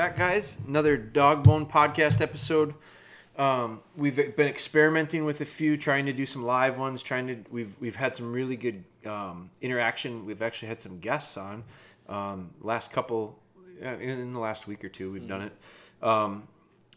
Back, 0.00 0.16
guys. 0.16 0.56
Another 0.66 0.96
Dog 0.96 1.44
Bone 1.44 1.66
podcast 1.66 2.22
episode. 2.22 2.72
Um, 3.36 3.82
we've 3.94 4.16
been 4.16 4.48
experimenting 4.48 5.26
with 5.26 5.42
a 5.42 5.44
few, 5.44 5.76
trying 5.76 6.06
to 6.06 6.14
do 6.14 6.24
some 6.24 6.42
live 6.42 6.78
ones. 6.78 7.02
Trying 7.02 7.26
to 7.26 7.36
we've 7.50 7.76
we've 7.80 7.96
had 7.96 8.14
some 8.14 8.32
really 8.32 8.56
good 8.56 8.82
um, 9.04 9.50
interaction. 9.60 10.24
We've 10.24 10.40
actually 10.40 10.68
had 10.68 10.80
some 10.80 11.00
guests 11.00 11.36
on 11.36 11.64
um, 12.08 12.48
last 12.62 12.92
couple 12.92 13.38
uh, 13.84 13.98
in 13.98 14.32
the 14.32 14.40
last 14.40 14.66
week 14.66 14.82
or 14.86 14.88
two. 14.88 15.12
We've 15.12 15.28
done 15.28 15.42
it. 15.42 15.52
Um, 16.02 16.48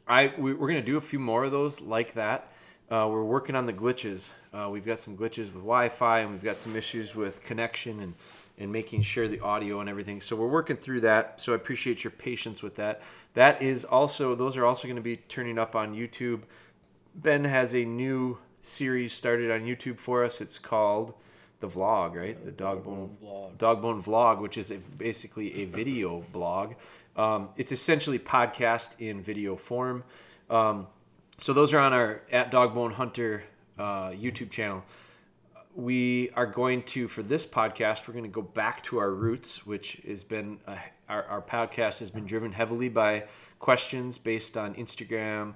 I 0.07 0.34
we, 0.38 0.54
we're 0.54 0.70
gonna 0.70 0.81
do 0.81 0.95
a 0.95 1.01
few 1.01 1.20
more 1.20 1.43
of 1.43 1.51
those 1.51 1.81
like 1.81 2.13
that. 2.13 2.54
Uh, 2.90 3.09
we're 3.12 3.26
working 3.26 3.57
on 3.57 3.65
the 3.65 3.73
glitches. 3.73 4.29
Uh, 4.54 4.70
we've 4.71 4.85
got 4.85 4.98
some 4.98 5.17
glitches 5.17 5.48
with 5.48 5.55
Wi-Fi, 5.55 6.20
and 6.20 6.31
we've 6.31 6.43
got 6.43 6.57
some 6.57 6.77
issues 6.77 7.15
with 7.15 7.43
connection 7.43 7.99
and 7.99 8.13
and 8.57 8.71
making 8.71 9.02
sure 9.02 9.27
the 9.27 9.39
audio 9.39 9.80
and 9.80 9.89
everything. 9.89 10.21
So 10.21 10.35
we're 10.35 10.48
working 10.48 10.77
through 10.77 11.02
that. 11.02 11.41
So 11.41 11.53
I 11.53 11.55
appreciate 11.55 12.03
your 12.03 12.12
patience 12.12 12.62
with 12.62 12.76
that. 12.76 13.02
That 13.34 13.62
is 13.62 13.84
also 13.84 14.35
those 14.35 14.57
are 14.57 14.66
also 14.66 14.88
going 14.88 14.95
to 14.95 15.02
be 15.02 15.17
turning 15.17 15.57
up 15.57 15.76
on 15.76 15.95
YouTube. 15.95 16.41
Ben 17.16 17.45
has 17.45 17.73
a 17.76 17.84
new 17.84 18.38
series 18.62 19.13
started 19.13 19.52
on 19.52 19.62
YouTube 19.62 19.98
for 19.98 20.23
us. 20.23 20.41
It's 20.41 20.57
called 20.59 21.13
the 21.59 21.67
vlog, 21.67 22.16
right? 22.16 22.43
The 22.43 22.52
dog 22.52 22.84
bone 22.84 23.16
Vlog. 23.23 23.57
dog 23.57 23.81
bone 23.81 24.02
vlog, 24.02 24.39
which 24.39 24.57
is 24.57 24.71
a, 24.71 24.77
basically 24.98 25.62
a 25.62 25.65
video 25.65 26.23
blog. 26.31 26.73
Um, 27.15 27.49
it's 27.57 27.71
essentially 27.71 28.20
podcast 28.20 28.99
in 28.99 29.21
video 29.21 29.55
form. 29.55 30.04
Um, 30.49 30.87
so 31.40 31.54
those 31.54 31.74
are 31.74 31.79
on 31.79 31.93
our 31.93 32.21
at 32.31 32.51
Dogbone 32.51 32.93
Hunter 32.93 33.43
uh, 33.77 34.09
YouTube 34.09 34.49
channel. 34.49 34.84
We 35.76 36.29
are 36.35 36.46
going 36.46 36.84
to 36.84 37.07
for 37.07 37.24
this 37.24 37.48
podcast. 37.48 38.07
We're 38.07 38.13
going 38.13 38.26
to 38.26 38.29
go 38.29 38.43
back 38.43 38.84
to 38.84 38.99
our 38.99 39.10
roots, 39.10 39.66
which 39.66 40.02
has 40.07 40.24
been 40.24 40.60
uh, 40.68 40.76
our, 41.10 41.24
our 41.24 41.41
podcast 41.41 41.99
has 41.99 42.12
been 42.12 42.26
driven 42.26 42.52
heavily 42.52 42.90
by 42.90 43.26
questions 43.57 44.20
based 44.20 44.55
on 44.55 44.76
Instagram, 44.76 45.55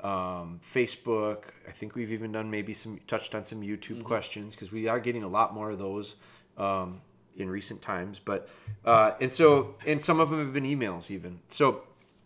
um, 0.00 0.60
Facebook. 0.64 1.44
I 1.68 1.72
think 1.72 1.94
we've 1.94 2.10
even 2.10 2.32
done 2.32 2.50
maybe 2.50 2.72
some 2.72 3.00
touched 3.06 3.34
on 3.34 3.44
some 3.44 3.60
YouTube 3.60 4.02
questions 4.02 4.54
because 4.54 4.72
we 4.72 4.88
are 4.88 4.98
getting 4.98 5.24
a 5.24 5.28
lot 5.28 5.52
more 5.52 5.70
of 5.70 5.78
those 5.78 6.16
um, 6.56 7.02
in 7.36 7.50
recent 7.50 7.82
times. 7.82 8.18
But 8.18 8.48
uh, 8.86 9.12
and 9.20 9.30
so 9.30 9.74
and 9.86 10.00
some 10.00 10.20
of 10.20 10.30
them 10.30 10.38
have 10.38 10.54
been 10.54 10.64
emails 10.64 11.10
even. 11.10 11.38
So 11.48 11.82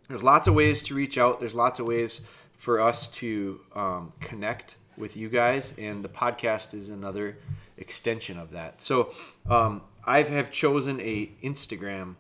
there's 0.09 0.23
lots 0.23 0.47
of 0.47 0.55
ways 0.55 0.85
to 0.85 0.95
reach 0.95 1.19
out. 1.19 1.41
There's 1.41 1.55
lots 1.55 1.81
of 1.81 1.89
ways 1.89 2.21
for 2.59 2.81
us 2.81 3.09
to 3.09 3.61
um, 3.75 4.13
connect 4.21 4.77
with 4.97 5.17
you 5.17 5.29
guys, 5.29 5.75
and 5.79 6.05
the 6.05 6.09
podcast 6.09 6.75
is 6.75 6.91
another 6.91 7.37
extension 7.77 8.39
of 8.39 8.53
that. 8.53 8.81
So 8.81 9.13
um, 9.49 9.83
I 10.05 10.23
have 10.23 10.51
chosen 10.51 11.01
a 11.01 11.31
Instagram. 11.43 12.15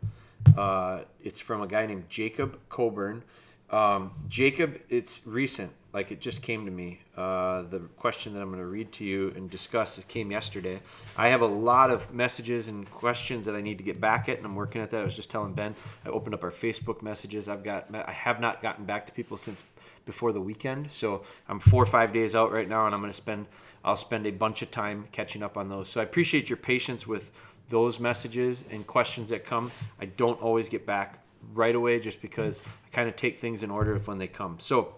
Uh, 0.56 1.00
it's 1.22 1.40
from 1.40 1.62
a 1.62 1.66
guy 1.66 1.86
named 1.86 2.04
Jacob 2.08 2.58
Coburn. 2.68 3.22
Um, 3.70 4.12
Jacob, 4.28 4.80
it's 4.88 5.22
recent. 5.24 5.72
Like 5.92 6.10
it 6.10 6.20
just 6.20 6.42
came 6.42 6.64
to 6.64 6.70
me. 6.72 7.00
Uh, 7.16 7.62
the 7.62 7.78
question 7.96 8.34
that 8.34 8.40
I'm 8.40 8.48
going 8.48 8.60
to 8.60 8.66
read 8.66 8.90
to 8.92 9.04
you 9.04 9.32
and 9.36 9.48
discuss 9.48 9.96
it 9.96 10.08
came 10.08 10.32
yesterday. 10.32 10.80
I 11.16 11.28
have 11.28 11.40
a 11.40 11.46
lot 11.46 11.90
of 11.90 12.12
messages 12.12 12.66
and 12.66 12.90
questions 12.90 13.46
that 13.46 13.54
I 13.54 13.60
need 13.60 13.78
to 13.78 13.84
get 13.84 14.00
back 14.00 14.28
at, 14.28 14.36
and 14.36 14.44
I'm 14.44 14.56
working 14.56 14.82
at 14.82 14.90
that. 14.90 15.00
I 15.00 15.04
was 15.04 15.14
just 15.14 15.30
telling 15.30 15.54
Ben. 15.54 15.74
I 16.04 16.08
opened 16.08 16.34
up 16.34 16.42
our 16.42 16.50
Facebook 16.50 17.00
messages. 17.00 17.48
I've 17.48 17.62
got. 17.62 17.86
I 17.94 18.10
have 18.10 18.40
not 18.40 18.60
gotten 18.60 18.84
back 18.84 19.06
to 19.06 19.12
people 19.12 19.36
since 19.36 19.62
before 20.04 20.32
the 20.32 20.40
weekend, 20.40 20.90
so 20.90 21.22
I'm 21.48 21.58
four 21.58 21.82
or 21.82 21.86
five 21.86 22.12
days 22.12 22.34
out 22.34 22.52
right 22.52 22.68
now, 22.68 22.86
and 22.86 22.94
I'm 22.94 23.00
going 23.00 23.12
to 23.12 23.16
spend. 23.16 23.46
I'll 23.84 23.96
spend 23.96 24.26
a 24.26 24.30
bunch 24.30 24.62
of 24.62 24.70
time 24.70 25.06
catching 25.12 25.42
up 25.42 25.56
on 25.58 25.68
those. 25.68 25.88
So 25.88 26.00
I 26.00 26.04
appreciate 26.04 26.48
your 26.48 26.56
patience 26.56 27.06
with 27.06 27.30
those 27.68 28.00
messages 28.00 28.64
and 28.70 28.86
questions 28.86 29.28
that 29.28 29.44
come. 29.44 29.70
I 30.00 30.06
don't 30.06 30.40
always 30.40 30.68
get 30.68 30.86
back 30.86 31.18
right 31.52 31.74
away 31.74 32.00
just 32.00 32.22
because 32.22 32.62
I 32.86 32.94
kind 32.94 33.08
of 33.08 33.16
take 33.16 33.38
things 33.38 33.62
in 33.62 33.70
order 33.70 33.94
of 33.94 34.08
when 34.08 34.18
they 34.18 34.26
come. 34.26 34.56
So 34.58 34.94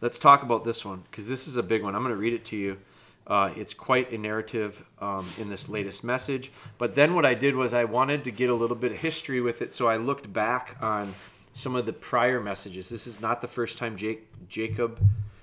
let's 0.00 0.18
talk 0.18 0.42
about 0.42 0.64
this 0.64 0.84
one 0.84 1.02
because 1.10 1.28
this 1.28 1.46
is 1.46 1.56
a 1.56 1.62
big 1.62 1.82
one. 1.82 1.94
I'm 1.94 2.02
going 2.02 2.14
to 2.14 2.20
read 2.20 2.32
it 2.32 2.44
to 2.46 2.56
you. 2.56 2.78
Uh, 3.26 3.50
it's 3.56 3.74
quite 3.74 4.12
a 4.12 4.18
narrative 4.18 4.84
um, 5.00 5.26
in 5.40 5.50
this 5.50 5.68
latest 5.68 6.04
message. 6.04 6.52
But 6.78 6.94
then 6.94 7.14
what 7.14 7.26
I 7.26 7.34
did 7.34 7.56
was 7.56 7.74
I 7.74 7.84
wanted 7.84 8.22
to 8.24 8.30
get 8.30 8.50
a 8.50 8.54
little 8.54 8.76
bit 8.76 8.92
of 8.92 8.98
history 8.98 9.40
with 9.40 9.62
it, 9.62 9.72
so 9.72 9.88
I 9.88 9.96
looked 9.96 10.32
back 10.32 10.76
on 10.80 11.12
some 11.56 11.74
of 11.74 11.86
the 11.86 11.92
prior 11.92 12.38
messages. 12.38 12.90
This 12.90 13.06
is 13.06 13.18
not 13.18 13.40
the 13.40 13.48
first 13.48 13.78
time 13.78 13.96
Jake, 13.96 14.28
Jacob 14.46 15.00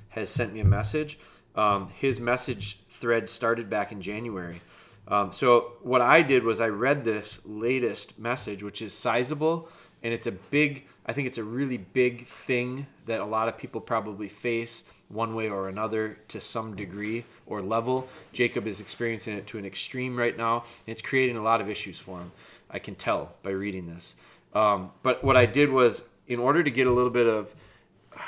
has 0.09 0.29
sent 0.29 0.53
me 0.53 0.59
a 0.59 0.65
message. 0.65 1.17
Um, 1.55 1.89
his 1.97 2.19
message 2.19 2.77
thread 2.87 3.27
started 3.27 3.67
back 3.67 3.91
in 3.91 3.99
January. 3.99 4.61
Um, 5.07 5.31
so 5.31 5.73
what 5.81 6.01
I 6.01 6.21
did 6.21 6.43
was 6.43 6.61
I 6.61 6.67
read 6.67 7.03
this 7.03 7.39
latest 7.45 8.19
message, 8.19 8.61
which 8.61 8.79
is 8.83 8.93
sizable, 8.93 9.67
and 10.03 10.13
it's 10.13 10.27
a 10.27 10.31
big. 10.31 10.85
I 11.07 11.13
think 11.13 11.27
it's 11.27 11.39
a 11.39 11.43
really 11.43 11.77
big 11.77 12.27
thing 12.27 12.85
that 13.07 13.19
a 13.19 13.25
lot 13.25 13.47
of 13.47 13.57
people 13.57 13.81
probably 13.81 14.29
face 14.29 14.83
one 15.09 15.33
way 15.33 15.49
or 15.49 15.67
another 15.67 16.19
to 16.27 16.39
some 16.39 16.75
degree 16.75 17.25
or 17.47 17.59
level. 17.63 18.07
Jacob 18.33 18.67
is 18.67 18.79
experiencing 18.79 19.35
it 19.35 19.47
to 19.47 19.57
an 19.57 19.65
extreme 19.65 20.15
right 20.15 20.37
now, 20.37 20.57
and 20.85 20.91
it's 20.93 21.01
creating 21.01 21.37
a 21.37 21.43
lot 21.43 21.59
of 21.59 21.69
issues 21.69 21.97
for 21.97 22.19
him. 22.19 22.31
I 22.69 22.77
can 22.77 22.93
tell 22.93 23.33
by 23.41 23.49
reading 23.49 23.87
this. 23.87 24.15
Um, 24.53 24.91
but 25.01 25.23
what 25.23 25.37
I 25.37 25.45
did 25.45 25.69
was, 25.69 26.03
in 26.27 26.39
order 26.39 26.63
to 26.63 26.71
get 26.71 26.87
a 26.87 26.91
little 26.91 27.11
bit 27.11 27.27
of 27.27 27.53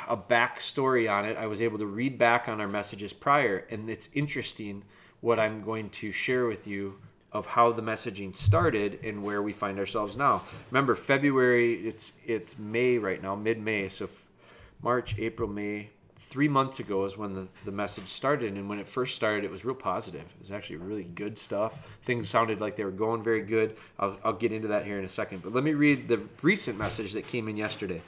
a 0.07 0.17
backstory 0.17 1.11
on 1.11 1.25
it, 1.25 1.37
I 1.37 1.47
was 1.47 1.61
able 1.61 1.77
to 1.79 1.85
read 1.85 2.17
back 2.17 2.47
on 2.47 2.59
our 2.59 2.67
messages 2.67 3.13
prior, 3.13 3.65
and 3.69 3.89
it's 3.89 4.09
interesting 4.13 4.83
what 5.21 5.39
I'm 5.39 5.63
going 5.63 5.89
to 5.91 6.11
share 6.11 6.45
with 6.45 6.67
you 6.67 6.99
of 7.31 7.45
how 7.45 7.71
the 7.71 7.81
messaging 7.81 8.35
started 8.35 8.99
and 9.03 9.21
where 9.21 9.41
we 9.41 9.51
find 9.51 9.77
ourselves 9.77 10.15
now. 10.15 10.41
Remember, 10.71 10.95
February, 10.95 11.73
it's 11.85 12.13
it's 12.25 12.57
May 12.57 12.97
right 12.97 13.21
now, 13.21 13.35
mid 13.35 13.59
May, 13.59 13.89
so 13.89 14.09
March, 14.81 15.17
April, 15.19 15.49
May. 15.49 15.89
Three 16.27 16.47
months 16.47 16.79
ago 16.79 17.05
is 17.05 17.17
when 17.17 17.35
the, 17.35 17.47
the 17.65 17.71
message 17.71 18.07
started, 18.07 18.55
and 18.55 18.67
when 18.67 18.79
it 18.79 18.89
first 18.89 19.15
started, 19.15 19.45
it 19.45 19.51
was 19.51 19.63
real 19.63 19.75
positive. 19.75 20.21
It 20.23 20.39
was 20.39 20.49
actually 20.51 20.77
really 20.77 21.03
good 21.03 21.37
stuff. 21.37 21.99
Things 22.01 22.27
sounded 22.27 22.59
like 22.59 22.75
they 22.75 22.83
were 22.83 22.89
going 22.89 23.23
very 23.23 23.43
good. 23.43 23.77
I'll, 23.99 24.17
I'll 24.23 24.33
get 24.33 24.51
into 24.51 24.67
that 24.69 24.85
here 24.85 24.97
in 24.97 25.05
a 25.05 25.09
second. 25.09 25.43
But 25.43 25.53
let 25.53 25.63
me 25.63 25.73
read 25.73 26.07
the 26.07 26.21
recent 26.41 26.79
message 26.79 27.13
that 27.13 27.27
came 27.27 27.47
in 27.47 27.55
yesterday. 27.55 28.01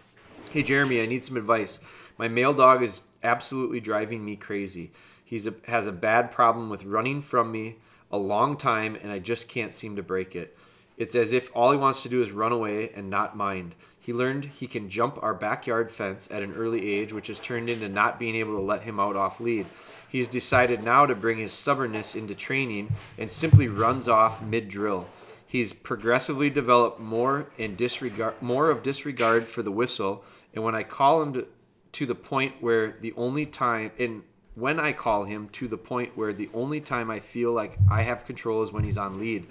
Hey, 0.50 0.64
Jeremy, 0.64 1.00
I 1.00 1.06
need 1.06 1.24
some 1.24 1.38
advice. 1.38 1.80
My 2.18 2.28
male 2.28 2.56
dog 2.56 2.82
is 2.82 3.02
absolutely 3.24 3.80
driving 3.80 4.26
me 4.26 4.36
crazy. 4.36 4.92
He's 5.24 5.46
a, 5.46 5.54
has 5.68 5.86
a 5.86 5.92
bad 5.92 6.32
problem 6.32 6.72
with 6.72 6.86
running 6.86 7.22
from 7.22 7.52
me 7.52 7.76
a 8.12 8.18
long 8.18 8.58
time, 8.58 8.98
and 9.02 9.12
I 9.12 9.20
just 9.20 9.48
can't 9.48 9.76
seem 9.76 9.96
to 9.96 10.04
break 10.04 10.36
it. 10.36 10.58
It's 10.98 11.14
as 11.14 11.34
if 11.34 11.52
all 11.56 11.72
he 11.72 11.78
wants 11.78 12.02
to 12.02 12.10
do 12.10 12.20
is 12.20 12.32
run 12.32 12.52
away 12.52 12.90
and 12.96 13.12
not 13.12 13.38
mind. 13.38 13.76
He 14.08 14.14
learned 14.14 14.46
he 14.46 14.68
can 14.68 14.90
jump 14.90 15.22
our 15.22 15.34
backyard 15.34 15.92
fence 15.92 16.30
at 16.32 16.42
an 16.42 16.54
early 16.54 16.94
age, 16.94 17.12
which 17.12 17.28
has 17.28 17.42
turned 17.42 17.70
into 17.70 17.90
not 17.90 18.18
being 18.18 18.38
able 18.38 18.56
to 18.56 18.62
let 18.62 18.84
him 18.84 19.02
out 19.02 19.18
off 19.18 19.42
lead. 19.42 19.66
He's 20.08 20.30
decided 20.30 20.82
now 20.82 21.06
to 21.06 21.14
bring 21.14 21.40
his 21.40 21.52
stubbornness 21.52 22.16
into 22.16 22.34
training 22.34 22.96
and 23.18 23.30
simply 23.30 23.68
runs 23.68 24.08
off 24.08 24.42
mid 24.42 24.70
drill. 24.70 25.08
He's 25.46 25.74
progressively 25.74 26.50
developed 26.50 27.02
more 27.02 27.48
and 27.60 27.76
disregard 27.76 28.42
more 28.42 28.70
of 28.70 28.82
disregard 28.82 29.46
for 29.46 29.62
the 29.62 29.72
whistle, 29.72 30.24
and 30.56 30.64
when 30.64 30.74
I 30.74 30.84
call 30.84 31.22
him 31.22 31.34
to, 31.34 31.48
to 31.92 32.06
the 32.06 32.16
point 32.16 32.64
where 32.64 32.96
the 33.02 33.14
only 33.18 33.46
time 33.46 33.92
and 34.00 34.24
when 34.56 34.80
I 34.80 34.94
call 34.94 35.26
him 35.26 35.50
to 35.50 35.68
the 35.68 35.78
point 35.78 36.16
where 36.16 36.32
the 36.32 36.50
only 36.54 36.80
time 36.80 37.12
I 37.12 37.20
feel 37.20 37.52
like 37.52 37.78
I 37.92 38.04
have 38.04 38.26
control 38.26 38.62
is 38.62 38.72
when 38.72 38.86
he's 38.86 38.98
on 38.98 39.20
lead. 39.20 39.48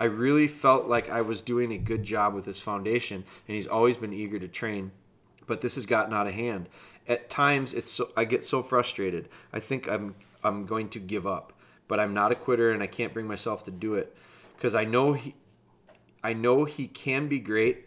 I 0.00 0.04
really 0.04 0.48
felt 0.48 0.86
like 0.86 1.10
I 1.10 1.20
was 1.20 1.42
doing 1.42 1.72
a 1.72 1.78
good 1.78 2.02
job 2.02 2.32
with 2.32 2.46
his 2.46 2.58
foundation, 2.58 3.16
and 3.16 3.54
he's 3.54 3.66
always 3.66 3.98
been 3.98 4.14
eager 4.14 4.38
to 4.38 4.48
train. 4.48 4.92
But 5.46 5.60
this 5.60 5.74
has 5.74 5.84
gotten 5.84 6.14
out 6.14 6.26
of 6.26 6.32
hand. 6.32 6.70
At 7.06 7.28
times, 7.28 7.74
it's 7.74 7.90
so, 7.90 8.10
I 8.16 8.24
get 8.24 8.42
so 8.42 8.62
frustrated. 8.62 9.28
I 9.52 9.60
think 9.60 9.88
I'm 9.88 10.14
I'm 10.42 10.64
going 10.64 10.88
to 10.90 10.98
give 10.98 11.26
up, 11.26 11.52
but 11.86 12.00
I'm 12.00 12.14
not 12.14 12.32
a 12.32 12.34
quitter, 12.34 12.70
and 12.70 12.82
I 12.82 12.86
can't 12.86 13.12
bring 13.12 13.26
myself 13.26 13.62
to 13.64 13.70
do 13.70 13.94
it 13.94 14.16
because 14.56 14.74
I 14.74 14.84
know 14.84 15.12
he, 15.12 15.34
I 16.24 16.32
know 16.32 16.64
he 16.64 16.86
can 16.86 17.28
be 17.28 17.38
great 17.38 17.86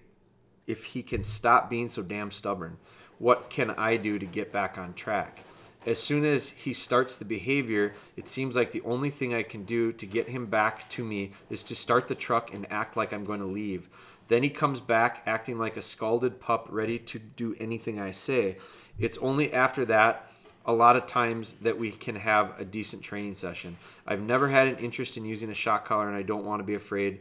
if 0.67 0.85
he 0.85 1.01
can 1.01 1.23
stop 1.23 1.69
being 1.69 1.89
so 1.89 2.03
damn 2.03 2.29
stubborn. 2.29 2.77
What 3.17 3.49
can 3.49 3.71
I 3.71 3.97
do 3.97 4.19
to 4.19 4.25
get 4.25 4.51
back 4.51 4.77
on 4.77 4.93
track? 4.93 5.39
As 5.85 6.01
soon 6.01 6.23
as 6.23 6.49
he 6.49 6.73
starts 6.73 7.17
the 7.17 7.25
behavior, 7.25 7.93
it 8.15 8.27
seems 8.27 8.55
like 8.55 8.71
the 8.71 8.81
only 8.81 9.09
thing 9.09 9.33
I 9.33 9.43
can 9.43 9.63
do 9.65 9.91
to 9.93 10.05
get 10.05 10.29
him 10.29 10.45
back 10.45 10.89
to 10.91 11.03
me 11.03 11.31
is 11.49 11.63
to 11.65 11.75
start 11.75 12.07
the 12.07 12.15
truck 12.15 12.53
and 12.53 12.65
act 12.71 12.95
like 12.95 13.11
I'm 13.11 13.25
going 13.25 13.41
to 13.41 13.45
leave. 13.45 13.89
Then 14.29 14.43
he 14.43 14.49
comes 14.49 14.79
back 14.79 15.21
acting 15.25 15.59
like 15.59 15.75
a 15.75 15.81
scalded 15.81 16.39
pup, 16.39 16.67
ready 16.69 16.97
to 16.99 17.19
do 17.19 17.55
anything 17.59 17.99
I 17.99 18.11
say. 18.11 18.57
It's 18.97 19.17
only 19.17 19.53
after 19.53 19.83
that, 19.85 20.29
a 20.65 20.71
lot 20.71 20.95
of 20.95 21.05
times, 21.05 21.55
that 21.61 21.77
we 21.77 21.91
can 21.91 22.15
have 22.15 22.57
a 22.57 22.63
decent 22.63 23.01
training 23.01 23.33
session. 23.33 23.77
I've 24.07 24.21
never 24.21 24.47
had 24.47 24.69
an 24.69 24.77
interest 24.77 25.17
in 25.17 25.25
using 25.25 25.49
a 25.49 25.53
shock 25.53 25.85
collar, 25.85 26.07
and 26.07 26.15
I 26.15 26.21
don't 26.21 26.45
want 26.45 26.61
to 26.61 26.63
be 26.63 26.75
afraid 26.75 27.19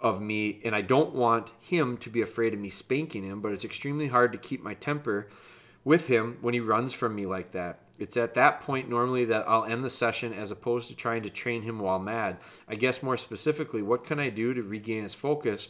of 0.00 0.22
me, 0.22 0.60
and 0.64 0.74
I 0.74 0.80
don't 0.80 1.14
want 1.14 1.52
him 1.60 1.98
to 1.98 2.08
be 2.08 2.22
afraid 2.22 2.54
of 2.54 2.60
me 2.60 2.70
spanking 2.70 3.24
him, 3.24 3.42
but 3.42 3.52
it's 3.52 3.64
extremely 3.64 4.06
hard 4.08 4.32
to 4.32 4.38
keep 4.38 4.62
my 4.62 4.74
temper 4.74 5.28
with 5.84 6.06
him 6.06 6.38
when 6.40 6.54
he 6.54 6.60
runs 6.60 6.92
from 6.92 7.14
me 7.14 7.26
like 7.26 7.52
that. 7.52 7.80
It's 7.98 8.16
at 8.16 8.34
that 8.34 8.60
point 8.60 8.88
normally 8.88 9.24
that 9.26 9.46
I'll 9.46 9.64
end 9.64 9.84
the 9.84 9.90
session 9.90 10.32
as 10.32 10.50
opposed 10.50 10.88
to 10.88 10.94
trying 10.94 11.22
to 11.22 11.30
train 11.30 11.62
him 11.62 11.78
while 11.78 11.98
mad. 11.98 12.38
I 12.68 12.74
guess 12.74 13.02
more 13.02 13.16
specifically, 13.16 13.82
what 13.82 14.04
can 14.04 14.18
I 14.18 14.28
do 14.30 14.54
to 14.54 14.62
regain 14.62 15.02
his 15.02 15.14
focus 15.14 15.68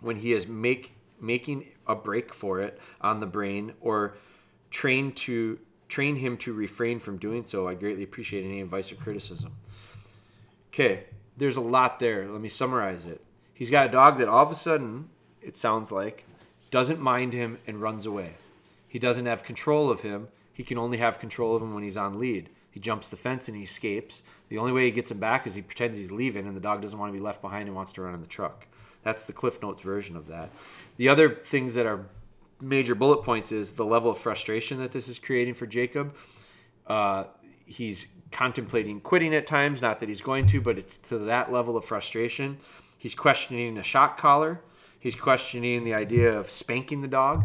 when 0.00 0.16
he 0.16 0.32
is 0.32 0.46
make 0.46 0.92
making 1.20 1.66
a 1.86 1.94
break 1.94 2.34
for 2.34 2.60
it 2.60 2.78
on 3.00 3.20
the 3.20 3.26
brain 3.26 3.72
or 3.80 4.16
train 4.70 5.12
to 5.12 5.58
train 5.88 6.16
him 6.16 6.36
to 6.36 6.52
refrain 6.52 6.98
from 6.98 7.16
doing 7.16 7.46
so, 7.46 7.68
I 7.68 7.74
greatly 7.74 8.02
appreciate 8.02 8.44
any 8.44 8.60
advice 8.60 8.92
or 8.92 8.96
criticism. 8.96 9.52
Okay, 10.68 11.04
there's 11.36 11.56
a 11.56 11.60
lot 11.60 11.98
there. 11.98 12.28
Let 12.28 12.40
me 12.40 12.48
summarize 12.48 13.06
it. 13.06 13.22
He's 13.54 13.70
got 13.70 13.86
a 13.86 13.92
dog 13.92 14.18
that 14.18 14.28
all 14.28 14.42
of 14.42 14.50
a 14.50 14.54
sudden, 14.54 15.08
it 15.40 15.56
sounds 15.56 15.90
like, 15.90 16.24
doesn't 16.70 17.00
mind 17.00 17.32
him 17.32 17.58
and 17.66 17.80
runs 17.80 18.04
away. 18.04 18.34
He 18.96 19.00
doesn't 19.00 19.26
have 19.26 19.42
control 19.42 19.90
of 19.90 20.00
him. 20.00 20.28
He 20.54 20.64
can 20.64 20.78
only 20.78 20.96
have 20.96 21.18
control 21.18 21.54
of 21.54 21.60
him 21.60 21.74
when 21.74 21.82
he's 21.82 21.98
on 21.98 22.18
lead. 22.18 22.48
He 22.70 22.80
jumps 22.80 23.10
the 23.10 23.16
fence 23.16 23.46
and 23.46 23.54
he 23.54 23.62
escapes. 23.62 24.22
The 24.48 24.56
only 24.56 24.72
way 24.72 24.86
he 24.86 24.90
gets 24.90 25.10
him 25.10 25.18
back 25.18 25.46
is 25.46 25.54
he 25.54 25.60
pretends 25.60 25.98
he's 25.98 26.10
leaving, 26.10 26.46
and 26.46 26.56
the 26.56 26.62
dog 26.62 26.80
doesn't 26.80 26.98
want 26.98 27.12
to 27.12 27.18
be 27.18 27.22
left 27.22 27.42
behind 27.42 27.68
and 27.68 27.76
wants 27.76 27.92
to 27.92 28.00
run 28.00 28.14
in 28.14 28.22
the 28.22 28.26
truck. 28.26 28.66
That's 29.02 29.26
the 29.26 29.34
Cliff 29.34 29.60
Notes 29.60 29.82
version 29.82 30.16
of 30.16 30.28
that. 30.28 30.48
The 30.96 31.10
other 31.10 31.28
things 31.28 31.74
that 31.74 31.84
are 31.84 32.06
major 32.62 32.94
bullet 32.94 33.22
points 33.22 33.52
is 33.52 33.74
the 33.74 33.84
level 33.84 34.10
of 34.10 34.16
frustration 34.16 34.78
that 34.78 34.92
this 34.92 35.10
is 35.10 35.18
creating 35.18 35.52
for 35.52 35.66
Jacob. 35.66 36.16
Uh, 36.86 37.24
he's 37.66 38.06
contemplating 38.32 39.00
quitting 39.00 39.34
at 39.34 39.46
times, 39.46 39.82
not 39.82 40.00
that 40.00 40.08
he's 40.08 40.22
going 40.22 40.46
to, 40.46 40.62
but 40.62 40.78
it's 40.78 40.96
to 40.96 41.18
that 41.18 41.52
level 41.52 41.76
of 41.76 41.84
frustration. 41.84 42.56
He's 42.96 43.14
questioning 43.14 43.76
a 43.76 43.82
shock 43.82 44.16
collar. 44.16 44.62
He's 45.00 45.14
questioning 45.14 45.84
the 45.84 45.92
idea 45.92 46.32
of 46.32 46.50
spanking 46.50 47.02
the 47.02 47.08
dog. 47.08 47.44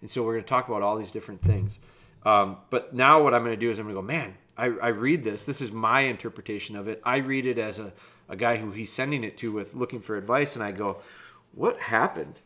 And 0.00 0.10
so 0.10 0.22
we're 0.22 0.34
going 0.34 0.44
to 0.44 0.48
talk 0.48 0.68
about 0.68 0.82
all 0.82 0.96
these 0.96 1.10
different 1.10 1.42
things. 1.42 1.80
Um, 2.24 2.58
but 2.70 2.94
now 2.94 3.22
what 3.22 3.34
I'm 3.34 3.42
going 3.42 3.54
to 3.54 3.60
do 3.60 3.70
is 3.70 3.78
I'm 3.78 3.86
going 3.86 3.96
to 3.96 4.02
go, 4.02 4.06
man, 4.06 4.34
I, 4.56 4.66
I 4.66 4.88
read 4.88 5.24
this. 5.24 5.46
This 5.46 5.60
is 5.60 5.70
my 5.70 6.00
interpretation 6.00 6.76
of 6.76 6.88
it. 6.88 7.00
I 7.04 7.18
read 7.18 7.46
it 7.46 7.58
as 7.58 7.78
a, 7.78 7.92
a 8.28 8.36
guy 8.36 8.56
who 8.56 8.70
he's 8.70 8.92
sending 8.92 9.24
it 9.24 9.36
to 9.38 9.52
with 9.52 9.74
looking 9.74 10.00
for 10.00 10.16
advice, 10.16 10.56
and 10.56 10.64
I 10.64 10.72
go, 10.72 10.98
what 11.52 11.78
happened? 11.78 12.40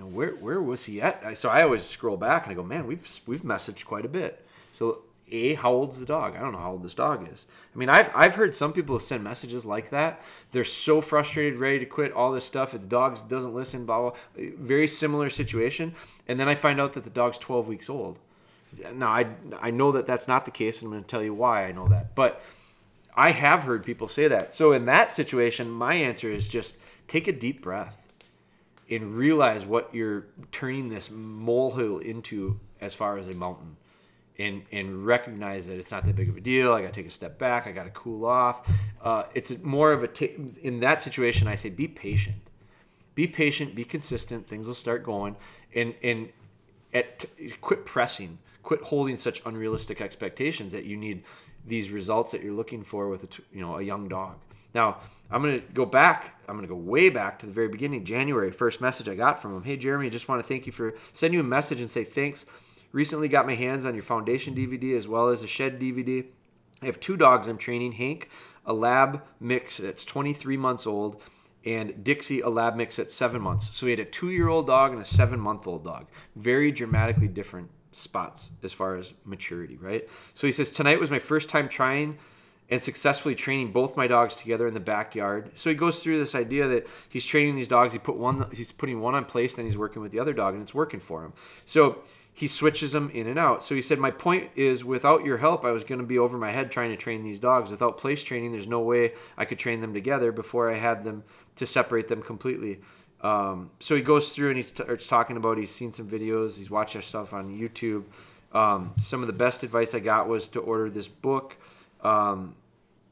Know, 0.00 0.06
where 0.06 0.30
where 0.36 0.62
was 0.62 0.84
he 0.84 1.02
at? 1.02 1.36
So 1.36 1.48
I 1.48 1.62
always 1.62 1.84
scroll 1.84 2.16
back 2.16 2.44
and 2.44 2.52
I 2.52 2.54
go, 2.54 2.62
man, 2.62 2.86
we've 2.86 3.20
we've 3.26 3.42
messaged 3.42 3.84
quite 3.84 4.04
a 4.04 4.08
bit. 4.08 4.46
So 4.72 5.02
a, 5.30 5.54
how 5.54 5.72
old's 5.72 6.00
the 6.00 6.06
dog? 6.06 6.36
I 6.36 6.40
don't 6.40 6.52
know 6.52 6.58
how 6.58 6.72
old 6.72 6.82
this 6.82 6.94
dog 6.94 7.28
is. 7.30 7.46
I 7.74 7.78
mean, 7.78 7.88
I've, 7.88 8.10
I've 8.14 8.34
heard 8.34 8.54
some 8.54 8.72
people 8.72 8.98
send 8.98 9.22
messages 9.24 9.64
like 9.64 9.90
that. 9.90 10.22
They're 10.50 10.64
so 10.64 11.00
frustrated, 11.00 11.58
ready 11.58 11.78
to 11.78 11.86
quit 11.86 12.12
all 12.12 12.32
this 12.32 12.44
stuff. 12.44 12.74
If 12.74 12.82
the 12.82 12.86
dog 12.86 13.28
doesn't 13.28 13.54
listen, 13.54 13.86
blah, 13.86 14.10
blah, 14.10 14.12
very 14.58 14.88
similar 14.88 15.30
situation. 15.30 15.94
And 16.28 16.38
then 16.38 16.48
I 16.48 16.54
find 16.54 16.80
out 16.80 16.92
that 16.94 17.04
the 17.04 17.10
dog's 17.10 17.38
12 17.38 17.68
weeks 17.68 17.88
old. 17.88 18.18
Now, 18.94 19.08
I, 19.08 19.26
I 19.60 19.70
know 19.70 19.92
that 19.92 20.06
that's 20.06 20.28
not 20.28 20.44
the 20.44 20.50
case, 20.50 20.80
and 20.80 20.86
I'm 20.86 20.92
going 20.92 21.04
to 21.04 21.08
tell 21.08 21.22
you 21.22 21.34
why 21.34 21.66
I 21.66 21.72
know 21.72 21.88
that. 21.88 22.14
But 22.14 22.40
I 23.14 23.30
have 23.30 23.64
heard 23.64 23.84
people 23.84 24.08
say 24.08 24.28
that. 24.28 24.54
So 24.54 24.72
in 24.72 24.86
that 24.86 25.10
situation, 25.10 25.70
my 25.70 25.94
answer 25.94 26.30
is 26.30 26.46
just 26.46 26.78
take 27.08 27.26
a 27.28 27.32
deep 27.32 27.62
breath 27.62 27.98
and 28.88 29.14
realize 29.14 29.64
what 29.64 29.94
you're 29.94 30.26
turning 30.52 30.88
this 30.88 31.10
molehill 31.10 31.98
into 31.98 32.58
as 32.80 32.94
far 32.94 33.18
as 33.18 33.28
a 33.28 33.34
mountain 33.34 33.76
and 34.40 34.62
and 34.72 35.06
recognize 35.06 35.66
that 35.66 35.78
it's 35.78 35.90
not 35.90 36.04
that 36.04 36.16
big 36.16 36.28
of 36.28 36.36
a 36.36 36.40
deal. 36.40 36.72
I 36.72 36.80
got 36.80 36.92
to 36.92 37.00
take 37.00 37.06
a 37.06 37.14
step 37.14 37.38
back. 37.38 37.66
I 37.66 37.72
got 37.72 37.84
to 37.84 37.90
cool 37.90 38.24
off. 38.24 38.70
Uh, 39.02 39.24
it's 39.34 39.58
more 39.62 39.92
of 39.92 40.02
a 40.02 40.08
t- 40.08 40.34
in 40.62 40.80
that 40.80 41.00
situation. 41.00 41.46
I 41.46 41.54
say 41.54 41.68
be 41.68 41.86
patient, 41.86 42.50
be 43.14 43.26
patient, 43.26 43.74
be 43.74 43.84
consistent. 43.84 44.46
Things 44.46 44.66
will 44.66 44.74
start 44.74 45.04
going, 45.04 45.36
and 45.74 45.94
and 46.02 46.30
at 46.94 47.24
quit 47.60 47.84
pressing, 47.84 48.38
quit 48.62 48.80
holding 48.82 49.16
such 49.16 49.42
unrealistic 49.44 50.00
expectations 50.00 50.72
that 50.72 50.84
you 50.84 50.96
need 50.96 51.24
these 51.66 51.90
results 51.90 52.32
that 52.32 52.42
you're 52.42 52.54
looking 52.54 52.82
for 52.82 53.08
with 53.08 53.24
a 53.24 53.42
you 53.52 53.60
know 53.60 53.76
a 53.76 53.82
young 53.82 54.08
dog. 54.08 54.36
Now 54.74 54.98
I'm 55.30 55.42
gonna 55.42 55.58
go 55.58 55.84
back. 55.84 56.40
I'm 56.48 56.56
gonna 56.56 56.66
go 56.66 56.76
way 56.76 57.10
back 57.10 57.38
to 57.40 57.46
the 57.46 57.52
very 57.52 57.68
beginning, 57.68 58.04
January. 58.04 58.50
First 58.50 58.80
message 58.80 59.08
I 59.08 59.14
got 59.14 59.42
from 59.42 59.54
him. 59.54 59.62
Hey 59.62 59.76
Jeremy, 59.76 60.08
just 60.08 60.28
want 60.28 60.42
to 60.42 60.48
thank 60.48 60.66
you 60.66 60.72
for 60.72 60.94
sending 61.12 61.38
you 61.38 61.44
a 61.44 61.48
message 61.48 61.80
and 61.80 61.90
say 61.90 62.04
thanks 62.04 62.46
Recently 62.92 63.28
got 63.28 63.46
my 63.46 63.54
hands 63.54 63.86
on 63.86 63.94
your 63.94 64.02
foundation 64.02 64.54
DVD 64.54 64.96
as 64.96 65.06
well 65.06 65.28
as 65.28 65.42
the 65.42 65.46
shed 65.46 65.80
DVD. 65.80 66.26
I 66.82 66.86
have 66.86 66.98
two 66.98 67.16
dogs 67.16 67.46
I'm 67.46 67.58
training 67.58 67.92
Hank, 67.92 68.28
a 68.64 68.72
lab 68.72 69.22
mix 69.38 69.76
that's 69.76 70.04
23 70.04 70.56
months 70.56 70.86
old, 70.86 71.22
and 71.64 72.02
Dixie, 72.02 72.40
a 72.40 72.48
lab 72.48 72.74
mix 72.74 72.98
at 72.98 73.10
seven 73.10 73.42
months. 73.42 73.70
So 73.74 73.86
we 73.86 73.90
had 73.90 74.00
a 74.00 74.04
two 74.04 74.30
year 74.30 74.48
old 74.48 74.66
dog 74.66 74.92
and 74.92 75.00
a 75.00 75.04
seven 75.04 75.38
month 75.38 75.66
old 75.66 75.84
dog. 75.84 76.06
Very 76.34 76.72
dramatically 76.72 77.28
different 77.28 77.70
spots 77.92 78.50
as 78.62 78.72
far 78.72 78.96
as 78.96 79.12
maturity, 79.24 79.76
right? 79.76 80.08
So 80.34 80.46
he 80.46 80.52
says, 80.52 80.70
Tonight 80.72 81.00
was 81.00 81.10
my 81.10 81.18
first 81.18 81.48
time 81.48 81.68
trying 81.68 82.18
and 82.70 82.80
successfully 82.80 83.34
training 83.34 83.72
both 83.72 83.96
my 83.96 84.06
dogs 84.06 84.36
together 84.36 84.66
in 84.66 84.74
the 84.74 84.80
backyard. 84.80 85.50
So 85.54 85.70
he 85.70 85.76
goes 85.76 86.00
through 86.00 86.18
this 86.18 86.36
idea 86.36 86.68
that 86.68 86.86
he's 87.08 87.26
training 87.26 87.56
these 87.56 87.68
dogs. 87.68 87.92
He 87.92 87.98
put 87.98 88.16
one, 88.16 88.48
he's 88.52 88.70
putting 88.70 89.00
one 89.00 89.14
on 89.16 89.24
place, 89.24 89.56
then 89.56 89.64
he's 89.64 89.76
working 89.76 90.00
with 90.00 90.12
the 90.12 90.20
other 90.20 90.32
dog, 90.32 90.54
and 90.54 90.62
it's 90.62 90.72
working 90.72 91.00
for 91.00 91.24
him. 91.24 91.32
So 91.64 91.98
he 92.32 92.46
switches 92.46 92.92
them 92.92 93.10
in 93.12 93.26
and 93.26 93.38
out. 93.38 93.62
So 93.62 93.74
he 93.74 93.82
said, 93.82 93.98
My 93.98 94.10
point 94.10 94.50
is, 94.54 94.84
without 94.84 95.24
your 95.24 95.38
help, 95.38 95.64
I 95.64 95.72
was 95.72 95.84
going 95.84 96.00
to 96.00 96.06
be 96.06 96.18
over 96.18 96.38
my 96.38 96.52
head 96.52 96.70
trying 96.70 96.90
to 96.90 96.96
train 96.96 97.22
these 97.22 97.40
dogs. 97.40 97.70
Without 97.70 97.98
place 97.98 98.22
training, 98.22 98.52
there's 98.52 98.68
no 98.68 98.80
way 98.80 99.12
I 99.36 99.44
could 99.44 99.58
train 99.58 99.80
them 99.80 99.92
together 99.92 100.32
before 100.32 100.70
I 100.70 100.76
had 100.76 101.04
them 101.04 101.24
to 101.56 101.66
separate 101.66 102.08
them 102.08 102.22
completely. 102.22 102.80
Um, 103.20 103.70
so 103.80 103.94
he 103.94 104.02
goes 104.02 104.30
through 104.30 104.48
and 104.48 104.56
he 104.56 104.62
starts 104.62 105.06
talking 105.06 105.36
about 105.36 105.58
he's 105.58 105.70
seen 105.70 105.92
some 105.92 106.08
videos, 106.08 106.56
he's 106.56 106.70
watched 106.70 106.96
our 106.96 107.02
stuff 107.02 107.34
on 107.34 107.50
YouTube. 107.50 108.04
Um, 108.52 108.94
some 108.96 109.20
of 109.20 109.26
the 109.26 109.32
best 109.32 109.62
advice 109.62 109.94
I 109.94 110.00
got 110.00 110.28
was 110.28 110.48
to 110.48 110.60
order 110.60 110.90
this 110.90 111.06
book, 111.06 111.56
um, 112.02 112.56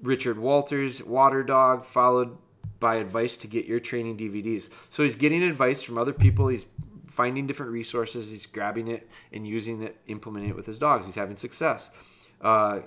Richard 0.01 0.37
Wolters, 0.39 1.05
Water 1.05 1.43
Dog, 1.43 1.85
followed 1.85 2.37
by 2.81 2.97
advice 2.97 3.37
to 3.39 3.47
get 3.47 3.67
your 3.67 3.81
training 3.81 4.17
DVDs. 4.17 4.71
So 4.91 5.03
he's 5.03 5.17
getting 5.17 5.43
advice 5.43 5.83
from 5.83 5.99
other 5.99 6.13
people. 6.13 6.49
He's 6.49 6.67
finding 7.19 7.49
different 7.49 7.73
resources. 7.73 8.31
He's 8.31 8.47
grabbing 8.47 8.87
it 8.87 9.11
and 9.33 9.45
using 9.45 9.83
it, 9.83 9.97
implementing 10.07 10.51
it 10.51 10.57
with 10.57 10.67
his 10.67 10.79
dogs. 10.79 11.05
He's 11.05 11.17
having 11.17 11.35
success. 11.35 11.91
Uh, 12.41 12.83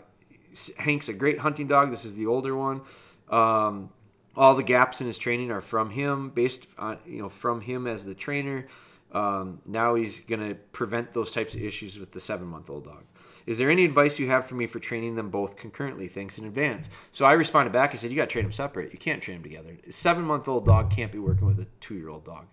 Hank's 0.78 1.10
a 1.10 1.14
great 1.14 1.40
hunting 1.40 1.68
dog. 1.68 1.92
This 1.92 2.06
is 2.06 2.16
the 2.16 2.28
older 2.28 2.56
one. 2.56 2.80
Um, 3.30 3.90
all 4.38 4.56
the 4.56 4.64
gaps 4.64 5.02
in 5.02 5.08
his 5.08 5.18
training 5.18 5.52
are 5.52 5.60
from 5.60 5.90
him, 5.90 6.30
based 6.30 6.66
on 6.78 7.00
you 7.06 7.22
know 7.22 7.28
from 7.28 7.60
him 7.60 7.88
as 7.88 8.06
the 8.06 8.16
trainer. 8.16 8.68
Um, 9.12 9.60
now 9.66 9.96
he's 9.96 10.22
going 10.22 10.40
to 10.48 10.56
prevent 10.72 11.12
those 11.12 11.34
types 11.34 11.54
of 11.54 11.62
issues 11.62 12.00
with 12.00 12.14
the 12.14 12.22
seven-month-old 12.22 12.86
dog. 12.86 13.04
Is 13.46 13.58
there 13.58 13.70
any 13.70 13.84
advice 13.84 14.18
you 14.18 14.28
have 14.30 14.46
for 14.46 14.56
me 14.56 14.66
for 14.66 14.80
training 14.80 15.16
them 15.16 15.30
both 15.30 15.58
concurrently? 15.58 16.08
Thanks 16.08 16.38
in 16.38 16.46
advance. 16.46 16.90
So 17.12 17.26
I 17.26 17.34
responded 17.34 17.74
back. 17.74 17.92
I 17.92 17.98
said, 17.98 18.12
"You 18.12 18.16
got 18.16 18.30
to 18.30 18.34
train 18.34 18.46
them 18.46 18.54
separate. 18.54 18.94
You 18.94 19.00
can't 19.00 19.22
train 19.22 19.38
them 19.38 19.44
together. 19.44 19.78
A 19.86 19.92
seven-month-old 19.92 20.64
dog 20.66 20.90
can't 20.90 21.12
be 21.12 21.20
working 21.20 21.48
with 21.48 21.60
a 21.60 21.68
two-year-old 21.82 22.24
dog 22.24 22.46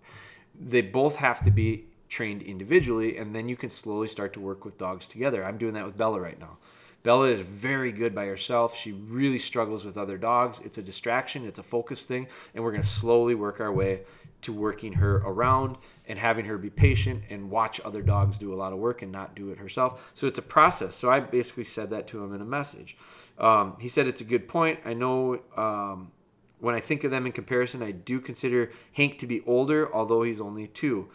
they 0.61 0.81
both 0.83 1.17
have 1.17 1.41
to 1.43 1.51
be 1.51 1.87
trained 2.09 2.43
individually, 2.43 3.19
and 3.19 3.35
then 3.35 3.49
you 3.49 3.57
can 3.57 3.71
slowly 3.71 4.09
start 4.09 4.33
to 4.33 4.41
work 4.41 4.65
with 4.65 4.79
dogs 4.79 5.07
together. 5.07 5.45
I'm 5.45 5.59
doing 5.59 5.75
that 5.75 5.85
with 5.85 5.97
Bella 5.97 6.21
right 6.21 6.39
now. 6.39 6.59
Bella 7.03 7.29
is 7.29 7.41
very 7.41 7.93
good 7.93 8.15
by 8.15 8.27
herself. 8.27 8.77
She 8.77 8.93
really 8.93 9.39
struggles 9.39 9.85
with 9.85 9.97
other 9.97 10.19
dogs. 10.19 10.61
It's 10.65 10.79
a 10.79 10.83
distraction, 10.83 11.47
it's 11.47 11.59
a 11.59 11.63
focus 11.63 12.05
thing, 12.05 12.27
and 12.55 12.65
we're 12.65 12.73
going 12.73 12.83
to 12.83 12.89
slowly 12.89 13.35
work 13.35 13.61
our 13.61 13.73
way 13.73 14.03
to 14.43 14.53
working 14.53 14.93
her 14.93 15.17
around 15.17 15.77
and 16.07 16.19
having 16.19 16.45
her 16.45 16.59
be 16.59 16.71
patient 16.71 17.23
and 17.29 17.51
watch 17.51 17.81
other 17.85 18.03
dogs 18.03 18.39
do 18.39 18.53
a 18.53 18.57
lot 18.57 18.73
of 18.73 18.79
work 18.79 19.03
and 19.03 19.11
not 19.13 19.35
do 19.35 19.51
it 19.51 19.59
herself. 19.59 20.11
So 20.15 20.27
it's 20.27 20.39
a 20.39 20.43
process. 20.43 20.95
So 20.95 21.11
I 21.11 21.21
basically 21.21 21.65
said 21.65 21.91
that 21.91 22.07
to 22.09 22.23
him 22.23 22.35
in 22.35 22.41
a 22.41 22.45
message. 22.45 22.97
Um, 23.39 23.77
he 23.79 23.89
said 23.89 24.07
it's 24.07 24.21
a 24.21 24.25
good 24.25 24.49
point. 24.49 24.81
I 24.85 24.95
know 24.95 25.41
um, 25.57 26.13
when 26.61 26.75
I 26.75 26.81
think 26.81 27.05
of 27.05 27.11
them 27.11 27.27
in 27.27 27.33
comparison, 27.33 27.83
I 27.83 27.93
do 27.93 28.21
consider 28.21 28.71
Hank 28.93 29.19
to 29.21 29.27
be 29.27 29.43
older, 29.47 29.93
although 29.95 30.23
he's 30.23 30.41
only 30.41 30.67
two. 30.67 31.09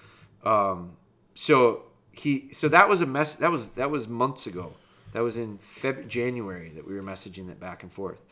Um, 0.43 0.97
so 1.35 1.83
he, 2.11 2.49
so 2.53 2.67
that 2.69 2.87
was 2.87 3.01
a 3.01 3.05
mess. 3.05 3.35
That 3.35 3.51
was 3.51 3.69
that 3.71 3.89
was 3.89 4.07
months 4.07 4.47
ago. 4.47 4.73
That 5.11 5.21
was 5.21 5.37
in 5.37 5.59
Feb- 5.59 6.07
January 6.07 6.69
that 6.69 6.87
we 6.87 6.95
were 6.95 7.03
messaging 7.03 7.47
that 7.47 7.59
back 7.59 7.83
and 7.83 7.91
forth. 7.91 8.23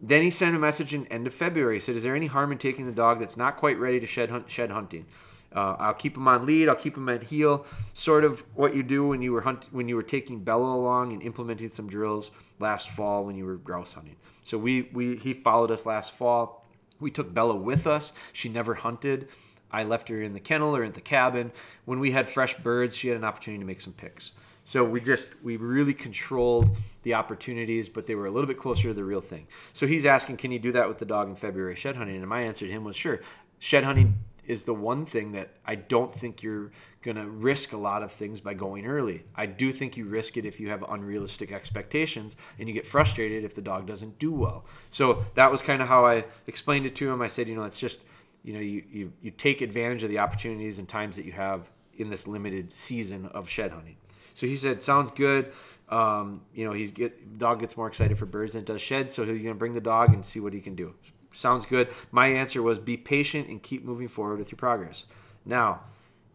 Then 0.00 0.22
he 0.22 0.30
sent 0.30 0.56
a 0.56 0.58
message 0.58 0.94
in 0.94 1.06
end 1.08 1.26
of 1.26 1.34
February. 1.34 1.76
He 1.76 1.80
said, 1.80 1.96
"Is 1.96 2.02
there 2.02 2.16
any 2.16 2.26
harm 2.26 2.52
in 2.52 2.58
taking 2.58 2.86
the 2.86 2.92
dog 2.92 3.20
that's 3.20 3.36
not 3.36 3.56
quite 3.56 3.78
ready 3.78 4.00
to 4.00 4.06
shed 4.06 4.30
hunt, 4.30 4.50
shed 4.50 4.70
hunting? 4.70 5.06
Uh, 5.54 5.76
I'll 5.78 5.94
keep 5.94 6.16
him 6.16 6.28
on 6.28 6.46
lead. 6.46 6.68
I'll 6.68 6.76
keep 6.76 6.96
him 6.96 7.08
at 7.08 7.24
heel. 7.24 7.66
Sort 7.94 8.24
of 8.24 8.44
what 8.54 8.74
you 8.74 8.82
do 8.82 9.08
when 9.08 9.20
you 9.22 9.32
were 9.32 9.40
hunt 9.40 9.66
when 9.72 9.88
you 9.88 9.96
were 9.96 10.02
taking 10.02 10.42
Bella 10.44 10.74
along 10.74 11.12
and 11.12 11.22
implementing 11.22 11.70
some 11.70 11.88
drills 11.88 12.30
last 12.58 12.90
fall 12.90 13.24
when 13.24 13.36
you 13.36 13.44
were 13.44 13.56
grouse 13.56 13.94
hunting. 13.94 14.16
So 14.42 14.58
we 14.58 14.82
we 14.92 15.16
he 15.16 15.34
followed 15.34 15.70
us 15.70 15.86
last 15.86 16.12
fall. 16.12 16.66
We 17.00 17.10
took 17.10 17.32
Bella 17.32 17.56
with 17.56 17.86
us. 17.86 18.12
She 18.32 18.48
never 18.48 18.74
hunted. 18.74 19.28
I 19.72 19.84
left 19.84 20.08
her 20.08 20.20
in 20.22 20.32
the 20.32 20.40
kennel 20.40 20.76
or 20.76 20.82
in 20.84 20.92
the 20.92 21.00
cabin. 21.00 21.52
When 21.84 22.00
we 22.00 22.10
had 22.10 22.28
fresh 22.28 22.56
birds, 22.58 22.96
she 22.96 23.08
had 23.08 23.16
an 23.16 23.24
opportunity 23.24 23.60
to 23.60 23.66
make 23.66 23.80
some 23.80 23.92
picks. 23.92 24.32
So 24.64 24.84
we 24.84 25.00
just 25.00 25.28
we 25.42 25.56
really 25.56 25.94
controlled 25.94 26.76
the 27.02 27.14
opportunities, 27.14 27.88
but 27.88 28.06
they 28.06 28.14
were 28.14 28.26
a 28.26 28.30
little 28.30 28.46
bit 28.46 28.58
closer 28.58 28.88
to 28.88 28.94
the 28.94 29.04
real 29.04 29.20
thing. 29.20 29.46
So 29.72 29.86
he's 29.86 30.06
asking, 30.06 30.36
can 30.36 30.52
you 30.52 30.58
do 30.58 30.72
that 30.72 30.86
with 30.86 30.98
the 30.98 31.06
dog 31.06 31.28
in 31.28 31.34
February 31.34 31.74
shed 31.76 31.96
hunting? 31.96 32.16
And 32.16 32.28
my 32.28 32.42
answer 32.42 32.66
to 32.66 32.72
him 32.72 32.84
was 32.84 32.94
sure. 32.94 33.20
Shed 33.58 33.84
hunting 33.84 34.16
is 34.50 34.64
the 34.64 34.74
one 34.74 35.06
thing 35.06 35.30
that 35.30 35.50
I 35.64 35.76
don't 35.76 36.12
think 36.12 36.42
you're 36.42 36.72
going 37.02 37.16
to 37.16 37.28
risk 37.28 37.72
a 37.72 37.76
lot 37.76 38.02
of 38.02 38.10
things 38.10 38.40
by 38.40 38.52
going 38.52 38.84
early. 38.84 39.22
I 39.36 39.46
do 39.46 39.70
think 39.70 39.96
you 39.96 40.06
risk 40.06 40.36
it 40.36 40.44
if 40.44 40.58
you 40.58 40.68
have 40.70 40.84
unrealistic 40.88 41.52
expectations 41.52 42.34
and 42.58 42.68
you 42.68 42.74
get 42.74 42.84
frustrated 42.84 43.44
if 43.44 43.54
the 43.54 43.62
dog 43.62 43.86
doesn't 43.86 44.18
do 44.18 44.32
well. 44.32 44.64
So 44.90 45.24
that 45.36 45.52
was 45.52 45.62
kind 45.62 45.80
of 45.80 45.86
how 45.86 46.04
I 46.04 46.24
explained 46.48 46.84
it 46.84 46.96
to 46.96 47.08
him. 47.08 47.22
I 47.22 47.28
said, 47.28 47.46
you 47.46 47.54
know, 47.54 47.62
it's 47.62 47.78
just 47.78 48.00
you 48.42 48.54
know 48.54 48.60
you, 48.60 48.82
you 48.90 49.12
you 49.22 49.30
take 49.30 49.60
advantage 49.60 50.02
of 50.02 50.10
the 50.10 50.18
opportunities 50.18 50.80
and 50.80 50.88
times 50.88 51.14
that 51.14 51.24
you 51.24 51.32
have 51.32 51.70
in 51.96 52.10
this 52.10 52.26
limited 52.26 52.72
season 52.72 53.26
of 53.26 53.48
shed 53.48 53.70
hunting. 53.70 53.96
So 54.34 54.48
he 54.48 54.56
said, 54.56 54.82
sounds 54.82 55.12
good. 55.12 55.52
Um, 55.90 56.40
you 56.54 56.64
know, 56.64 56.72
he's 56.72 56.90
get 56.90 57.38
dog 57.38 57.60
gets 57.60 57.76
more 57.76 57.86
excited 57.86 58.18
for 58.18 58.26
birds 58.26 58.54
than 58.54 58.62
it 58.62 58.66
does 58.66 58.82
sheds, 58.82 59.12
so 59.12 59.24
he's 59.24 59.42
gonna 59.42 59.54
bring 59.54 59.74
the 59.74 59.80
dog 59.80 60.12
and 60.12 60.26
see 60.26 60.40
what 60.40 60.52
he 60.52 60.60
can 60.60 60.74
do. 60.74 60.94
Sounds 61.32 61.66
good. 61.66 61.88
My 62.10 62.26
answer 62.28 62.62
was 62.62 62.78
be 62.78 62.96
patient 62.96 63.48
and 63.48 63.62
keep 63.62 63.84
moving 63.84 64.08
forward 64.08 64.38
with 64.38 64.50
your 64.50 64.56
progress. 64.56 65.06
Now, 65.44 65.82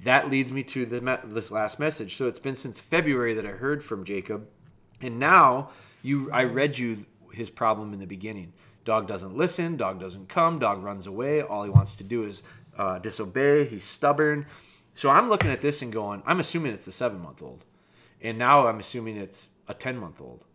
that 0.03 0.29
leads 0.29 0.51
me 0.51 0.63
to 0.63 0.85
the 0.85 1.19
this 1.25 1.51
last 1.51 1.79
message. 1.79 2.15
So 2.15 2.27
it's 2.27 2.39
been 2.39 2.55
since 2.55 2.79
February 2.79 3.33
that 3.33 3.45
I 3.45 3.51
heard 3.51 3.83
from 3.83 4.03
Jacob, 4.03 4.47
and 5.01 5.19
now 5.19 5.69
you 6.01 6.31
I 6.31 6.43
read 6.43 6.77
you 6.77 7.05
his 7.31 7.49
problem 7.49 7.93
in 7.93 7.99
the 7.99 8.07
beginning. 8.07 8.53
Dog 8.83 9.07
doesn't 9.07 9.35
listen. 9.35 9.77
Dog 9.77 9.99
doesn't 9.99 10.29
come. 10.29 10.59
Dog 10.59 10.83
runs 10.83 11.07
away. 11.07 11.41
All 11.41 11.63
he 11.63 11.69
wants 11.69 11.95
to 11.95 12.03
do 12.03 12.23
is 12.23 12.43
uh, 12.77 12.99
disobey. 12.99 13.65
He's 13.65 13.83
stubborn. 13.83 14.45
So 14.95 15.09
I'm 15.09 15.27
looking 15.29 15.51
at 15.51 15.61
this 15.61 15.81
and 15.81 15.91
going, 15.91 16.23
I'm 16.25 16.39
assuming 16.39 16.73
it's 16.73 16.85
the 16.85 16.91
seven 16.91 17.21
month 17.21 17.41
old, 17.41 17.65
and 18.21 18.37
now 18.37 18.67
I'm 18.67 18.79
assuming 18.79 19.17
it's 19.17 19.49
a 19.67 19.73
ten 19.73 19.97
month 19.97 20.21
old. 20.21 20.45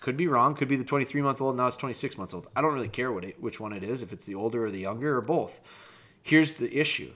Could 0.00 0.16
be 0.16 0.28
wrong. 0.28 0.54
Could 0.54 0.68
be 0.68 0.76
the 0.76 0.84
23 0.84 1.22
month 1.22 1.40
old. 1.40 1.56
Now 1.56 1.66
it's 1.66 1.76
26 1.76 2.18
months 2.18 2.34
old. 2.34 2.46
I 2.56 2.60
don't 2.60 2.74
really 2.74 2.88
care 2.88 3.12
what 3.12 3.24
it, 3.24 3.40
which 3.40 3.60
one 3.60 3.72
it 3.72 3.82
is. 3.82 4.02
If 4.02 4.12
it's 4.12 4.26
the 4.26 4.34
older 4.34 4.64
or 4.64 4.70
the 4.70 4.80
younger 4.80 5.16
or 5.16 5.20
both. 5.20 5.60
Here's 6.22 6.52
the 6.52 6.78
issue 6.78 7.12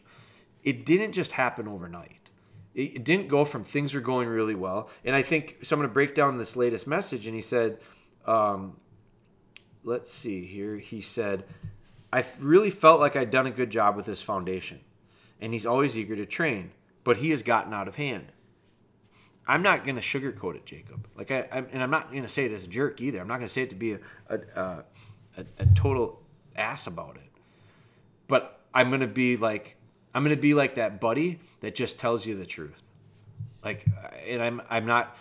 it 0.62 0.86
didn't 0.86 1.12
just 1.12 1.32
happen 1.32 1.68
overnight. 1.68 2.30
It 2.74 3.04
didn't 3.04 3.28
go 3.28 3.44
from 3.44 3.62
things 3.62 3.94
were 3.94 4.00
going 4.00 4.28
really 4.28 4.56
well. 4.56 4.90
And 5.04 5.14
I 5.14 5.22
think 5.22 5.58
so 5.62 5.76
I'm 5.76 5.80
going 5.80 5.88
to 5.88 5.94
break 5.94 6.14
down 6.14 6.38
this 6.38 6.56
latest 6.56 6.86
message. 6.88 7.26
And 7.26 7.34
he 7.34 7.40
said, 7.40 7.78
um, 8.26 8.78
let's 9.84 10.10
see 10.10 10.44
here. 10.44 10.78
He 10.78 11.00
said, 11.00 11.44
I 12.12 12.24
really 12.40 12.70
felt 12.70 12.98
like 12.98 13.14
I'd 13.14 13.30
done 13.30 13.46
a 13.46 13.52
good 13.52 13.70
job 13.70 13.94
with 13.96 14.06
this 14.06 14.22
foundation. 14.22 14.80
And 15.40 15.52
he's 15.52 15.66
always 15.66 15.96
eager 15.96 16.16
to 16.16 16.26
train, 16.26 16.72
but 17.04 17.18
he 17.18 17.30
has 17.30 17.42
gotten 17.42 17.72
out 17.72 17.86
of 17.86 17.96
hand. 17.96 18.32
I'm 19.46 19.62
not 19.62 19.84
going 19.84 19.96
to 19.96 20.02
sugarcoat 20.02 20.56
it, 20.56 20.64
Jacob. 20.64 21.06
Like 21.16 21.30
I, 21.30 21.48
I 21.52 21.58
and 21.72 21.82
I'm 21.82 21.90
not 21.90 22.10
going 22.10 22.22
to 22.22 22.28
say 22.28 22.44
it 22.44 22.52
as 22.52 22.64
a 22.64 22.68
jerk 22.68 23.00
either. 23.00 23.20
I'm 23.20 23.28
not 23.28 23.36
going 23.36 23.46
to 23.46 23.52
say 23.52 23.62
it 23.62 23.70
to 23.70 23.76
be 23.76 23.92
a, 23.92 24.00
a, 24.28 24.38
a, 25.36 25.44
a 25.58 25.66
total 25.74 26.22
ass 26.56 26.86
about 26.86 27.16
it. 27.16 27.30
But 28.26 28.60
I'm 28.72 28.88
going 28.88 29.00
to 29.00 29.06
be 29.06 29.36
like, 29.36 29.76
I'm 30.14 30.22
gonna 30.22 30.36
be 30.36 30.54
like 30.54 30.76
that 30.76 31.00
buddy 31.00 31.40
that 31.60 31.74
just 31.74 31.98
tells 31.98 32.24
you 32.24 32.36
the 32.36 32.46
truth. 32.46 32.80
Like, 33.64 33.84
and 34.26 34.40
I'm 34.40 34.62
I'm 34.70 34.86
not. 34.86 35.16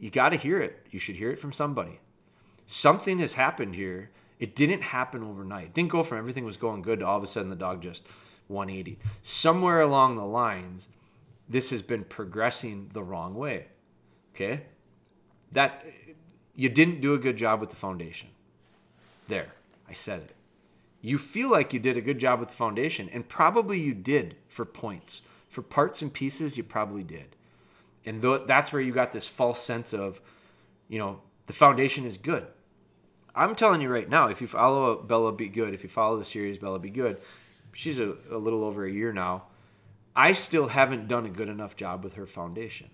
You 0.00 0.10
got 0.10 0.30
to 0.30 0.36
hear 0.36 0.58
it. 0.58 0.86
You 0.90 0.98
should 0.98 1.16
hear 1.16 1.30
it 1.30 1.38
from 1.38 1.52
somebody. 1.52 2.00
Something 2.66 3.18
has 3.18 3.34
happened 3.34 3.74
here. 3.74 4.10
It 4.40 4.56
didn't 4.56 4.82
happen 4.82 5.22
overnight. 5.22 5.66
It 5.66 5.74
didn't 5.74 5.90
go 5.90 6.02
from 6.02 6.18
everything 6.18 6.44
was 6.44 6.56
going 6.56 6.82
good 6.82 7.00
to 7.00 7.06
all 7.06 7.18
of 7.18 7.22
a 7.22 7.26
sudden 7.26 7.50
the 7.50 7.56
dog 7.56 7.82
just 7.82 8.08
180. 8.48 8.98
Somewhere 9.20 9.80
along 9.80 10.16
the 10.16 10.24
lines, 10.24 10.88
this 11.52 11.70
has 11.70 11.82
been 11.82 12.04
progressing 12.04 12.90
the 12.92 13.02
wrong 13.02 13.34
way. 13.34 13.66
Okay, 14.34 14.62
that 15.52 15.84
you 16.56 16.68
didn't 16.68 17.00
do 17.00 17.14
a 17.14 17.18
good 17.18 17.36
job 17.36 17.60
with 17.60 17.70
the 17.70 17.76
foundation. 17.76 18.28
There, 19.28 19.52
I 19.88 19.92
said 19.92 20.22
it 20.22 20.34
you 21.02 21.18
feel 21.18 21.50
like 21.50 21.72
you 21.72 21.80
did 21.80 21.96
a 21.96 22.00
good 22.00 22.18
job 22.18 22.38
with 22.38 22.48
the 22.48 22.54
foundation, 22.54 23.10
and 23.12 23.28
probably 23.28 23.78
you 23.78 23.92
did 23.92 24.36
for 24.46 24.64
points. 24.64 25.22
For 25.48 25.60
parts 25.60 26.00
and 26.00 26.14
pieces, 26.14 26.56
you 26.56 26.62
probably 26.62 27.02
did. 27.02 27.36
And 28.06 28.22
th- 28.22 28.42
that's 28.46 28.72
where 28.72 28.80
you 28.80 28.92
got 28.92 29.12
this 29.12 29.28
false 29.28 29.60
sense 29.60 29.92
of, 29.92 30.20
you 30.88 30.98
know, 30.98 31.20
the 31.46 31.52
foundation 31.52 32.06
is 32.06 32.16
good. 32.16 32.46
I'm 33.34 33.56
telling 33.56 33.80
you 33.80 33.88
right 33.88 34.08
now, 34.08 34.28
if 34.28 34.40
you 34.40 34.46
follow 34.46 34.96
Bella 35.02 35.32
Be 35.32 35.48
Good, 35.48 35.74
if 35.74 35.82
you 35.82 35.88
follow 35.88 36.16
the 36.16 36.24
series 36.24 36.58
Bella 36.58 36.78
Be 36.78 36.90
Good, 36.90 37.20
she's 37.72 37.98
a, 37.98 38.14
a 38.30 38.38
little 38.38 38.62
over 38.62 38.84
a 38.84 38.90
year 38.90 39.12
now. 39.12 39.44
I 40.14 40.32
still 40.32 40.68
haven't 40.68 41.08
done 41.08 41.26
a 41.26 41.30
good 41.30 41.48
enough 41.48 41.76
job 41.76 42.04
with 42.04 42.14
her 42.14 42.26
foundation. 42.26 42.90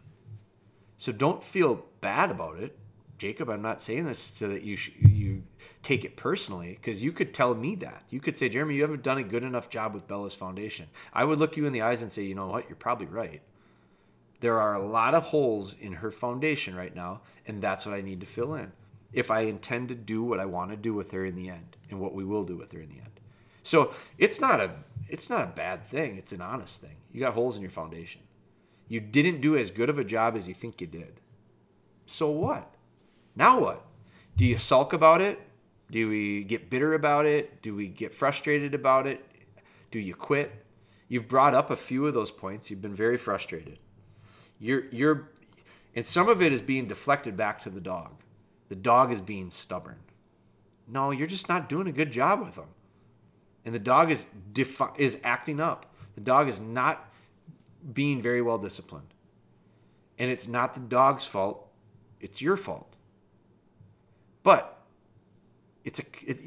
So 0.96 1.12
don't 1.12 1.42
feel 1.42 1.84
bad 2.00 2.30
about 2.30 2.58
it. 2.58 2.76
Jacob, 3.18 3.50
I'm 3.50 3.62
not 3.62 3.80
saying 3.80 4.06
this 4.06 4.20
so 4.20 4.48
that 4.48 4.62
you 4.62 4.76
sh- 4.76 4.92
you 5.00 5.42
take 5.82 6.04
it 6.04 6.16
personally 6.16 6.78
because 6.80 7.02
you 7.02 7.10
could 7.10 7.34
tell 7.34 7.52
me 7.54 7.74
that. 7.76 8.04
You 8.10 8.20
could 8.20 8.36
say, 8.36 8.48
Jeremy, 8.48 8.76
you 8.76 8.82
haven't 8.82 9.02
done 9.02 9.18
a 9.18 9.24
good 9.24 9.42
enough 9.42 9.68
job 9.68 9.92
with 9.92 10.06
Bella's 10.06 10.34
foundation. 10.34 10.86
I 11.12 11.24
would 11.24 11.40
look 11.40 11.56
you 11.56 11.66
in 11.66 11.72
the 11.72 11.82
eyes 11.82 12.02
and 12.02 12.12
say, 12.12 12.22
you 12.22 12.36
know 12.36 12.46
what, 12.46 12.68
you're 12.68 12.76
probably 12.76 13.06
right. 13.06 13.42
There 14.40 14.60
are 14.60 14.74
a 14.74 14.86
lot 14.86 15.14
of 15.14 15.24
holes 15.24 15.74
in 15.80 15.94
her 15.94 16.12
foundation 16.12 16.76
right 16.76 16.94
now, 16.94 17.22
and 17.46 17.60
that's 17.60 17.84
what 17.84 17.96
I 17.96 18.02
need 18.02 18.20
to 18.20 18.26
fill 18.26 18.54
in 18.54 18.70
if 19.12 19.30
I 19.30 19.40
intend 19.40 19.88
to 19.88 19.94
do 19.94 20.22
what 20.22 20.38
I 20.38 20.44
want 20.44 20.70
to 20.70 20.76
do 20.76 20.94
with 20.94 21.10
her 21.12 21.24
in 21.24 21.34
the 21.34 21.48
end 21.48 21.76
and 21.90 21.98
what 21.98 22.14
we 22.14 22.24
will 22.24 22.44
do 22.44 22.56
with 22.56 22.72
her 22.72 22.80
in 22.80 22.88
the 22.88 22.98
end. 22.98 23.20
So 23.62 23.92
it's 24.18 24.40
not 24.40 24.60
a 24.60 24.70
it's 25.08 25.30
not 25.30 25.44
a 25.44 25.52
bad 25.52 25.84
thing. 25.84 26.16
It's 26.16 26.32
an 26.32 26.40
honest 26.40 26.80
thing. 26.80 26.96
You 27.12 27.20
got 27.20 27.34
holes 27.34 27.56
in 27.56 27.62
your 27.62 27.70
foundation. 27.70 28.20
You 28.88 29.00
didn't 29.00 29.40
do 29.40 29.56
as 29.56 29.70
good 29.70 29.90
of 29.90 29.98
a 29.98 30.04
job 30.04 30.36
as 30.36 30.48
you 30.48 30.54
think 30.54 30.80
you 30.80 30.86
did. 30.86 31.20
So 32.06 32.30
what? 32.30 32.74
Now 33.36 33.60
what? 33.60 33.84
Do 34.36 34.44
you 34.44 34.58
sulk 34.58 34.92
about 34.92 35.20
it? 35.20 35.40
Do 35.90 36.08
we 36.08 36.44
get 36.44 36.70
bitter 36.70 36.94
about 36.94 37.26
it? 37.26 37.62
Do 37.62 37.74
we 37.74 37.88
get 37.88 38.14
frustrated 38.14 38.74
about 38.74 39.06
it? 39.06 39.24
Do 39.90 39.98
you 39.98 40.14
quit? 40.14 40.64
You've 41.08 41.28
brought 41.28 41.54
up 41.54 41.70
a 41.70 41.76
few 41.76 42.06
of 42.06 42.14
those 42.14 42.30
points. 42.30 42.70
You've 42.70 42.82
been 42.82 42.94
very 42.94 43.16
frustrated. 43.16 43.78
You're 44.58 44.86
you're 44.86 45.30
and 45.94 46.04
some 46.04 46.28
of 46.28 46.42
it 46.42 46.52
is 46.52 46.60
being 46.60 46.86
deflected 46.86 47.36
back 47.36 47.60
to 47.62 47.70
the 47.70 47.80
dog. 47.80 48.12
The 48.68 48.76
dog 48.76 49.12
is 49.12 49.20
being 49.20 49.50
stubborn. 49.50 49.98
No, 50.86 51.10
you're 51.10 51.26
just 51.26 51.48
not 51.48 51.68
doing 51.68 51.88
a 51.88 51.92
good 51.92 52.12
job 52.12 52.40
with 52.40 52.56
them. 52.56 52.68
And 53.68 53.74
the 53.74 53.80
dog 53.80 54.10
is 54.10 54.24
defi- 54.54 54.96
is 54.96 55.18
acting 55.22 55.60
up. 55.60 55.94
The 56.14 56.22
dog 56.22 56.48
is 56.48 56.58
not 56.58 57.12
being 57.92 58.22
very 58.22 58.40
well 58.40 58.56
disciplined. 58.56 59.12
And 60.18 60.30
it's 60.30 60.48
not 60.48 60.72
the 60.72 60.80
dog's 60.80 61.26
fault. 61.26 61.68
It's 62.18 62.40
your 62.40 62.56
fault. 62.56 62.96
But 64.42 64.82
it's 65.84 66.00
a 66.00 66.04
it, 66.26 66.40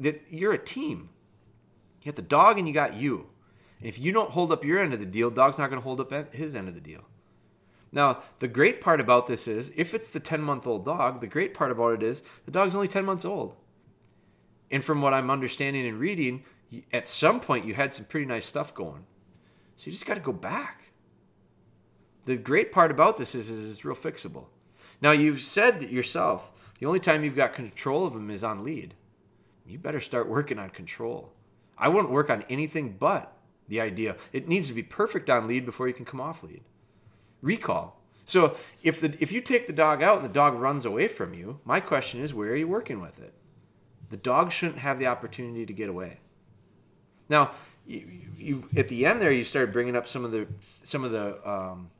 it, 0.00 0.24
you're 0.30 0.54
a 0.54 0.58
team. 0.58 1.10
You 2.00 2.10
got 2.10 2.16
the 2.16 2.22
dog 2.22 2.58
and 2.58 2.66
you 2.66 2.72
got 2.72 2.94
you. 2.94 3.26
And 3.78 3.86
if 3.86 3.98
you 3.98 4.10
don't 4.10 4.30
hold 4.30 4.50
up 4.50 4.64
your 4.64 4.80
end 4.80 4.94
of 4.94 5.00
the 5.00 5.04
deal, 5.04 5.28
dog's 5.28 5.58
not 5.58 5.68
going 5.68 5.82
to 5.82 5.84
hold 5.84 6.00
up 6.00 6.34
his 6.34 6.56
end 6.56 6.68
of 6.68 6.74
the 6.74 6.80
deal. 6.80 7.02
Now, 7.92 8.22
the 8.38 8.48
great 8.48 8.80
part 8.80 9.02
about 9.02 9.26
this 9.26 9.46
is 9.46 9.70
if 9.76 9.92
it's 9.92 10.12
the 10.12 10.18
10 10.18 10.40
month 10.40 10.66
old 10.66 10.86
dog, 10.86 11.20
the 11.20 11.26
great 11.26 11.52
part 11.52 11.70
about 11.70 11.92
it 11.92 12.02
is 12.02 12.22
the 12.46 12.52
dog's 12.52 12.74
only 12.74 12.88
10 12.88 13.04
months 13.04 13.26
old. 13.26 13.54
And 14.70 14.84
from 14.84 15.02
what 15.02 15.14
I'm 15.14 15.30
understanding 15.30 15.86
and 15.86 15.98
reading, 15.98 16.44
at 16.92 17.06
some 17.06 17.40
point 17.40 17.64
you 17.64 17.74
had 17.74 17.92
some 17.92 18.04
pretty 18.04 18.26
nice 18.26 18.46
stuff 18.46 18.74
going. 18.74 19.04
So 19.76 19.86
you 19.86 19.92
just 19.92 20.06
got 20.06 20.14
to 20.14 20.20
go 20.20 20.32
back. 20.32 20.92
The 22.24 22.36
great 22.36 22.72
part 22.72 22.90
about 22.90 23.16
this 23.16 23.34
is, 23.34 23.50
is 23.50 23.70
it's 23.70 23.84
real 23.84 23.94
fixable. 23.94 24.46
Now, 25.00 25.10
you've 25.10 25.42
said 25.42 25.82
yourself, 25.82 26.52
the 26.78 26.86
only 26.86 27.00
time 27.00 27.24
you've 27.24 27.36
got 27.36 27.52
control 27.52 28.06
of 28.06 28.14
them 28.14 28.30
is 28.30 28.42
on 28.42 28.64
lead. 28.64 28.94
You 29.66 29.78
better 29.78 30.00
start 30.00 30.28
working 30.28 30.58
on 30.58 30.70
control. 30.70 31.32
I 31.76 31.88
wouldn't 31.88 32.12
work 32.12 32.30
on 32.30 32.44
anything 32.48 32.96
but 32.98 33.36
the 33.68 33.80
idea. 33.80 34.16
It 34.32 34.48
needs 34.48 34.68
to 34.68 34.74
be 34.74 34.82
perfect 34.82 35.30
on 35.30 35.46
lead 35.46 35.64
before 35.64 35.88
you 35.88 35.94
can 35.94 36.04
come 36.04 36.20
off 36.20 36.42
lead. 36.42 36.62
Recall. 37.42 38.00
So 38.24 38.56
if 38.82 39.00
the 39.00 39.14
if 39.20 39.32
you 39.32 39.40
take 39.40 39.66
the 39.66 39.72
dog 39.72 40.02
out 40.02 40.16
and 40.16 40.24
the 40.24 40.32
dog 40.32 40.54
runs 40.54 40.86
away 40.86 41.08
from 41.08 41.34
you, 41.34 41.60
my 41.64 41.80
question 41.80 42.20
is 42.20 42.32
where 42.32 42.52
are 42.52 42.56
you 42.56 42.68
working 42.68 43.00
with 43.00 43.20
it? 43.20 43.34
The 44.10 44.16
dog 44.16 44.52
shouldn't 44.52 44.78
have 44.78 44.98
the 44.98 45.06
opportunity 45.06 45.66
to 45.66 45.72
get 45.72 45.88
away. 45.88 46.18
Now, 47.28 47.52
you, 47.86 48.08
you 48.36 48.68
at 48.76 48.88
the 48.88 49.06
end 49.06 49.20
there 49.20 49.30
you 49.30 49.44
started 49.44 49.72
bringing 49.72 49.96
up 49.96 50.06
some 50.06 50.24
of 50.24 50.32
the 50.32 50.46
some 50.82 51.04
of 51.04 51.12
the 51.12 51.48
um, 51.48 51.90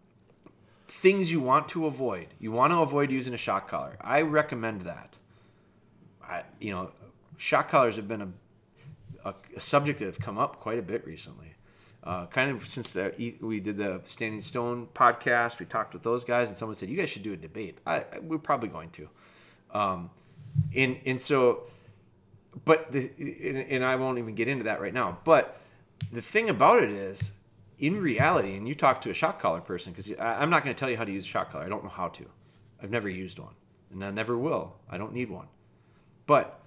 things 0.88 1.30
you 1.30 1.40
want 1.40 1.68
to 1.68 1.86
avoid. 1.86 2.28
You 2.38 2.52
want 2.52 2.72
to 2.72 2.80
avoid 2.80 3.10
using 3.10 3.34
a 3.34 3.38
shock 3.38 3.68
collar. 3.68 3.96
I 4.00 4.22
recommend 4.22 4.82
that. 4.82 5.16
I, 6.22 6.42
you 6.58 6.72
know, 6.72 6.90
shock 7.36 7.68
collars 7.68 7.96
have 7.96 8.08
been 8.08 8.22
a, 8.22 8.28
a, 9.28 9.34
a 9.56 9.60
subject 9.60 9.98
that 9.98 10.06
have 10.06 10.20
come 10.20 10.38
up 10.38 10.60
quite 10.60 10.78
a 10.78 10.82
bit 10.82 11.06
recently. 11.06 11.54
Uh, 12.02 12.26
kind 12.26 12.50
of 12.50 12.66
since 12.66 12.92
the, 12.92 13.34
we 13.40 13.60
did 13.60 13.78
the 13.78 14.00
Standing 14.04 14.42
Stone 14.42 14.88
podcast, 14.94 15.58
we 15.58 15.64
talked 15.64 15.94
with 15.94 16.02
those 16.02 16.22
guys, 16.22 16.48
and 16.48 16.56
someone 16.56 16.74
said 16.74 16.90
you 16.90 16.96
guys 16.96 17.08
should 17.08 17.22
do 17.22 17.32
a 17.32 17.36
debate. 17.36 17.78
I, 17.86 18.04
we're 18.22 18.38
probably 18.38 18.68
going 18.68 18.90
to. 18.90 19.08
Um, 19.72 20.10
and 20.76 20.98
and 21.06 21.20
so, 21.20 21.64
but 22.64 22.92
the 22.92 23.10
and, 23.18 23.58
and 23.58 23.84
I 23.84 23.96
won't 23.96 24.18
even 24.18 24.34
get 24.34 24.48
into 24.48 24.64
that 24.64 24.80
right 24.80 24.94
now. 24.94 25.18
But 25.24 25.60
the 26.12 26.22
thing 26.22 26.50
about 26.50 26.82
it 26.82 26.90
is, 26.90 27.32
in 27.78 28.00
reality, 28.00 28.56
and 28.56 28.68
you 28.68 28.74
talk 28.74 29.00
to 29.02 29.10
a 29.10 29.14
shock 29.14 29.40
collar 29.40 29.60
person, 29.60 29.92
because 29.92 30.12
I'm 30.18 30.50
not 30.50 30.64
going 30.64 30.74
to 30.74 30.78
tell 30.78 30.90
you 30.90 30.96
how 30.96 31.04
to 31.04 31.12
use 31.12 31.24
a 31.24 31.28
shock 31.28 31.50
collar. 31.50 31.64
I 31.64 31.68
don't 31.68 31.82
know 31.82 31.90
how 31.90 32.08
to. 32.08 32.24
I've 32.82 32.90
never 32.90 33.08
used 33.08 33.38
one, 33.38 33.54
and 33.92 34.04
I 34.04 34.10
never 34.10 34.36
will. 34.36 34.76
I 34.88 34.98
don't 34.98 35.12
need 35.12 35.30
one. 35.30 35.48
But 36.26 36.60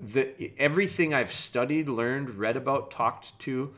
the 0.00 0.52
everything 0.58 1.14
I've 1.14 1.32
studied, 1.32 1.88
learned, 1.88 2.36
read 2.36 2.56
about, 2.56 2.90
talked 2.90 3.38
to, 3.40 3.72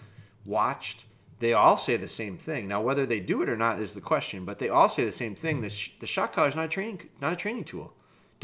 watched, 0.45 1.05
they 1.39 1.53
all 1.53 1.77
say 1.77 1.97
the 1.97 2.09
same 2.09 2.39
thing. 2.39 2.69
Now, 2.69 2.81
whether 2.81 3.07
they 3.07 3.21
do 3.21 3.43
it 3.43 3.49
or 3.49 3.57
not 3.57 3.81
is 3.81 3.95
the 3.95 4.01
question. 4.01 4.45
But 4.45 4.59
they 4.59 4.69
all 4.69 4.89
say 4.89 5.05
the 5.05 5.13
same 5.13 5.35
thing: 5.35 5.61
the, 5.61 5.71
sh- 5.71 5.93
the 6.01 6.07
shock 6.07 6.33
collar 6.33 6.49
is 6.49 6.57
not 6.57 6.67
a 6.67 6.69
training, 6.69 7.09
not 7.21 7.33
a 7.33 7.37
training 7.37 7.65
tool. 7.65 7.93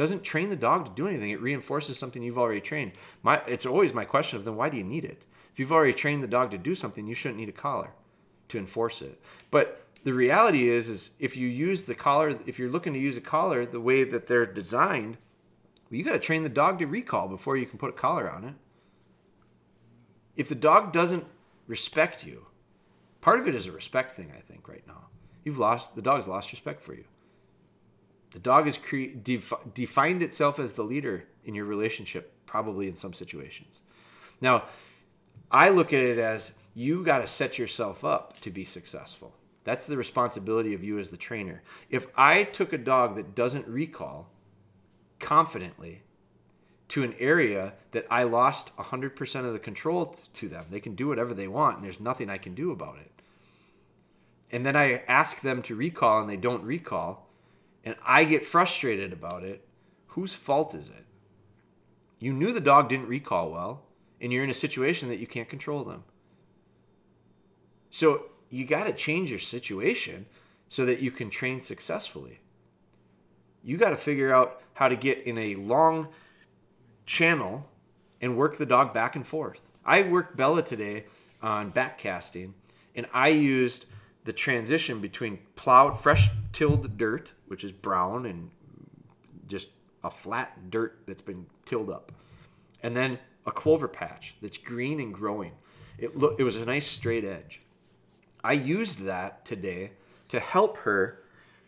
Doesn't 0.00 0.22
train 0.22 0.48
the 0.48 0.56
dog 0.56 0.86
to 0.86 0.90
do 0.92 1.06
anything. 1.06 1.28
It 1.28 1.42
reinforces 1.42 1.98
something 1.98 2.22
you've 2.22 2.38
already 2.38 2.62
trained. 2.62 2.92
My, 3.22 3.42
it's 3.46 3.66
always 3.66 3.92
my 3.92 4.06
question 4.06 4.38
of 4.38 4.46
then 4.46 4.56
why 4.56 4.70
do 4.70 4.78
you 4.78 4.82
need 4.82 5.04
it? 5.04 5.26
If 5.52 5.60
you've 5.60 5.72
already 5.72 5.92
trained 5.92 6.22
the 6.22 6.26
dog 6.26 6.52
to 6.52 6.58
do 6.58 6.74
something, 6.74 7.06
you 7.06 7.14
shouldn't 7.14 7.38
need 7.38 7.50
a 7.50 7.52
collar 7.52 7.90
to 8.48 8.56
enforce 8.56 9.02
it. 9.02 9.20
But 9.50 9.84
the 10.02 10.14
reality 10.14 10.70
is, 10.70 10.88
is 10.88 11.10
if 11.18 11.36
you 11.36 11.48
use 11.48 11.84
the 11.84 11.94
collar, 11.94 12.34
if 12.46 12.58
you're 12.58 12.70
looking 12.70 12.94
to 12.94 12.98
use 12.98 13.18
a 13.18 13.20
collar 13.20 13.66
the 13.66 13.78
way 13.78 14.04
that 14.04 14.26
they're 14.26 14.46
designed, 14.46 15.18
well, 15.90 15.98
you 15.98 16.02
got 16.02 16.14
to 16.14 16.18
train 16.18 16.44
the 16.44 16.48
dog 16.48 16.78
to 16.78 16.86
recall 16.86 17.28
before 17.28 17.58
you 17.58 17.66
can 17.66 17.78
put 17.78 17.90
a 17.90 17.92
collar 17.92 18.30
on 18.30 18.44
it. 18.44 18.54
If 20.34 20.48
the 20.48 20.54
dog 20.54 20.94
doesn't 20.94 21.26
respect 21.66 22.24
you, 22.24 22.46
part 23.20 23.38
of 23.38 23.46
it 23.46 23.54
is 23.54 23.66
a 23.66 23.72
respect 23.72 24.12
thing. 24.12 24.32
I 24.34 24.40
think 24.40 24.66
right 24.66 24.86
now 24.86 25.08
you've 25.44 25.58
lost 25.58 25.94
the 25.94 26.00
dog's 26.00 26.26
lost 26.26 26.52
respect 26.52 26.80
for 26.80 26.94
you. 26.94 27.04
The 28.30 28.38
dog 28.38 28.66
has 28.66 28.78
cre- 28.78 29.16
def- 29.22 29.52
defined 29.74 30.22
itself 30.22 30.58
as 30.58 30.72
the 30.72 30.84
leader 30.84 31.24
in 31.44 31.54
your 31.54 31.64
relationship, 31.64 32.32
probably 32.46 32.88
in 32.88 32.96
some 32.96 33.12
situations. 33.12 33.82
Now, 34.40 34.64
I 35.50 35.70
look 35.70 35.92
at 35.92 36.04
it 36.04 36.18
as 36.18 36.52
you 36.74 37.04
got 37.04 37.18
to 37.18 37.26
set 37.26 37.58
yourself 37.58 38.04
up 38.04 38.38
to 38.40 38.50
be 38.50 38.64
successful. 38.64 39.34
That's 39.64 39.86
the 39.86 39.96
responsibility 39.96 40.74
of 40.74 40.84
you 40.84 40.98
as 40.98 41.10
the 41.10 41.16
trainer. 41.16 41.62
If 41.90 42.06
I 42.16 42.44
took 42.44 42.72
a 42.72 42.78
dog 42.78 43.16
that 43.16 43.34
doesn't 43.34 43.66
recall 43.66 44.30
confidently 45.18 46.02
to 46.88 47.02
an 47.02 47.14
area 47.18 47.74
that 47.92 48.06
I 48.10 48.22
lost 48.22 48.74
100% 48.76 49.44
of 49.44 49.52
the 49.52 49.58
control 49.58 50.06
to 50.06 50.48
them, 50.48 50.66
they 50.70 50.80
can 50.80 50.94
do 50.94 51.08
whatever 51.08 51.34
they 51.34 51.48
want 51.48 51.76
and 51.76 51.84
there's 51.84 52.00
nothing 52.00 52.30
I 52.30 52.38
can 52.38 52.54
do 52.54 52.70
about 52.70 52.98
it. 52.98 53.10
And 54.50 54.64
then 54.64 54.76
I 54.76 55.02
ask 55.06 55.40
them 55.40 55.62
to 55.62 55.76
recall 55.76 56.20
and 56.20 56.28
they 56.28 56.36
don't 56.36 56.64
recall, 56.64 57.29
and 57.84 57.96
I 58.04 58.24
get 58.24 58.44
frustrated 58.44 59.12
about 59.12 59.42
it, 59.42 59.66
whose 60.08 60.34
fault 60.34 60.74
is 60.74 60.88
it? 60.88 61.04
You 62.18 62.32
knew 62.32 62.52
the 62.52 62.60
dog 62.60 62.88
didn't 62.88 63.08
recall 63.08 63.50
well, 63.50 63.82
and 64.20 64.32
you're 64.32 64.44
in 64.44 64.50
a 64.50 64.54
situation 64.54 65.08
that 65.08 65.18
you 65.18 65.26
can't 65.26 65.48
control 65.48 65.84
them. 65.84 66.04
So 67.90 68.26
you 68.50 68.64
got 68.64 68.84
to 68.84 68.92
change 68.92 69.30
your 69.30 69.38
situation 69.38 70.26
so 70.68 70.84
that 70.84 71.00
you 71.00 71.10
can 71.10 71.30
train 71.30 71.60
successfully. 71.60 72.40
You 73.62 73.76
got 73.76 73.90
to 73.90 73.96
figure 73.96 74.32
out 74.32 74.62
how 74.74 74.88
to 74.88 74.96
get 74.96 75.18
in 75.26 75.38
a 75.38 75.54
long 75.56 76.08
channel 77.06 77.66
and 78.20 78.36
work 78.36 78.58
the 78.58 78.66
dog 78.66 78.92
back 78.92 79.16
and 79.16 79.26
forth. 79.26 79.62
I 79.84 80.02
worked 80.02 80.36
Bella 80.36 80.62
today 80.62 81.04
on 81.42 81.70
back 81.70 81.98
casting, 81.98 82.54
and 82.94 83.06
I 83.12 83.28
used 83.28 83.86
the 84.24 84.32
transition 84.32 85.00
between 85.00 85.38
plowed, 85.56 86.00
fresh 86.00 86.30
tilled 86.52 86.98
dirt, 86.98 87.32
which 87.46 87.64
is 87.64 87.72
brown 87.72 88.26
and 88.26 88.50
just 89.46 89.68
a 90.04 90.10
flat 90.10 90.70
dirt 90.70 90.98
that's 91.06 91.22
been 91.22 91.46
tilled 91.64 91.90
up, 91.90 92.12
and 92.82 92.96
then 92.96 93.18
a 93.46 93.50
clover 93.50 93.88
patch 93.88 94.34
that's 94.40 94.58
green 94.58 95.00
and 95.00 95.12
growing. 95.12 95.52
It 95.98 96.16
look 96.16 96.38
it 96.38 96.44
was 96.44 96.56
a 96.56 96.64
nice 96.64 96.86
straight 96.86 97.24
edge. 97.24 97.60
I 98.42 98.52
used 98.52 99.00
that 99.00 99.44
today 99.44 99.92
to 100.28 100.40
help 100.40 100.78
her 100.78 101.22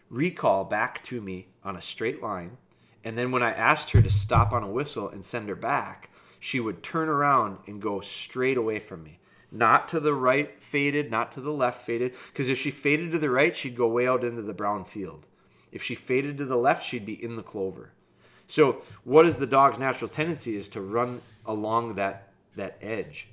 recall 0.09 0.65
back 0.65 1.03
to 1.05 1.21
me 1.21 1.49
on 1.65 1.77
a 1.77 1.83
straight 1.83 2.23
line. 2.23 2.57
And 3.05 3.19
then 3.19 3.33
when 3.33 3.43
I 3.43 3.51
asked 3.53 3.91
her 3.91 4.01
to 4.01 4.11
stop 4.11 4.53
on 4.53 4.63
a 4.63 4.71
whistle 4.71 5.09
and 5.09 5.25
send 5.25 5.49
her 5.49 5.57
back, 5.57 6.11
she 6.39 6.61
would 6.61 6.83
turn 6.83 7.09
around 7.09 7.59
and 7.67 7.83
go 7.83 8.01
straight 8.01 8.57
away 8.57 8.79
from 8.79 9.03
me. 9.03 9.19
Not 9.53 9.89
to 9.91 10.01
the 10.01 10.15
right 10.15 10.61
faded, 10.61 11.11
not 11.11 11.31
to 11.33 11.41
the 11.41 11.53
left 11.53 11.83
faded. 11.83 12.15
Because 12.33 12.49
if 12.49 12.59
she 12.59 12.71
faded 12.71 13.13
to 13.13 13.19
the 13.19 13.31
right, 13.31 13.55
she'd 13.55 13.77
go 13.77 13.87
way 13.87 14.09
out 14.09 14.25
into 14.25 14.43
the 14.43 14.55
brown 14.55 14.85
field. 14.85 15.27
If 15.71 15.83
she 15.83 15.95
faded 15.95 16.39
to 16.39 16.47
the 16.47 16.57
left, 16.57 16.85
she'd 16.85 17.07
be 17.07 17.23
in 17.23 17.37
the 17.37 17.43
clover. 17.43 17.93
So, 18.47 18.83
what 19.05 19.27
is 19.27 19.39
the 19.39 19.47
dog's 19.47 19.79
natural 19.79 20.09
tendency 20.09 20.57
is 20.57 20.69
to 20.71 20.81
run 20.81 21.21
along 21.47 21.95
that 21.95 22.33
that 22.57 22.77
edge. 22.81 23.29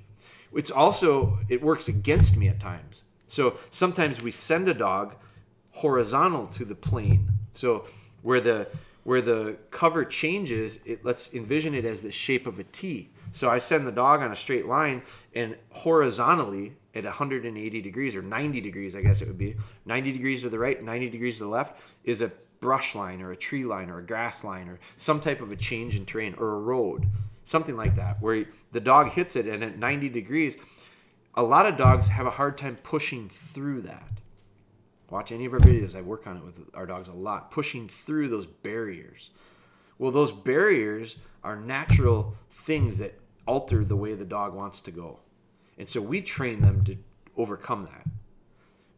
It's 0.54 0.72
also 0.72 1.40
it 1.50 1.62
works 1.62 1.88
against 1.88 2.38
me 2.38 2.48
at 2.48 2.60
times. 2.60 3.04
So 3.26 3.58
sometimes 3.70 4.22
we 4.22 4.32
send 4.32 4.68
a 4.68 4.74
dog 4.74 5.16
horizontal 5.72 6.48
to 6.48 6.66
the 6.66 6.76
plane. 6.76 7.30
So 7.54 7.86
where 8.24 8.42
the 8.42 8.68
where 9.04 9.22
the 9.22 9.58
cover 9.72 10.04
changes, 10.04 10.80
it 10.86 11.06
let's 11.06 11.34
envision 11.34 11.74
it 11.74 11.86
as 11.86 12.02
the 12.02 12.12
shape 12.12 12.48
of 12.48 12.60
a 12.60 12.64
T. 12.64 13.10
So 13.32 13.50
I 13.50 13.58
send 13.58 13.86
the 13.86 13.92
dog 13.92 14.22
on 14.22 14.32
a 14.32 14.36
straight 14.36 14.66
line 14.66 15.04
and 15.36 15.56
horizontally 15.70 16.74
at 16.96 17.04
180 17.04 17.82
degrees 17.82 18.16
or 18.16 18.22
90 18.22 18.62
degrees, 18.62 18.96
I 18.96 19.02
guess 19.02 19.22
it 19.22 19.28
would 19.28 19.38
be 19.38 19.56
90 19.86 20.12
degrees 20.12 20.42
to 20.42 20.50
the 20.50 20.60
right, 20.60 20.82
90 20.82 21.10
degrees 21.10 21.38
to 21.38 21.44
the 21.44 21.50
left 21.50 21.84
is 22.04 22.22
a 22.22 22.32
brush 22.60 22.96
line 22.96 23.22
or 23.22 23.32
a 23.32 23.38
tree 23.38 23.64
line 23.64 23.90
or 23.90 24.00
a 24.00 24.06
grass 24.06 24.44
line 24.44 24.68
or 24.68 24.80
some 24.98 25.20
type 25.20 25.42
of 25.42 25.52
a 25.52 25.56
change 25.56 25.96
in 25.96 26.06
terrain 26.06 26.36
or 26.38 26.56
a 26.56 26.60
road, 26.60 27.06
something 27.44 27.78
like 27.78 27.96
that, 27.96 28.22
where 28.22 28.46
the 28.72 28.80
dog 28.80 29.10
hits 29.12 29.36
it 29.36 29.48
and 29.48 29.64
at 29.64 29.78
90 29.78 30.10
degrees, 30.10 30.58
a 31.36 31.44
lot 31.44 31.66
of 31.66 31.78
dogs 31.78 32.08
have 32.08 32.26
a 32.26 32.32
hard 32.32 32.58
time 32.58 32.76
pushing 32.84 33.30
through 33.30 33.82
that. 33.82 34.12
Watch 35.10 35.32
any 35.32 35.46
of 35.46 35.54
our 35.54 35.60
videos. 35.60 35.96
I 35.96 36.02
work 36.02 36.28
on 36.28 36.38
it 36.38 36.44
with 36.44 36.60
our 36.74 36.86
dogs 36.86 37.08
a 37.10 37.14
lot, 37.14 37.50
pushing 37.50 37.88
through 37.88 38.30
those 38.30 38.46
barriers. 38.46 39.32
Well, 40.00 40.12
those 40.12 40.32
barriers 40.32 41.18
are 41.44 41.56
natural 41.56 42.34
things 42.50 42.98
that 42.98 43.20
alter 43.46 43.84
the 43.84 43.96
way 43.96 44.16
the 44.16 44.26
dog 44.26 44.54
wants 44.54 44.82
to 44.82 44.92
go. 44.92 45.20
And 45.78 45.88
so 45.88 46.02
we 46.02 46.22
train 46.22 46.62
them 46.62 46.84
to 46.86 46.98
overcome 47.38 47.88
that. 47.92 48.06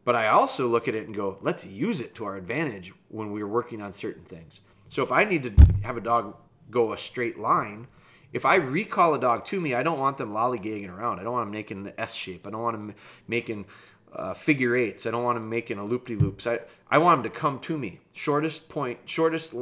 But 0.04 0.16
I 0.16 0.28
also 0.28 0.66
look 0.66 0.88
at 0.88 0.94
it 0.94 1.06
and 1.06 1.14
go, 1.14 1.38
let's 1.42 1.64
use 1.64 2.00
it 2.00 2.14
to 2.16 2.24
our 2.24 2.36
advantage 2.36 2.92
when 3.08 3.30
we're 3.30 3.46
working 3.46 3.80
on 3.80 3.92
certain 3.92 4.24
things. 4.24 4.62
So 4.88 5.02
if 5.02 5.12
I 5.12 5.24
need 5.24 5.42
to 5.44 5.52
have 5.82 5.96
a 5.96 6.00
dog 6.00 6.36
go 6.70 6.92
a 6.92 6.98
straight 6.98 7.38
line, 7.38 7.86
if 8.32 8.44
I 8.44 8.56
recall 8.56 9.14
a 9.14 9.20
dog 9.20 9.44
to 9.46 9.60
me, 9.60 9.74
I 9.74 9.82
don't 9.82 9.98
want 9.98 10.18
them 10.18 10.32
lollygagging 10.32 10.90
around. 10.90 11.20
I 11.20 11.22
don't 11.22 11.34
want 11.34 11.46
them 11.46 11.52
making 11.52 11.82
the 11.84 12.00
S 12.00 12.14
shape. 12.14 12.46
I 12.46 12.50
don't 12.50 12.62
want 12.62 12.76
them 12.76 12.94
making 13.28 13.66
uh, 14.12 14.34
figure 14.34 14.74
eights. 14.74 15.06
I 15.06 15.10
don't 15.10 15.24
want 15.24 15.36
them 15.36 15.48
making 15.48 15.78
a 15.78 15.84
loop 15.84 16.06
de 16.06 16.16
loops. 16.16 16.46
I, 16.46 16.60
I 16.90 16.98
want 16.98 17.22
them 17.22 17.32
to 17.32 17.38
come 17.38 17.58
to 17.60 17.78
me. 17.78 18.00
Shortest 18.12 18.68
point, 18.68 18.98
shortest 19.04 19.54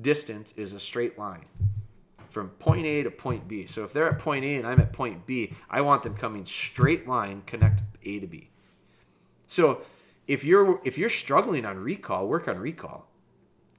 distance 0.00 0.54
is 0.56 0.72
a 0.72 0.80
straight 0.80 1.18
line 1.18 1.44
from 2.28 2.50
point 2.50 2.86
A 2.86 3.02
to 3.02 3.10
point 3.10 3.48
B. 3.48 3.66
So 3.66 3.84
if 3.84 3.92
they're 3.92 4.08
at 4.08 4.18
point 4.18 4.44
A 4.44 4.56
and 4.56 4.66
I'm 4.66 4.80
at 4.80 4.92
point 4.92 5.26
B, 5.26 5.54
I 5.70 5.80
want 5.80 6.02
them 6.02 6.14
coming 6.14 6.44
straight 6.46 7.08
line, 7.08 7.42
connect 7.46 7.82
A 8.04 8.20
to 8.20 8.26
B. 8.26 8.50
So 9.46 9.82
if 10.26 10.44
you're 10.44 10.80
if 10.84 10.98
you're 10.98 11.08
struggling 11.08 11.64
on 11.64 11.78
recall, 11.78 12.28
work 12.28 12.48
on 12.48 12.58
recall. 12.58 13.06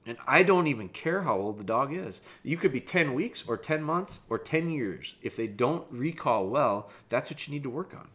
And 0.06 0.16
I 0.26 0.42
don't 0.42 0.66
even 0.66 0.88
care 0.88 1.20
how 1.20 1.36
old 1.36 1.58
the 1.58 1.64
dog 1.64 1.92
is. 1.92 2.22
You 2.42 2.56
could 2.56 2.72
be 2.72 2.80
10 2.80 3.12
weeks 3.14 3.44
or 3.46 3.56
10 3.56 3.82
months 3.82 4.20
or 4.30 4.38
10 4.38 4.70
years. 4.70 5.14
If 5.22 5.36
they 5.36 5.46
don't 5.46 5.86
recall 5.90 6.48
well, 6.48 6.90
that's 7.10 7.30
what 7.30 7.46
you 7.46 7.52
need 7.52 7.62
to 7.64 7.70
work 7.70 7.94
on. 7.94 8.08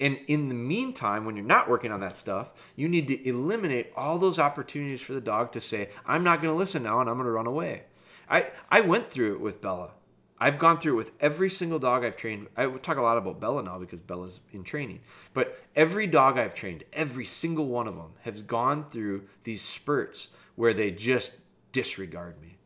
And 0.00 0.18
in 0.26 0.48
the 0.48 0.54
meantime, 0.54 1.24
when 1.24 1.36
you're 1.36 1.44
not 1.44 1.68
working 1.68 1.92
on 1.92 2.00
that 2.00 2.16
stuff, 2.16 2.52
you 2.74 2.88
need 2.88 3.08
to 3.08 3.28
eliminate 3.28 3.92
all 3.96 4.18
those 4.18 4.38
opportunities 4.38 5.00
for 5.00 5.12
the 5.12 5.20
dog 5.20 5.52
to 5.52 5.60
say, 5.60 5.90
I'm 6.04 6.24
not 6.24 6.42
going 6.42 6.52
to 6.52 6.58
listen 6.58 6.82
now 6.82 7.00
and 7.00 7.08
I'm 7.08 7.16
going 7.16 7.26
to 7.26 7.30
run 7.30 7.46
away. 7.46 7.84
I, 8.28 8.50
I 8.70 8.80
went 8.80 9.10
through 9.10 9.34
it 9.34 9.40
with 9.40 9.60
Bella. 9.60 9.92
I've 10.38 10.58
gone 10.58 10.78
through 10.78 10.94
it 10.94 10.96
with 10.96 11.12
every 11.20 11.48
single 11.48 11.78
dog 11.78 12.04
I've 12.04 12.16
trained. 12.16 12.48
I 12.56 12.66
talk 12.66 12.96
a 12.96 13.02
lot 13.02 13.18
about 13.18 13.40
Bella 13.40 13.62
now 13.62 13.78
because 13.78 14.00
Bella's 14.00 14.40
in 14.52 14.64
training. 14.64 15.00
But 15.32 15.58
every 15.76 16.08
dog 16.08 16.38
I've 16.38 16.54
trained, 16.54 16.84
every 16.92 17.24
single 17.24 17.66
one 17.66 17.86
of 17.86 17.94
them 17.94 18.12
has 18.22 18.42
gone 18.42 18.90
through 18.90 19.24
these 19.44 19.62
spurts 19.62 20.28
where 20.56 20.74
they 20.74 20.90
just 20.90 21.34
disregard 21.70 22.40
me. 22.42 22.58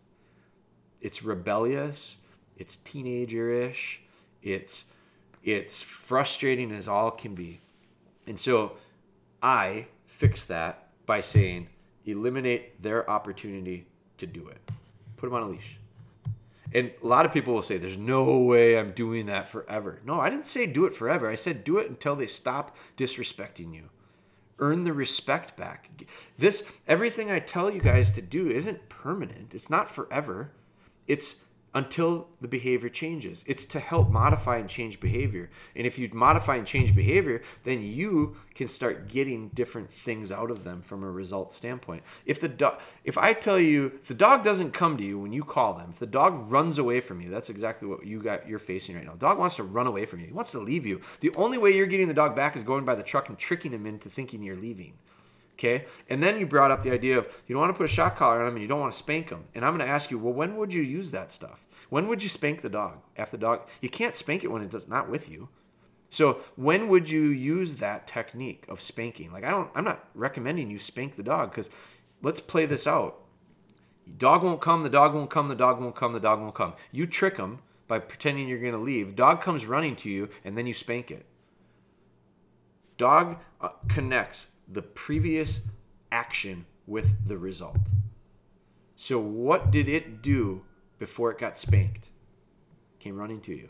It's 1.01 1.23
rebellious, 1.23 2.19
it's 2.57 2.79
teenager-ish, 2.79 4.01
it's 4.43 4.87
it's 5.53 5.83
frustrating 5.83 6.73
as 6.73 6.89
all 6.89 7.11
can 7.11 7.35
be. 7.35 7.61
And 8.27 8.39
so 8.39 8.77
I 9.43 9.87
fix 10.07 10.45
that 10.47 10.89
by 11.07 11.21
saying 11.21 11.69
eliminate 12.05 12.83
their 12.83 13.09
opportunity 13.09 13.87
to 14.19 14.27
do 14.27 14.49
it. 14.49 14.59
Put 15.17 15.27
them 15.27 15.35
on 15.35 15.43
a 15.43 15.49
leash. 15.49 15.77
And 16.75 16.91
a 17.03 17.07
lot 17.07 17.25
of 17.25 17.33
people 17.33 17.55
will 17.55 17.63
say, 17.63 17.79
There's 17.79 17.97
no 17.97 18.39
way 18.39 18.79
I'm 18.79 18.93
doing 18.93 19.27
that 19.27 19.49
forever. 19.49 20.01
No, 20.05 20.21
I 20.21 20.29
didn't 20.29 20.47
say 20.47 20.67
do 20.67 20.85
it 20.85 20.95
forever. 20.95 21.31
I 21.31 21.35
said 21.35 21.65
do 21.65 21.79
it 21.79 21.89
until 21.89 22.15
they 22.15 22.27
stop 22.27 22.77
disrespecting 22.97 23.75
you 23.75 23.89
earn 24.59 24.85
the 24.85 24.93
respect 24.93 25.57
back. 25.57 25.91
This 26.37 26.65
everything 26.87 27.31
I 27.31 27.39
tell 27.39 27.71
you 27.71 27.81
guys 27.81 28.13
to 28.13 28.23
do 28.23 28.51
isn't 28.51 28.89
permanent. 28.89 29.55
It's 29.55 29.71
not 29.71 29.91
forever. 29.91 30.51
It's 31.07 31.37
until 31.75 32.29
the 32.41 32.49
behavior 32.49 32.89
changes. 32.89 33.45
It's 33.47 33.65
to 33.67 33.81
help 33.81 34.09
modify 34.09 34.57
and 34.57 34.69
change 34.69 35.01
behavior. 35.01 35.51
And 35.77 35.87
if 35.87 35.99
you 35.99 36.09
modify 36.13 36.57
and 36.57 36.67
change 36.67 36.95
behavior, 36.95 37.43
then 37.65 37.83
you 37.83 38.37
can 38.55 38.69
start 38.69 39.09
getting 39.09 39.49
different 39.51 39.91
things 39.91 40.33
out 40.33 40.51
of 40.51 40.65
them 40.65 40.81
from 40.81 41.03
a 41.05 41.11
result 41.11 41.53
standpoint. 41.53 42.03
If 42.27 42.41
the 42.41 42.49
dog 42.49 42.81
if 43.05 43.19
I 43.19 43.33
tell 43.33 43.59
you 43.59 43.93
if 43.97 44.09
the 44.09 44.15
dog 44.15 44.43
doesn't 44.43 44.73
come 44.73 44.97
to 44.97 45.05
you 45.05 45.19
when 45.19 45.33
you 45.33 45.45
call 45.45 45.75
them, 45.75 45.91
if 45.91 45.99
the 45.99 46.07
dog 46.07 46.51
runs 46.51 46.79
away 46.79 47.01
from 47.01 47.21
you, 47.21 47.31
that's 47.31 47.51
exactly 47.51 47.87
what 47.87 48.05
you 48.05 48.21
got 48.23 48.49
you're 48.49 48.59
facing 48.59 48.97
right 48.97 49.05
now. 49.05 49.15
Dog 49.15 49.39
wants 49.39 49.57
to 49.57 49.63
run 49.63 49.87
away 49.87 50.07
from 50.07 50.21
you. 50.21 50.27
He 50.27 50.33
wants 50.33 50.53
to 50.53 50.59
leave 50.59 50.87
you. 50.87 51.01
The 51.21 51.35
only 51.37 51.59
way 51.59 51.71
you're 51.75 51.87
getting 51.87 52.09
the 52.09 52.15
dog 52.15 52.35
back 52.35 52.57
is 52.57 52.63
going 52.63 52.85
by 52.85 52.95
the 52.95 53.03
truck 53.03 53.29
and 53.29 53.39
tricking 53.39 53.73
him 53.73 53.87
into 53.87 54.09
thinking 54.09 54.43
you're 54.43 54.57
leaving. 54.57 54.95
Okay. 55.59 55.87
And 56.09 56.23
then 56.23 56.38
you 56.38 56.47
brought 56.47 56.71
up 56.71 56.85
the 56.85 56.92
idea 56.92 57.18
of 57.18 57.27
you 57.47 57.55
don't 57.55 57.62
want 57.62 57.75
to 57.75 57.77
put 57.77 57.85
a 57.85 57.92
shock 57.92 58.16
collar 58.16 58.38
on 58.38 58.47
them 58.47 58.55
and 58.55 58.62
you 58.62 58.68
don't 58.68 58.79
want 58.79 58.92
to 58.92 58.99
spank 58.99 59.29
them. 59.29 59.44
And 59.55 59.64
I'm 59.64 59.77
going 59.77 59.87
to 59.87 59.92
ask 59.92 60.09
you, 60.11 60.18
well, 60.18 60.33
when 60.33 60.57
would 60.57 60.73
you 60.73 60.83
use 60.83 61.11
that 61.11 61.33
stuff? 61.33 61.66
When 61.90 62.07
would 62.07 62.23
you 62.23 62.29
spank 62.29 62.61
the 62.61 62.68
dog? 62.68 62.99
After 63.16 63.37
the 63.37 63.40
dog, 63.40 63.68
you 63.81 63.88
can't 63.88 64.14
spank 64.14 64.44
it 64.44 64.53
when 64.53 64.62
it 64.62 64.71
does 64.71 64.87
not 64.87 65.09
with 65.09 65.29
you. 65.29 65.49
So 66.11 66.40
when 66.57 66.88
would 66.88 67.11
you 67.11 67.23
use 67.23 67.77
that 67.77 68.07
technique 68.07 68.66
of 68.68 68.81
spanking? 68.81 69.33
Like 69.33 69.44
I 69.44 69.51
don't, 69.51 69.71
I'm 69.75 69.85
not 69.85 70.09
recommending 70.14 70.71
you 70.71 70.79
spank 70.79 71.16
the 71.16 71.23
dog 71.25 71.51
because 71.51 71.71
let's 72.23 72.40
play 72.40 72.64
this 72.64 72.87
out. 72.87 73.25
Dog 74.16 74.44
won't 74.44 74.61
come. 74.61 74.83
The 74.83 74.90
dog 74.90 75.12
won't 75.12 75.29
come. 75.29 75.49
The 75.49 75.55
dog 75.57 75.81
won't 75.81 75.97
come. 75.97 76.12
The 76.12 76.21
dog 76.21 76.40
won't 76.40 76.55
come. 76.55 76.75
You 76.92 77.07
trick 77.07 77.37
them 77.37 77.59
by 77.88 77.99
pretending 77.99 78.49
you're 78.49 78.61
going 78.61 78.73
to 78.73 78.79
leave. 78.79 79.16
Dog 79.16 79.40
comes 79.42 79.66
running 79.66 79.97
to 79.97 80.09
you, 80.09 80.29
and 80.44 80.57
then 80.57 80.66
you 80.66 80.73
spank 80.73 81.11
it. 81.11 81.27
Dog 82.97 83.38
uh, 83.61 83.71
connects 83.88 84.49
the 84.69 84.83
previous 84.83 85.63
action 86.13 86.67
with 86.87 87.27
the 87.27 87.39
result. 87.39 87.91
So, 88.97 89.19
what 89.19 89.71
did 89.71 89.89
it 89.89 90.23
do 90.23 90.63
before 90.99 91.31
it 91.31 91.39
got 91.39 91.57
spanked? 91.57 92.09
Came 92.99 93.17
running 93.17 93.41
to 93.43 93.55
you. 93.55 93.69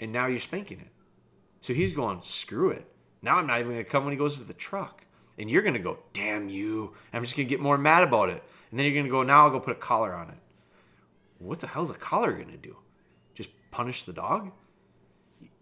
And 0.00 0.12
now 0.12 0.26
you're 0.26 0.40
spanking 0.40 0.80
it. 0.80 0.88
So 1.60 1.72
he's 1.72 1.92
going, 1.92 2.20
screw 2.22 2.70
it. 2.70 2.86
Now 3.22 3.36
I'm 3.36 3.46
not 3.46 3.60
even 3.60 3.72
going 3.72 3.84
to 3.84 3.90
come 3.90 4.04
when 4.04 4.12
he 4.12 4.18
goes 4.18 4.36
to 4.36 4.44
the 4.44 4.52
truck. 4.52 5.04
And 5.38 5.50
you're 5.50 5.62
going 5.62 5.74
to 5.74 5.80
go, 5.80 5.98
damn 6.12 6.48
you. 6.48 6.94
I'm 7.12 7.22
just 7.22 7.36
going 7.36 7.48
to 7.48 7.50
get 7.50 7.60
more 7.60 7.78
mad 7.78 8.02
about 8.02 8.28
it. 8.28 8.42
And 8.70 8.78
then 8.78 8.86
you're 8.86 8.94
going 8.94 9.06
to 9.06 9.10
go, 9.10 9.22
now 9.22 9.44
I'll 9.44 9.50
go 9.50 9.60
put 9.60 9.72
a 9.72 9.80
collar 9.80 10.12
on 10.14 10.28
it. 10.28 10.38
What 11.38 11.60
the 11.60 11.66
hell's 11.66 11.90
a 11.90 11.94
collar 11.94 12.32
going 12.32 12.50
to 12.50 12.56
do? 12.56 12.76
Just 13.34 13.50
punish 13.70 14.04
the 14.04 14.12
dog? 14.12 14.52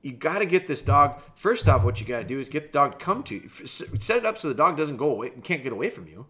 You 0.04 0.12
got 0.12 0.40
to 0.40 0.46
get 0.46 0.68
this 0.68 0.82
dog. 0.82 1.20
First 1.34 1.68
off, 1.68 1.82
what 1.82 2.00
you 2.00 2.06
got 2.06 2.18
to 2.18 2.24
do 2.24 2.38
is 2.38 2.48
get 2.48 2.72
the 2.72 2.78
dog 2.78 2.98
to 2.98 3.04
come 3.04 3.22
to 3.24 3.34
you. 3.34 3.48
Set 3.48 4.18
it 4.18 4.26
up 4.26 4.36
so 4.36 4.48
the 4.48 4.54
dog 4.54 4.76
doesn't 4.76 4.98
go 4.98 5.10
away, 5.10 5.28
and 5.28 5.42
can't 5.42 5.62
get 5.62 5.72
away 5.72 5.90
from 5.90 6.06
you. 6.06 6.26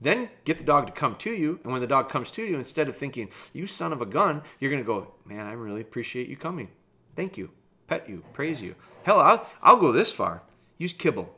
Then 0.00 0.28
get 0.44 0.58
the 0.58 0.64
dog 0.64 0.86
to 0.86 0.92
come 0.92 1.16
to 1.16 1.30
you, 1.30 1.58
and 1.64 1.72
when 1.72 1.80
the 1.80 1.86
dog 1.86 2.08
comes 2.08 2.30
to 2.32 2.42
you, 2.42 2.56
instead 2.56 2.88
of 2.88 2.96
thinking 2.96 3.30
"you 3.52 3.66
son 3.66 3.92
of 3.92 4.00
a 4.00 4.06
gun," 4.06 4.42
you're 4.60 4.70
gonna 4.70 4.84
go, 4.84 5.14
"Man, 5.24 5.46
I 5.46 5.52
really 5.52 5.80
appreciate 5.80 6.28
you 6.28 6.36
coming. 6.36 6.68
Thank 7.16 7.36
you, 7.36 7.50
pet 7.88 8.08
you, 8.08 8.22
praise 8.32 8.62
you. 8.62 8.76
Hell, 9.02 9.18
I'll, 9.18 9.48
I'll 9.60 9.80
go 9.80 9.90
this 9.90 10.12
far. 10.12 10.42
Use 10.76 10.92
kibble. 10.92 11.34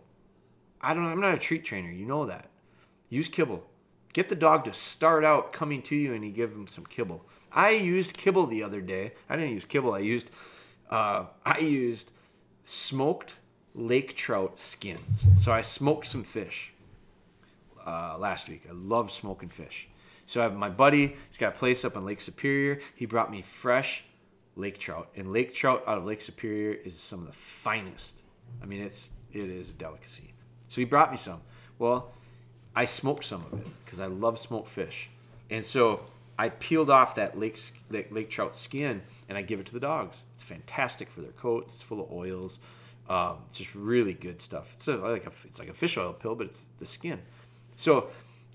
I 0.82 0.92
don't. 0.92 1.04
I'm 1.04 1.20
not 1.20 1.34
a 1.34 1.38
treat 1.38 1.64
trainer. 1.64 1.90
You 1.90 2.04
know 2.04 2.26
that. 2.26 2.50
Use 3.08 3.28
kibble. 3.28 3.64
Get 4.12 4.28
the 4.28 4.34
dog 4.34 4.64
to 4.64 4.74
start 4.74 5.24
out 5.24 5.52
coming 5.52 5.80
to 5.82 5.96
you, 5.96 6.12
and 6.12 6.24
you 6.24 6.32
give 6.32 6.52
him 6.52 6.66
some 6.66 6.84
kibble. 6.84 7.24
I 7.52 7.70
used 7.70 8.16
kibble 8.16 8.46
the 8.46 8.62
other 8.62 8.80
day. 8.80 9.12
I 9.28 9.36
didn't 9.36 9.54
use 9.54 9.64
kibble. 9.64 9.94
I 9.94 10.00
used 10.00 10.30
uh, 10.90 11.24
I 11.44 11.58
used 11.58 12.12
smoked 12.64 13.38
lake 13.74 14.14
trout 14.14 14.58
skins. 14.58 15.26
So 15.38 15.52
I 15.52 15.60
smoked 15.60 16.06
some 16.06 16.24
fish 16.24 16.72
uh, 17.86 18.16
last 18.18 18.48
week. 18.48 18.64
I 18.68 18.72
love 18.72 19.10
smoking 19.10 19.48
fish. 19.48 19.88
So 20.26 20.40
I 20.40 20.44
have 20.44 20.56
my 20.56 20.68
buddy, 20.68 21.16
he's 21.26 21.36
got 21.38 21.54
a 21.54 21.58
place 21.58 21.84
up 21.84 21.96
on 21.96 22.04
Lake 22.04 22.20
Superior. 22.20 22.80
He 22.94 23.06
brought 23.06 23.30
me 23.30 23.42
fresh 23.42 24.04
lake 24.56 24.78
trout. 24.78 25.08
And 25.16 25.32
lake 25.32 25.54
trout 25.54 25.82
out 25.86 25.98
of 25.98 26.04
Lake 26.04 26.20
Superior 26.20 26.72
is 26.84 26.98
some 26.98 27.20
of 27.20 27.26
the 27.26 27.32
finest. 27.32 28.22
I 28.62 28.66
mean, 28.66 28.82
it's 28.82 29.08
it 29.32 29.48
is 29.48 29.70
a 29.70 29.74
delicacy. 29.74 30.32
So 30.68 30.80
he 30.80 30.84
brought 30.84 31.10
me 31.10 31.16
some. 31.16 31.40
Well, 31.78 32.12
I 32.74 32.84
smoked 32.84 33.24
some 33.24 33.44
of 33.52 33.60
it 33.60 33.66
because 33.84 34.00
I 34.00 34.06
love 34.06 34.38
smoked 34.38 34.68
fish. 34.68 35.08
And 35.50 35.64
so 35.64 36.00
I 36.38 36.48
peeled 36.48 36.90
off 36.90 37.14
that 37.16 37.38
lake, 37.38 37.58
lake, 37.90 38.12
lake 38.12 38.30
trout 38.30 38.54
skin 38.54 39.02
and 39.30 39.38
I 39.38 39.42
give 39.42 39.60
it 39.60 39.66
to 39.66 39.72
the 39.72 39.80
dogs. 39.80 40.24
It's 40.34 40.42
fantastic 40.42 41.08
for 41.08 41.20
their 41.20 41.30
coats. 41.30 41.74
It's 41.74 41.82
full 41.82 42.00
of 42.00 42.10
oils. 42.10 42.58
Um, 43.08 43.36
it's 43.48 43.58
just 43.58 43.74
really 43.76 44.12
good 44.12 44.42
stuff. 44.42 44.74
It's 44.74 44.88
a, 44.88 44.96
like 44.96 45.24
a, 45.24 45.32
it's 45.44 45.60
like 45.60 45.68
a 45.68 45.72
fish 45.72 45.96
oil 45.96 46.12
pill, 46.12 46.34
but 46.34 46.48
it's 46.48 46.66
the 46.80 46.86
skin. 46.86 47.20
So 47.76 48.08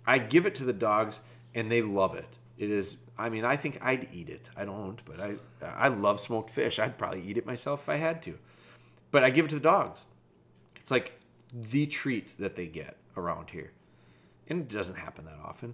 I 0.06 0.20
give 0.20 0.46
it 0.46 0.54
to 0.56 0.66
the 0.66 0.74
dogs, 0.74 1.22
and 1.56 1.72
they 1.72 1.82
love 1.82 2.16
it. 2.16 2.38
It 2.58 2.70
is. 2.70 2.98
I 3.18 3.30
mean, 3.30 3.46
I 3.46 3.56
think 3.56 3.80
I'd 3.82 4.10
eat 4.14 4.30
it. 4.30 4.50
I 4.58 4.66
don't, 4.66 5.04
but 5.06 5.22
I 5.22 5.36
I 5.66 5.88
love 5.88 6.20
smoked 6.20 6.50
fish. 6.50 6.78
I'd 6.78 6.98
probably 6.98 7.22
eat 7.22 7.38
it 7.38 7.46
myself 7.46 7.84
if 7.84 7.90
I 7.90 7.96
had 7.96 8.22
to. 8.24 8.38
But 9.12 9.24
I 9.24 9.30
give 9.30 9.46
it 9.46 9.50
to 9.50 9.56
the 9.56 9.62
dogs. 9.62 10.06
It's 10.76 10.92
like 10.92 11.14
the 11.54 11.86
treat 11.86 12.38
that 12.38 12.56
they 12.56 12.68
get 12.68 12.98
around 13.16 13.50
here, 13.50 13.72
and 14.50 14.60
it 14.60 14.70
doesn't 14.70 14.98
happen 14.98 15.24
that 15.24 15.40
often. 15.42 15.74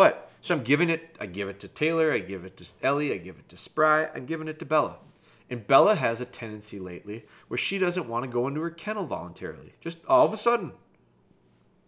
But 0.00 0.30
so 0.40 0.54
I'm 0.54 0.62
giving 0.62 0.88
it. 0.88 1.14
I 1.20 1.26
give 1.26 1.50
it 1.50 1.60
to 1.60 1.68
Taylor. 1.68 2.10
I 2.10 2.20
give 2.20 2.46
it 2.46 2.56
to 2.56 2.66
Ellie. 2.82 3.12
I 3.12 3.18
give 3.18 3.36
it 3.38 3.50
to 3.50 3.58
Spry. 3.58 4.08
I'm 4.14 4.24
giving 4.24 4.48
it 4.48 4.58
to 4.60 4.64
Bella. 4.64 4.96
And 5.50 5.66
Bella 5.66 5.94
has 5.94 6.22
a 6.22 6.24
tendency 6.24 6.78
lately 6.78 7.26
where 7.48 7.58
she 7.58 7.78
doesn't 7.78 8.08
want 8.08 8.24
to 8.24 8.30
go 8.30 8.48
into 8.48 8.62
her 8.62 8.70
kennel 8.70 9.04
voluntarily. 9.04 9.74
Just 9.78 9.98
all 10.08 10.24
of 10.24 10.32
a 10.32 10.38
sudden. 10.38 10.72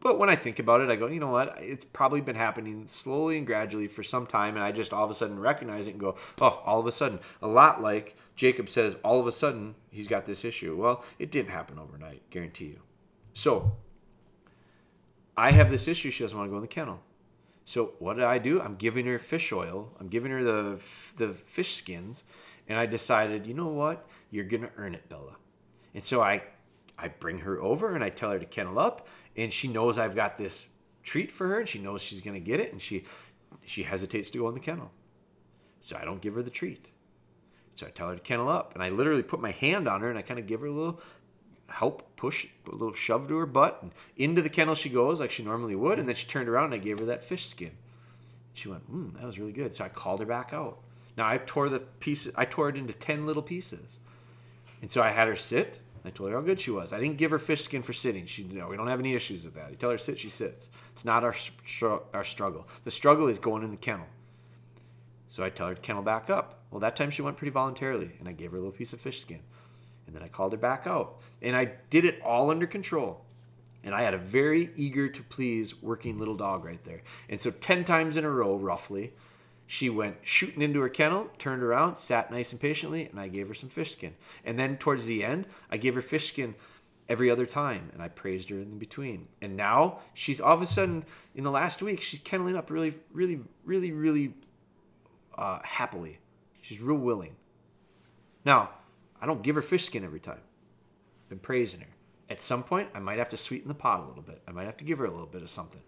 But 0.00 0.18
when 0.18 0.28
I 0.28 0.36
think 0.36 0.58
about 0.58 0.82
it, 0.82 0.90
I 0.90 0.96
go, 0.96 1.06
you 1.06 1.20
know 1.20 1.30
what? 1.30 1.56
It's 1.58 1.86
probably 1.86 2.20
been 2.20 2.36
happening 2.36 2.86
slowly 2.86 3.38
and 3.38 3.46
gradually 3.46 3.88
for 3.88 4.02
some 4.02 4.26
time, 4.26 4.56
and 4.56 4.62
I 4.62 4.72
just 4.72 4.92
all 4.92 5.06
of 5.06 5.10
a 5.10 5.14
sudden 5.14 5.40
recognize 5.40 5.86
it 5.86 5.92
and 5.92 6.00
go, 6.00 6.16
oh, 6.42 6.62
all 6.66 6.80
of 6.80 6.86
a 6.86 6.92
sudden. 6.92 7.18
A 7.40 7.48
lot 7.48 7.80
like 7.80 8.14
Jacob 8.36 8.68
says, 8.68 8.94
all 9.02 9.20
of 9.20 9.26
a 9.26 9.32
sudden 9.32 9.74
he's 9.90 10.06
got 10.06 10.26
this 10.26 10.44
issue. 10.44 10.76
Well, 10.76 11.02
it 11.18 11.30
didn't 11.30 11.50
happen 11.50 11.78
overnight, 11.78 12.28
guarantee 12.28 12.66
you. 12.66 12.80
So 13.32 13.72
I 15.34 15.52
have 15.52 15.70
this 15.70 15.88
issue. 15.88 16.10
She 16.10 16.22
doesn't 16.22 16.36
want 16.36 16.48
to 16.48 16.50
go 16.50 16.56
in 16.56 16.62
the 16.62 16.68
kennel. 16.68 17.00
So 17.64 17.92
what 17.98 18.14
did 18.14 18.24
I 18.24 18.38
do? 18.38 18.60
I'm 18.60 18.76
giving 18.76 19.06
her 19.06 19.18
fish 19.18 19.52
oil. 19.52 19.90
I'm 20.00 20.08
giving 20.08 20.30
her 20.32 20.42
the 20.42 20.80
the 21.16 21.34
fish 21.34 21.76
skins, 21.76 22.24
and 22.68 22.78
I 22.78 22.86
decided, 22.86 23.46
you 23.46 23.54
know 23.54 23.68
what? 23.68 24.08
You're 24.30 24.44
gonna 24.44 24.70
earn 24.76 24.94
it, 24.94 25.08
Bella. 25.08 25.36
And 25.94 26.02
so 26.02 26.20
I 26.20 26.42
I 26.98 27.08
bring 27.08 27.38
her 27.38 27.60
over 27.60 27.94
and 27.94 28.04
I 28.04 28.10
tell 28.10 28.30
her 28.30 28.38
to 28.38 28.44
kennel 28.46 28.78
up, 28.78 29.08
and 29.36 29.52
she 29.52 29.68
knows 29.68 29.98
I've 29.98 30.14
got 30.14 30.38
this 30.38 30.68
treat 31.02 31.30
for 31.32 31.48
her, 31.48 31.60
and 31.60 31.68
she 31.68 31.78
knows 31.78 32.02
she's 32.02 32.20
gonna 32.20 32.40
get 32.40 32.60
it, 32.60 32.72
and 32.72 32.80
she 32.80 33.04
she 33.64 33.82
hesitates 33.82 34.30
to 34.30 34.38
go 34.38 34.48
in 34.48 34.54
the 34.54 34.60
kennel. 34.60 34.90
So 35.82 35.96
I 35.96 36.04
don't 36.04 36.20
give 36.20 36.34
her 36.34 36.42
the 36.42 36.50
treat. 36.50 36.88
So 37.74 37.86
I 37.86 37.90
tell 37.90 38.08
her 38.08 38.16
to 38.16 38.20
kennel 38.20 38.48
up, 38.48 38.74
and 38.74 38.82
I 38.82 38.90
literally 38.90 39.22
put 39.22 39.40
my 39.40 39.50
hand 39.50 39.88
on 39.88 40.00
her 40.00 40.10
and 40.10 40.18
I 40.18 40.22
kind 40.22 40.38
of 40.38 40.46
give 40.46 40.60
her 40.60 40.66
a 40.66 40.72
little 40.72 41.00
help 41.68 42.16
push 42.16 42.46
a 42.66 42.70
little 42.70 42.94
shove 42.94 43.28
to 43.28 43.36
her 43.36 43.46
butt 43.46 43.78
and 43.82 43.92
into 44.16 44.42
the 44.42 44.48
kennel 44.48 44.74
she 44.74 44.88
goes 44.88 45.20
like 45.20 45.30
she 45.30 45.42
normally 45.42 45.74
would 45.74 45.98
and 45.98 46.08
then 46.08 46.14
she 46.14 46.26
turned 46.26 46.48
around 46.48 46.66
and 46.66 46.74
i 46.74 46.78
gave 46.78 46.98
her 46.98 47.06
that 47.06 47.24
fish 47.24 47.46
skin. 47.46 47.72
She 48.54 48.68
went 48.68 48.90
mm, 48.92 49.14
that 49.14 49.24
was 49.24 49.38
really 49.38 49.52
good. 49.52 49.74
So 49.74 49.84
i 49.84 49.88
called 49.88 50.20
her 50.20 50.26
back 50.26 50.52
out. 50.52 50.78
Now 51.16 51.28
i 51.28 51.38
tore 51.38 51.68
the 51.68 51.80
pieces 51.80 52.32
i 52.36 52.44
tore 52.44 52.68
it 52.68 52.76
into 52.76 52.92
10 52.92 53.26
little 53.26 53.42
pieces. 53.42 54.00
And 54.80 54.90
so 54.90 55.02
i 55.02 55.10
had 55.10 55.28
her 55.28 55.36
sit. 55.36 55.80
I 56.04 56.10
told 56.10 56.30
her 56.30 56.36
how 56.36 56.42
good 56.42 56.60
she 56.60 56.72
was. 56.72 56.92
I 56.92 56.98
didn't 56.98 57.16
give 57.16 57.30
her 57.30 57.38
fish 57.38 57.62
skin 57.62 57.82
for 57.82 57.92
sitting. 57.92 58.26
She 58.26 58.42
know 58.42 58.66
we 58.66 58.76
don't 58.76 58.88
have 58.88 58.98
any 58.98 59.14
issues 59.14 59.44
with 59.44 59.54
that. 59.54 59.70
You 59.70 59.76
tell 59.76 59.90
her 59.90 59.98
sit. 59.98 60.18
She 60.18 60.30
sits. 60.30 60.68
It's 60.90 61.04
not 61.04 61.24
our 61.24 61.34
our 62.12 62.24
struggle. 62.24 62.66
The 62.84 62.90
struggle 62.90 63.28
is 63.28 63.38
going 63.38 63.62
in 63.62 63.70
the 63.70 63.76
kennel. 63.76 64.06
So 65.28 65.42
i 65.42 65.48
tell 65.48 65.68
her 65.68 65.74
to 65.74 65.80
kennel 65.80 66.02
back 66.02 66.28
up. 66.28 66.60
Well 66.70 66.80
that 66.80 66.96
time 66.96 67.10
she 67.10 67.22
went 67.22 67.36
pretty 67.36 67.52
voluntarily 67.52 68.12
and 68.18 68.28
i 68.28 68.32
gave 68.32 68.50
her 68.50 68.56
a 68.58 68.60
little 68.60 68.76
piece 68.76 68.92
of 68.92 69.00
fish 69.00 69.20
skin 69.20 69.40
and 70.12 70.20
then 70.20 70.22
I 70.22 70.28
called 70.28 70.52
her 70.52 70.58
back 70.58 70.86
out. 70.86 71.20
And 71.40 71.56
I 71.56 71.72
did 71.88 72.04
it 72.04 72.20
all 72.22 72.50
under 72.50 72.66
control. 72.66 73.24
And 73.82 73.94
I 73.94 74.02
had 74.02 74.12
a 74.12 74.18
very 74.18 74.68
eager 74.76 75.08
to 75.08 75.22
please 75.22 75.80
working 75.82 76.18
little 76.18 76.36
dog 76.36 76.66
right 76.66 76.82
there. 76.84 77.00
And 77.30 77.40
so 77.40 77.50
10 77.50 77.84
times 77.84 78.18
in 78.18 78.24
a 78.24 78.30
row, 78.30 78.56
roughly, 78.56 79.14
she 79.66 79.88
went 79.88 80.16
shooting 80.20 80.60
into 80.60 80.80
her 80.80 80.90
kennel, 80.90 81.30
turned 81.38 81.62
around, 81.62 81.96
sat 81.96 82.30
nice 82.30 82.52
and 82.52 82.60
patiently, 82.60 83.06
and 83.06 83.18
I 83.18 83.28
gave 83.28 83.48
her 83.48 83.54
some 83.54 83.70
fish 83.70 83.92
skin. 83.92 84.14
And 84.44 84.58
then 84.58 84.76
towards 84.76 85.06
the 85.06 85.24
end, 85.24 85.46
I 85.70 85.78
gave 85.78 85.94
her 85.94 86.02
fish 86.02 86.28
skin 86.28 86.54
every 87.08 87.30
other 87.30 87.46
time, 87.46 87.88
and 87.94 88.02
I 88.02 88.08
praised 88.08 88.50
her 88.50 88.56
in 88.56 88.78
between. 88.78 89.28
And 89.40 89.56
now 89.56 90.00
she's 90.12 90.42
all 90.42 90.52
of 90.52 90.60
a 90.60 90.66
sudden, 90.66 91.06
in 91.34 91.42
the 91.42 91.50
last 91.50 91.80
week, 91.80 92.02
she's 92.02 92.20
kenneling 92.20 92.54
up 92.54 92.70
really, 92.70 92.92
really, 93.14 93.40
really, 93.64 93.92
really 93.92 94.34
uh, 95.38 95.60
happily. 95.64 96.18
She's 96.60 96.80
real 96.80 96.98
willing. 96.98 97.34
Now, 98.44 98.70
I 99.22 99.26
don't 99.26 99.42
give 99.42 99.54
her 99.54 99.62
fish 99.62 99.86
skin 99.86 100.04
every 100.04 100.20
time. 100.20 100.40
I've 100.40 101.28
been 101.28 101.38
praising 101.38 101.80
her. 101.80 101.86
At 102.28 102.40
some 102.40 102.64
point, 102.64 102.88
I 102.94 102.98
might 102.98 103.18
have 103.18 103.28
to 103.30 103.36
sweeten 103.36 103.68
the 103.68 103.74
pot 103.74 104.00
a 104.00 104.06
little 104.06 104.22
bit. 104.22 104.42
I 104.48 104.50
might 104.52 104.64
have 104.64 104.76
to 104.78 104.84
give 104.84 104.98
her 104.98 105.04
a 105.04 105.10
little 105.10 105.26
bit 105.26 105.42
of 105.42 105.50
something 105.50 105.80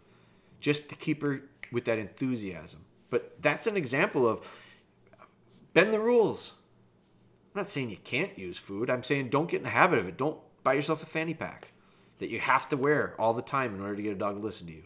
just 0.60 0.88
to 0.88 0.94
keep 0.94 1.20
her 1.22 1.42
with 1.72 1.84
that 1.86 1.98
enthusiasm. 1.98 2.84
But 3.10 3.42
that's 3.42 3.66
an 3.66 3.76
example 3.76 4.26
of 4.26 4.48
bend 5.72 5.92
the 5.92 6.00
rules. 6.00 6.52
I'm 7.54 7.60
not 7.60 7.68
saying 7.68 7.90
you 7.90 7.96
can't 7.96 8.38
use 8.38 8.56
food. 8.56 8.88
I'm 8.88 9.02
saying 9.02 9.30
don't 9.30 9.50
get 9.50 9.58
in 9.58 9.64
the 9.64 9.70
habit 9.70 9.98
of 9.98 10.08
it. 10.08 10.16
Don't 10.16 10.38
buy 10.62 10.74
yourself 10.74 11.02
a 11.02 11.06
fanny 11.06 11.34
pack 11.34 11.72
that 12.18 12.30
you 12.30 12.40
have 12.40 12.68
to 12.68 12.76
wear 12.76 13.14
all 13.18 13.34
the 13.34 13.42
time 13.42 13.74
in 13.74 13.80
order 13.80 13.96
to 13.96 14.02
get 14.02 14.12
a 14.12 14.16
dog 14.16 14.36
to 14.36 14.40
listen 14.40 14.66
to 14.66 14.72
you. 14.72 14.84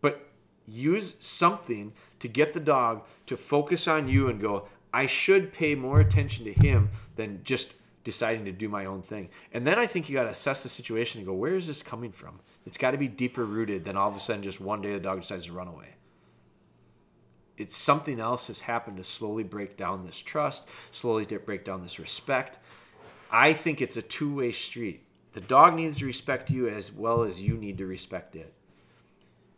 But 0.00 0.28
use 0.66 1.16
something 1.20 1.92
to 2.20 2.28
get 2.28 2.52
the 2.52 2.60
dog 2.60 3.06
to 3.26 3.36
focus 3.36 3.88
on 3.88 4.08
you 4.08 4.28
and 4.28 4.40
go, 4.40 4.68
I 4.96 5.04
should 5.04 5.52
pay 5.52 5.74
more 5.74 6.00
attention 6.00 6.46
to 6.46 6.54
him 6.54 6.88
than 7.16 7.42
just 7.44 7.74
deciding 8.02 8.46
to 8.46 8.52
do 8.52 8.66
my 8.70 8.86
own 8.86 9.02
thing. 9.02 9.28
And 9.52 9.66
then 9.66 9.78
I 9.78 9.84
think 9.86 10.08
you 10.08 10.16
got 10.16 10.24
to 10.24 10.30
assess 10.30 10.62
the 10.62 10.70
situation 10.70 11.18
and 11.18 11.26
go, 11.26 11.34
where 11.34 11.54
is 11.54 11.66
this 11.66 11.82
coming 11.82 12.12
from? 12.12 12.40
It's 12.64 12.78
got 12.78 12.92
to 12.92 12.96
be 12.96 13.06
deeper 13.06 13.44
rooted 13.44 13.84
than 13.84 13.98
all 13.98 14.08
of 14.08 14.16
a 14.16 14.20
sudden 14.20 14.42
just 14.42 14.58
one 14.58 14.80
day 14.80 14.94
the 14.94 15.00
dog 15.00 15.20
decides 15.20 15.44
to 15.46 15.52
run 15.52 15.68
away. 15.68 15.88
It's 17.58 17.76
something 17.76 18.20
else 18.20 18.46
has 18.46 18.60
happened 18.60 18.96
to 18.96 19.04
slowly 19.04 19.44
break 19.44 19.76
down 19.76 20.06
this 20.06 20.22
trust, 20.22 20.66
slowly 20.92 21.26
break 21.26 21.62
down 21.62 21.82
this 21.82 21.98
respect. 21.98 22.58
I 23.30 23.52
think 23.52 23.82
it's 23.82 23.98
a 23.98 24.02
two 24.02 24.34
way 24.34 24.50
street. 24.50 25.04
The 25.34 25.42
dog 25.42 25.74
needs 25.74 25.98
to 25.98 26.06
respect 26.06 26.48
you 26.48 26.70
as 26.70 26.90
well 26.90 27.22
as 27.22 27.38
you 27.38 27.58
need 27.58 27.76
to 27.76 27.86
respect 27.86 28.34
it. 28.34 28.54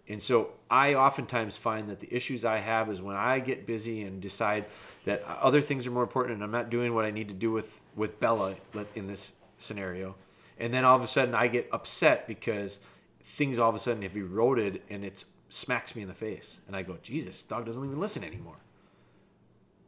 And 0.09 0.21
so 0.21 0.51
I 0.71 0.95
oftentimes 0.95 1.57
find 1.57 1.89
that 1.91 2.01
the 2.01 2.13
issues 2.15 2.45
I 2.45 2.59
have 2.59 2.91
is 2.91 3.03
when 3.03 3.17
I 3.17 3.41
get 3.41 3.67
busy 3.67 4.03
and 4.03 4.23
decide 4.23 4.65
that 5.05 5.23
other 5.25 5.61
things 5.61 5.87
are 5.87 5.91
more 5.91 6.03
important 6.03 6.37
and 6.37 6.43
I'm 6.43 6.51
not 6.51 6.71
doing 6.71 6.95
what 6.95 7.05
I 7.05 7.11
need 7.11 7.29
to 7.29 7.35
do 7.35 7.53
with, 7.53 7.81
with 7.95 8.19
Bella 8.19 8.55
in 8.95 9.07
this 9.07 9.35
scenario. 9.59 10.15
And 10.59 10.73
then 10.73 10.85
all 10.85 10.97
of 10.97 11.03
a 11.03 11.07
sudden 11.07 11.35
I 11.35 11.49
get 11.49 11.69
upset 11.73 12.27
because 12.27 12.81
things 13.23 13.59
all 13.59 13.69
of 13.69 13.75
a 13.75 13.79
sudden 13.79 14.03
have 14.03 14.17
eroded 14.17 14.81
and 14.89 15.05
it 15.05 15.25
smacks 15.51 15.95
me 15.95 16.03
in 16.03 16.09
the 16.09 16.15
face. 16.15 16.61
And 16.67 16.75
I 16.75 16.83
go, 16.83 16.97
Jesus, 17.03 17.45
dog 17.45 17.67
doesn't 17.67 17.85
even 17.85 18.01
listen 18.01 18.25
anymore. 18.25 18.57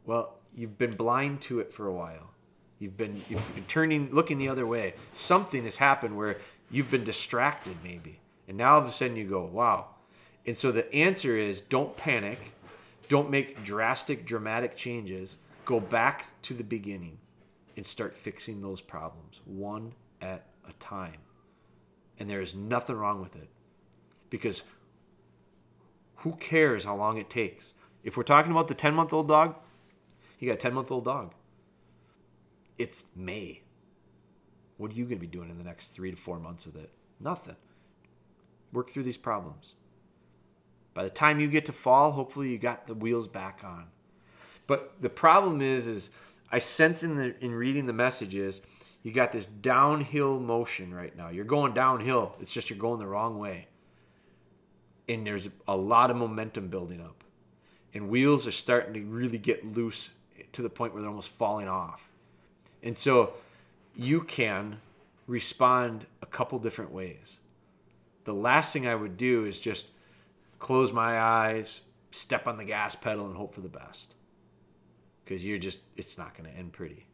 Well, 0.05 0.35
you've 0.55 0.77
been 0.77 0.91
blind 0.91 1.41
to 1.41 1.59
it 1.59 1.73
for 1.73 1.87
a 1.87 1.93
while. 1.93 2.29
You've 2.79 2.97
been 2.97 3.21
you've 3.29 3.55
been 3.55 3.65
turning 3.65 4.09
looking 4.11 4.39
the 4.39 4.49
other 4.49 4.65
way. 4.65 4.95
Something 5.11 5.63
has 5.65 5.75
happened 5.75 6.17
where 6.17 6.37
you've 6.71 6.89
been 6.89 7.03
distracted 7.03 7.75
maybe. 7.83 8.19
And 8.47 8.57
now 8.57 8.73
all 8.73 8.81
of 8.81 8.87
a 8.87 8.91
sudden 8.91 9.15
you 9.15 9.25
go, 9.27 9.43
wow. 9.43 9.87
And 10.45 10.57
so 10.57 10.71
the 10.71 10.93
answer 10.93 11.37
is 11.37 11.61
don't 11.61 11.95
panic. 11.95 12.39
Don't 13.09 13.29
make 13.29 13.63
drastic 13.63 14.25
dramatic 14.25 14.75
changes. 14.75 15.37
Go 15.65 15.79
back 15.79 16.25
to 16.43 16.53
the 16.53 16.63
beginning 16.63 17.17
and 17.77 17.85
start 17.85 18.15
fixing 18.15 18.61
those 18.61 18.81
problems 18.81 19.41
one 19.45 19.93
at 20.21 20.45
a 20.67 20.73
time. 20.73 21.17
And 22.19 22.29
there 22.29 22.41
is 22.41 22.55
nothing 22.55 22.95
wrong 22.95 23.21
with 23.21 23.35
it. 23.35 23.49
Because 24.29 24.63
who 26.17 26.33
cares 26.33 26.83
how 26.83 26.95
long 26.95 27.17
it 27.17 27.29
takes? 27.29 27.73
If 28.03 28.17
we're 28.17 28.23
talking 28.23 28.51
about 28.51 28.67
the 28.67 28.73
10 28.73 28.93
month 28.93 29.13
old 29.13 29.27
dog, 29.27 29.55
you 30.39 30.47
got 30.47 30.55
a 30.55 30.57
10 30.57 30.73
month 30.73 30.91
old 30.91 31.05
dog. 31.05 31.33
It's 32.77 33.05
May. 33.15 33.61
What 34.77 34.91
are 34.91 34.95
you 34.95 35.03
going 35.03 35.17
to 35.17 35.21
be 35.21 35.27
doing 35.27 35.49
in 35.49 35.57
the 35.57 35.63
next 35.63 35.89
three 35.89 36.09
to 36.09 36.17
four 36.17 36.39
months 36.39 36.65
with 36.65 36.75
it? 36.75 36.89
Nothing. 37.19 37.55
Work 38.73 38.89
through 38.89 39.03
these 39.03 39.17
problems. 39.17 39.75
By 40.93 41.03
the 41.03 41.09
time 41.09 41.39
you 41.39 41.47
get 41.47 41.65
to 41.67 41.71
fall, 41.71 42.11
hopefully 42.11 42.49
you 42.49 42.57
got 42.57 42.87
the 42.87 42.93
wheels 42.93 43.27
back 43.27 43.61
on. 43.63 43.85
But 44.67 45.01
the 45.01 45.09
problem 45.09 45.61
is, 45.61 45.87
is 45.87 46.09
I 46.51 46.59
sense 46.59 47.03
in 47.03 47.15
the 47.15 47.35
in 47.43 47.53
reading 47.53 47.85
the 47.85 47.93
messages, 47.93 48.61
you 49.03 49.11
got 49.11 49.31
this 49.31 49.45
downhill 49.45 50.39
motion 50.39 50.93
right 50.93 51.15
now. 51.17 51.29
You're 51.29 51.45
going 51.45 51.73
downhill. 51.73 52.35
It's 52.39 52.53
just 52.53 52.69
you're 52.69 52.79
going 52.79 52.99
the 52.99 53.07
wrong 53.07 53.39
way. 53.39 53.67
And 55.09 55.25
there's 55.25 55.49
a 55.67 55.75
lot 55.75 56.11
of 56.11 56.17
momentum 56.17 56.67
building 56.67 57.01
up. 57.01 57.23
And 57.93 58.09
wheels 58.09 58.47
are 58.47 58.51
starting 58.51 58.93
to 58.93 59.01
really 59.01 59.37
get 59.37 59.65
loose 59.65 60.11
to 60.53 60.61
the 60.61 60.69
point 60.69 60.93
where 60.93 61.01
they're 61.01 61.09
almost 61.09 61.29
falling 61.29 61.67
off. 61.67 62.11
And 62.83 62.97
so 62.97 63.33
you 63.95 64.21
can 64.21 64.79
respond 65.27 66.05
a 66.21 66.25
couple 66.25 66.59
different 66.59 66.91
ways. 66.91 67.37
The 68.23 68.33
last 68.33 68.71
thing 68.71 68.87
I 68.87 68.95
would 68.95 69.17
do 69.17 69.45
is 69.45 69.59
just 69.59 69.87
close 70.61 70.93
my 70.93 71.19
eyes, 71.19 71.81
step 72.11 72.47
on 72.47 72.55
the 72.55 72.63
gas 72.63 72.95
pedal, 72.95 73.25
and 73.25 73.35
hope 73.35 73.53
for 73.53 73.61
the 73.61 73.67
best. 73.67 74.13
Because 75.25 75.43
you're 75.43 75.57
just, 75.57 75.79
it's 75.97 76.17
not 76.17 76.37
going 76.37 76.49
to 76.49 76.57
end 76.57 76.71
pretty. 76.71 77.07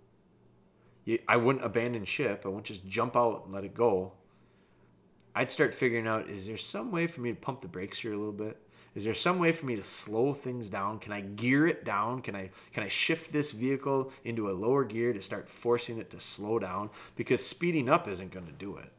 I 1.28 1.38
wouldn't 1.38 1.64
abandon 1.64 2.04
ship. 2.04 2.42
I 2.44 2.50
wouldn't 2.50 2.66
just 2.66 2.86
jump 2.86 3.16
out 3.16 3.46
and 3.46 3.54
let 3.54 3.64
it 3.64 3.74
go. 3.74 4.12
I'd 5.34 5.50
start 5.50 5.74
figuring 5.74 6.08
out 6.08 6.28
is 6.28 6.46
there 6.46 6.58
some 6.58 6.92
way 6.92 7.08
for 7.08 7.22
me 7.22 7.30
to 7.30 7.40
pump 7.40 7.62
the 7.62 7.68
brakes 7.68 8.00
here 8.00 8.14
a 8.14 8.18
little 8.18 8.34
bit? 8.34 8.60
Is 8.96 9.04
there 9.04 9.14
some 9.14 9.40
way 9.40 9.52
for 9.52 9.66
me 9.66 9.76
to 9.76 9.84
slow 9.84 10.34
things 10.34 10.70
down? 10.70 11.00
Can 11.00 11.14
I 11.14 11.22
gear 11.22 11.68
it 11.68 11.86
down? 11.86 12.22
Can 12.22 12.36
I 12.36 12.50
can 12.74 12.84
I 12.84 12.88
shift 12.88 13.32
this 13.32 13.52
vehicle 13.52 14.12
into 14.26 14.50
a 14.50 14.52
lower 14.52 14.84
gear 14.84 15.14
to 15.14 15.22
start 15.22 15.48
forcing 15.48 16.00
it 16.00 16.10
to 16.10 16.20
slow 16.20 16.60
down? 16.60 16.90
Because 17.16 17.46
speeding 17.46 17.88
up 17.88 18.08
isn't 18.08 18.32
going 18.32 18.48
to 18.48 18.52
do 18.52 18.78
it. 18.78 18.92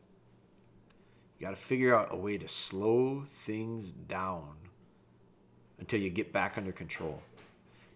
You 1.38 1.46
got 1.46 1.50
to 1.50 1.56
figure 1.56 1.94
out 1.94 2.08
a 2.10 2.16
way 2.16 2.36
to 2.38 2.48
slow 2.48 3.22
things 3.44 3.92
down 3.92 4.54
until 5.78 6.00
you 6.00 6.10
get 6.10 6.32
back 6.32 6.58
under 6.58 6.72
control. 6.72 7.22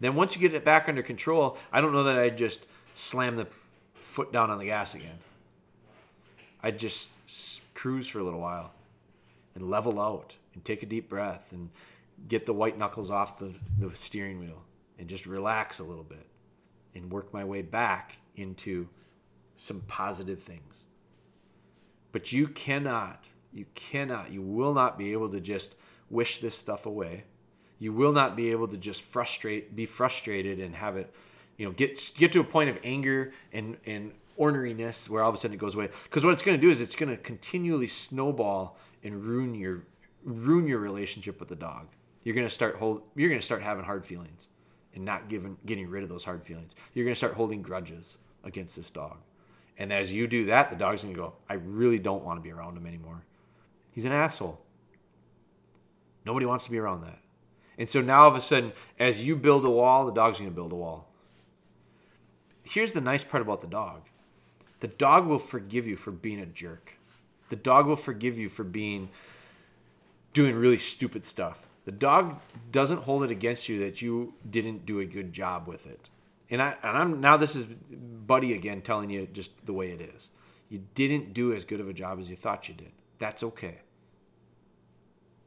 Then 0.00 0.14
once 0.14 0.34
you 0.34 0.40
get 0.40 0.54
it 0.54 0.64
back 0.64 0.88
under 0.88 1.02
control, 1.02 1.58
I 1.72 1.80
don't 1.80 1.92
know 1.92 2.04
that 2.04 2.18
I'd 2.18 2.38
just 2.38 2.66
slam 2.94 3.36
the 3.36 3.46
foot 3.94 4.32
down 4.32 4.50
on 4.50 4.58
the 4.58 4.66
gas 4.66 4.94
again. 4.94 5.18
I'd 6.62 6.78
just 6.78 7.10
cruise 7.74 8.06
for 8.06 8.20
a 8.20 8.22
little 8.22 8.40
while 8.40 8.72
and 9.54 9.68
level 9.68 10.00
out 10.00 10.36
and 10.54 10.64
take 10.64 10.82
a 10.82 10.86
deep 10.86 11.08
breath 11.08 11.52
and 11.52 11.68
get 12.28 12.46
the 12.46 12.54
white 12.54 12.78
knuckles 12.78 13.10
off 13.10 13.38
the, 13.38 13.52
the 13.78 13.94
steering 13.96 14.38
wheel 14.38 14.62
and 14.98 15.08
just 15.08 15.26
relax 15.26 15.80
a 15.80 15.84
little 15.84 16.04
bit 16.04 16.26
and 16.94 17.10
work 17.10 17.32
my 17.32 17.44
way 17.44 17.62
back 17.62 18.18
into 18.36 18.88
some 19.56 19.80
positive 19.88 20.40
things. 20.40 20.86
But 22.12 22.32
you 22.32 22.46
cannot, 22.48 23.28
you 23.52 23.64
cannot, 23.74 24.30
you 24.30 24.42
will 24.42 24.74
not 24.74 24.98
be 24.98 25.12
able 25.12 25.30
to 25.30 25.40
just 25.40 25.74
wish 26.10 26.38
this 26.40 26.54
stuff 26.54 26.86
away. 26.86 27.24
You 27.78 27.92
will 27.92 28.12
not 28.12 28.36
be 28.36 28.50
able 28.50 28.68
to 28.68 28.76
just 28.76 29.02
frustrate, 29.02 29.74
be 29.74 29.86
frustrated 29.86 30.60
and 30.60 30.74
have 30.74 30.96
it, 30.96 31.12
you 31.56 31.66
know, 31.66 31.72
get 31.72 32.12
get 32.16 32.30
to 32.32 32.40
a 32.40 32.44
point 32.44 32.70
of 32.70 32.78
anger 32.84 33.32
and 33.52 33.76
and 33.86 34.12
orneriness 34.38 35.08
where 35.08 35.22
all 35.22 35.28
of 35.28 35.34
a 35.34 35.38
sudden 35.38 35.54
it 35.54 35.58
goes 35.58 35.74
away. 35.74 35.88
Because 36.04 36.24
what 36.24 36.32
it's 36.32 36.42
going 36.42 36.56
to 36.56 36.60
do 36.60 36.70
is 36.70 36.80
it's 36.80 36.94
going 36.94 37.08
to 37.08 37.16
continually 37.16 37.88
snowball 37.88 38.78
and 39.02 39.24
ruin 39.24 39.54
your 39.54 39.82
ruin 40.24 40.66
your 40.66 40.78
relationship 40.78 41.40
with 41.40 41.48
the 41.48 41.56
dog. 41.56 41.88
You're 42.24 42.34
going 42.34 42.46
to 42.46 42.52
start 42.52 42.76
hold 42.76 43.02
you're 43.16 43.28
going 43.28 43.40
to 43.40 43.44
start 43.44 43.62
having 43.62 43.84
hard 43.84 44.06
feelings 44.06 44.48
and 44.94 45.04
not 45.04 45.28
giving 45.28 45.56
getting 45.66 45.88
rid 45.88 46.02
of 46.02 46.08
those 46.08 46.24
hard 46.24 46.44
feelings. 46.44 46.76
You're 46.94 47.04
going 47.04 47.14
to 47.14 47.18
start 47.18 47.34
holding 47.34 47.62
grudges 47.62 48.18
against 48.44 48.76
this 48.76 48.90
dog. 48.90 49.18
And 49.78 49.92
as 49.92 50.12
you 50.12 50.26
do 50.26 50.46
that, 50.46 50.70
the 50.70 50.76
dog's 50.76 51.02
to 51.02 51.12
go, 51.12 51.34
"I 51.48 51.54
really 51.54 51.98
don't 51.98 52.24
want 52.24 52.38
to 52.38 52.42
be 52.42 52.52
around 52.52 52.76
him 52.76 52.86
anymore. 52.86 53.24
He's 53.90 54.04
an 54.04 54.12
asshole." 54.12 54.60
Nobody 56.24 56.46
wants 56.46 56.64
to 56.66 56.70
be 56.70 56.78
around 56.78 57.02
that. 57.02 57.18
And 57.78 57.88
so 57.88 58.00
now 58.00 58.22
all 58.22 58.28
of 58.28 58.36
a 58.36 58.40
sudden 58.40 58.72
as 58.98 59.24
you 59.24 59.34
build 59.34 59.64
a 59.64 59.70
wall, 59.70 60.04
the 60.06 60.12
dog's 60.12 60.38
to 60.38 60.50
build 60.50 60.72
a 60.72 60.76
wall. 60.76 61.08
Here's 62.64 62.92
the 62.92 63.00
nice 63.00 63.24
part 63.24 63.42
about 63.42 63.60
the 63.60 63.66
dog. 63.66 64.02
The 64.80 64.88
dog 64.88 65.26
will 65.26 65.38
forgive 65.38 65.86
you 65.86 65.96
for 65.96 66.10
being 66.10 66.40
a 66.40 66.46
jerk. 66.46 66.96
The 67.48 67.56
dog 67.56 67.86
will 67.86 67.96
forgive 67.96 68.38
you 68.38 68.48
for 68.48 68.64
being 68.64 69.08
doing 70.32 70.54
really 70.54 70.78
stupid 70.78 71.24
stuff. 71.24 71.66
The 71.84 71.92
dog 71.92 72.40
doesn't 72.70 73.02
hold 73.02 73.24
it 73.24 73.30
against 73.30 73.68
you 73.68 73.80
that 73.80 74.00
you 74.00 74.34
didn't 74.48 74.86
do 74.86 75.00
a 75.00 75.04
good 75.04 75.32
job 75.32 75.66
with 75.66 75.86
it. 75.86 76.08
And 76.52 76.62
I 76.62 76.76
and 76.82 76.96
I'm 76.96 77.20
now 77.20 77.36
this 77.36 77.56
is 77.56 77.64
Buddy 77.64 78.52
again 78.52 78.82
telling 78.82 79.10
you 79.10 79.26
just 79.32 79.50
the 79.66 79.72
way 79.72 79.90
it 79.90 80.00
is. 80.00 80.30
You 80.68 80.84
didn't 80.94 81.34
do 81.34 81.52
as 81.52 81.64
good 81.64 81.80
of 81.80 81.88
a 81.88 81.92
job 81.92 82.20
as 82.20 82.30
you 82.30 82.36
thought 82.36 82.68
you 82.68 82.74
did. 82.74 82.92
That's 83.18 83.42
okay. 83.42 83.78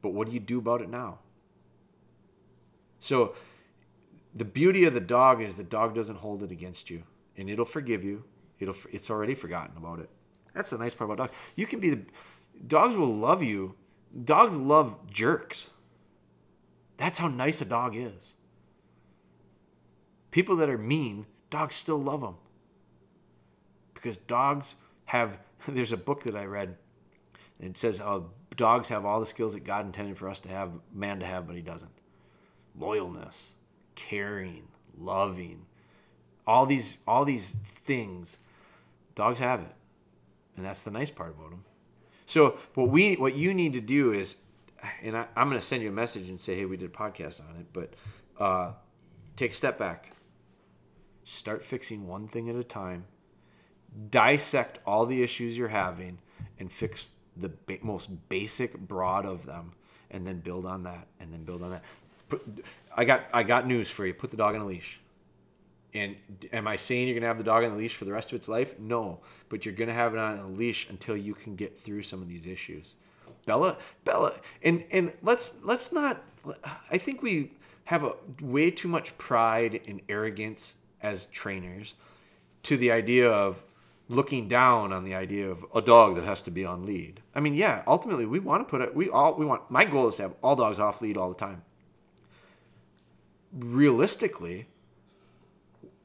But 0.02 0.10
what 0.10 0.26
do 0.26 0.34
you 0.34 0.40
do 0.40 0.58
about 0.58 0.82
it 0.82 0.90
now? 0.90 1.20
So 2.98 3.34
the 4.34 4.44
beauty 4.44 4.84
of 4.84 4.94
the 4.94 5.00
dog 5.00 5.40
is 5.40 5.56
the 5.56 5.64
dog 5.64 5.94
doesn't 5.94 6.16
hold 6.16 6.42
it 6.42 6.50
against 6.50 6.90
you 6.90 7.02
and 7.36 7.48
it'll 7.48 7.64
forgive 7.64 8.04
you. 8.04 8.24
It'll 8.58 8.76
it's 8.92 9.08
already 9.08 9.34
forgotten 9.34 9.76
about 9.76 10.00
it. 10.00 10.10
That's 10.54 10.70
the 10.70 10.78
nice 10.78 10.94
part 10.94 11.10
about 11.10 11.28
dogs. 11.28 11.36
You 11.54 11.66
can 11.66 11.78
be 11.78 11.90
the 11.90 12.02
dogs 12.66 12.96
will 12.96 13.14
love 13.14 13.42
you 13.42 13.76
dogs 14.24 14.56
love 14.56 14.96
jerks. 15.08 15.70
That's 16.96 17.18
how 17.18 17.28
nice 17.28 17.60
a 17.60 17.64
dog 17.64 17.94
is. 17.94 18.34
People 20.36 20.56
that 20.56 20.68
are 20.68 20.76
mean, 20.76 21.24
dogs 21.48 21.74
still 21.74 21.96
love 21.96 22.20
them. 22.20 22.34
Because 23.94 24.18
dogs 24.18 24.74
have, 25.06 25.38
there's 25.68 25.92
a 25.92 25.96
book 25.96 26.24
that 26.24 26.36
I 26.36 26.44
read. 26.44 26.76
And 27.58 27.70
it 27.70 27.78
says 27.78 28.02
dogs 28.54 28.86
have 28.90 29.06
all 29.06 29.18
the 29.18 29.24
skills 29.24 29.54
that 29.54 29.64
God 29.64 29.86
intended 29.86 30.18
for 30.18 30.28
us 30.28 30.40
to 30.40 30.50
have, 30.50 30.72
man 30.92 31.20
to 31.20 31.24
have, 31.24 31.46
but 31.46 31.56
he 31.56 31.62
doesn't. 31.62 31.90
Loyalness, 32.78 33.52
caring, 33.94 34.68
loving, 34.98 35.64
all 36.46 36.66
these, 36.66 36.98
all 37.08 37.24
these 37.24 37.56
things, 37.64 38.36
dogs 39.14 39.38
have 39.38 39.60
it. 39.62 39.74
And 40.58 40.66
that's 40.66 40.82
the 40.82 40.90
nice 40.90 41.10
part 41.10 41.30
about 41.30 41.48
them. 41.48 41.64
So 42.26 42.58
what 42.74 42.90
we 42.90 43.14
what 43.14 43.34
you 43.34 43.54
need 43.54 43.72
to 43.72 43.80
do 43.80 44.12
is, 44.12 44.36
and 45.02 45.16
I, 45.16 45.26
am 45.34 45.48
going 45.48 45.58
to 45.58 45.66
send 45.66 45.82
you 45.82 45.88
a 45.88 45.92
message 45.92 46.28
and 46.28 46.38
say, 46.38 46.56
hey, 46.56 46.66
we 46.66 46.76
did 46.76 46.90
a 46.90 46.92
podcast 46.92 47.40
on 47.40 47.56
it, 47.56 47.66
but 47.72 47.94
uh, 48.38 48.72
take 49.36 49.52
a 49.52 49.54
step 49.54 49.78
back. 49.78 50.10
Start 51.26 51.64
fixing 51.64 52.06
one 52.06 52.28
thing 52.28 52.48
at 52.48 52.54
a 52.54 52.62
time. 52.62 53.04
Dissect 54.10 54.78
all 54.86 55.06
the 55.06 55.22
issues 55.22 55.56
you're 55.58 55.66
having 55.66 56.18
and 56.60 56.70
fix 56.70 57.14
the 57.36 57.50
ba- 57.66 57.78
most 57.82 58.10
basic, 58.28 58.78
broad 58.78 59.26
of 59.26 59.44
them, 59.44 59.72
and 60.12 60.24
then 60.24 60.38
build 60.38 60.64
on 60.64 60.84
that, 60.84 61.08
and 61.18 61.32
then 61.32 61.42
build 61.42 61.64
on 61.64 61.72
that. 61.72 61.84
Put, 62.28 62.64
I 62.96 63.04
got 63.04 63.24
I 63.34 63.42
got 63.42 63.66
news 63.66 63.90
for 63.90 64.06
you. 64.06 64.14
Put 64.14 64.30
the 64.30 64.36
dog 64.36 64.54
on 64.54 64.60
a 64.60 64.66
leash. 64.66 65.00
And 65.94 66.14
am 66.52 66.68
I 66.68 66.76
saying 66.76 67.08
you're 67.08 67.14
going 67.14 67.22
to 67.22 67.28
have 67.28 67.38
the 67.38 67.44
dog 67.44 67.64
on 67.64 67.72
the 67.72 67.76
leash 67.76 67.96
for 67.96 68.04
the 68.04 68.12
rest 68.12 68.30
of 68.30 68.36
its 68.36 68.48
life? 68.48 68.78
No, 68.78 69.18
but 69.48 69.64
you're 69.64 69.74
going 69.74 69.88
to 69.88 69.94
have 69.94 70.14
it 70.14 70.20
on 70.20 70.38
a 70.38 70.46
leash 70.46 70.88
until 70.90 71.16
you 71.16 71.34
can 71.34 71.56
get 71.56 71.76
through 71.76 72.02
some 72.02 72.22
of 72.22 72.28
these 72.28 72.46
issues. 72.46 72.94
Bella, 73.46 73.78
Bella, 74.04 74.38
and 74.62 74.84
and 74.92 75.12
let's 75.22 75.56
let's 75.64 75.90
not. 75.90 76.22
I 76.88 76.98
think 76.98 77.20
we 77.20 77.50
have 77.84 78.04
a 78.04 78.12
way 78.42 78.70
too 78.70 78.86
much 78.86 79.16
pride 79.18 79.80
and 79.88 80.00
arrogance 80.08 80.74
as 81.02 81.26
trainers 81.26 81.94
to 82.64 82.76
the 82.76 82.90
idea 82.90 83.30
of 83.30 83.64
looking 84.08 84.48
down 84.48 84.92
on 84.92 85.04
the 85.04 85.14
idea 85.14 85.50
of 85.50 85.64
a 85.74 85.82
dog 85.82 86.14
that 86.14 86.24
has 86.24 86.42
to 86.42 86.50
be 86.50 86.64
on 86.64 86.86
lead. 86.86 87.20
I 87.34 87.40
mean, 87.40 87.54
yeah, 87.54 87.82
ultimately 87.86 88.26
we 88.26 88.38
want 88.38 88.66
to 88.66 88.70
put 88.70 88.80
it. 88.80 88.94
We 88.94 89.10
all 89.10 89.34
we 89.34 89.46
want. 89.46 89.70
My 89.70 89.84
goal 89.84 90.08
is 90.08 90.16
to 90.16 90.22
have 90.22 90.34
all 90.42 90.56
dogs 90.56 90.78
off 90.78 91.02
lead 91.02 91.16
all 91.16 91.28
the 91.28 91.34
time. 91.34 91.62
Realistically, 93.52 94.66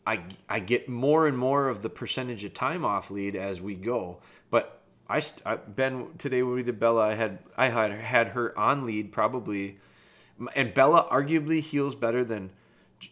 I 0.06 0.24
I 0.50 0.60
get 0.60 0.90
more 0.90 1.28
and 1.28 1.38
more 1.38 1.70
of 1.70 1.82
the 1.82 1.90
percentage 1.90 2.44
of 2.44 2.54
time 2.54 2.86
off 2.86 3.12
lead 3.12 3.36
as 3.36 3.62
we 3.62 3.76
go, 3.76 4.20
but 4.50 4.82
I, 5.10 5.22
I 5.46 5.56
Ben 5.58 6.08
today 6.18 6.42
when 6.42 6.56
we 6.56 6.64
did 6.64 6.80
Bella, 6.80 7.08
I 7.10 7.14
had 7.16 7.40
I 7.58 7.68
had 7.68 7.92
had 7.92 8.28
her 8.30 8.58
on 8.58 8.86
lead 8.86 9.12
probably, 9.12 9.78
and 10.56 10.74
Bella 10.74 11.08
arguably 11.12 11.60
heels 11.60 11.96
better 11.96 12.24
than 12.24 12.52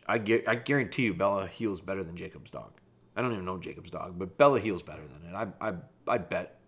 I 0.07 0.17
get. 0.17 0.47
I 0.47 0.55
guarantee 0.55 1.03
you, 1.03 1.13
Bella 1.13 1.47
heels 1.47 1.81
better 1.81 2.03
than 2.03 2.15
Jacob's 2.15 2.51
dog. 2.51 2.71
I 3.15 3.21
don't 3.21 3.33
even 3.33 3.45
know 3.45 3.57
Jacob's 3.57 3.91
dog, 3.91 4.17
but 4.17 4.37
Bella 4.37 4.59
heels 4.59 4.83
better 4.83 5.01
than 5.01 5.29
it. 5.29 5.35
I 5.35 5.69
I 5.69 5.73
I 6.07 6.17
bet. 6.17 6.59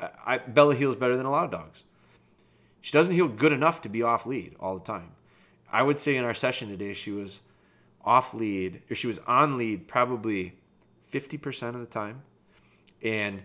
I, 0.00 0.10
I 0.26 0.38
Bella 0.38 0.74
heels 0.74 0.96
better 0.96 1.16
than 1.16 1.26
a 1.26 1.30
lot 1.30 1.44
of 1.44 1.50
dogs. 1.50 1.84
She 2.80 2.92
doesn't 2.92 3.14
heel 3.14 3.28
good 3.28 3.52
enough 3.52 3.82
to 3.82 3.88
be 3.88 4.02
off 4.02 4.26
lead 4.26 4.56
all 4.58 4.74
the 4.74 4.84
time. 4.84 5.12
I 5.70 5.82
would 5.82 5.98
say 5.98 6.16
in 6.16 6.24
our 6.24 6.34
session 6.34 6.68
today 6.68 6.94
she 6.94 7.10
was 7.10 7.40
off 8.02 8.34
lead 8.34 8.82
or 8.90 8.94
she 8.94 9.06
was 9.06 9.18
on 9.20 9.58
lead 9.58 9.86
probably 9.86 10.58
50% 11.12 11.68
of 11.68 11.80
the 11.80 11.86
time 11.86 12.22
and 13.02 13.42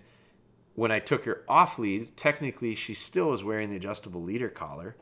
when 0.76 0.92
I 0.92 1.00
took 1.00 1.26
her 1.26 1.44
off 1.48 1.80
lead, 1.80 2.16
technically 2.18 2.76
she 2.76 2.94
still 2.94 3.30
was 3.30 3.44
wearing 3.44 3.70
the 3.70 3.78
adjustable 3.78 4.22
leader 4.22 4.50
collar 4.50 4.96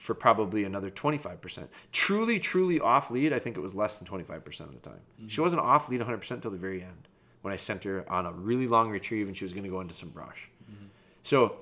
for 0.00 0.14
probably 0.14 0.64
another 0.64 0.88
25%. 0.88 1.68
Truly, 1.92 2.40
truly 2.40 2.80
off 2.80 3.10
lead, 3.10 3.34
I 3.34 3.38
think 3.38 3.58
it 3.58 3.60
was 3.60 3.74
less 3.74 3.98
than 3.98 4.08
25% 4.08 4.60
of 4.60 4.72
the 4.72 4.78
time. 4.78 4.94
Mm-hmm. 4.94 5.28
She 5.28 5.42
wasn't 5.42 5.60
off 5.60 5.90
lead 5.90 6.00
100% 6.00 6.30
until 6.30 6.50
the 6.50 6.56
very 6.56 6.82
end 6.82 7.08
when 7.42 7.52
I 7.52 7.56
sent 7.56 7.84
her 7.84 8.10
on 8.10 8.24
a 8.24 8.32
really 8.32 8.66
long 8.66 8.90
retrieve 8.90 9.28
and 9.28 9.36
she 9.36 9.44
was 9.44 9.52
going 9.52 9.64
to 9.64 9.68
go 9.68 9.82
into 9.82 9.92
some 9.92 10.08
brush. 10.08 10.48
Mm-hmm. 10.64 10.86
So 11.22 11.56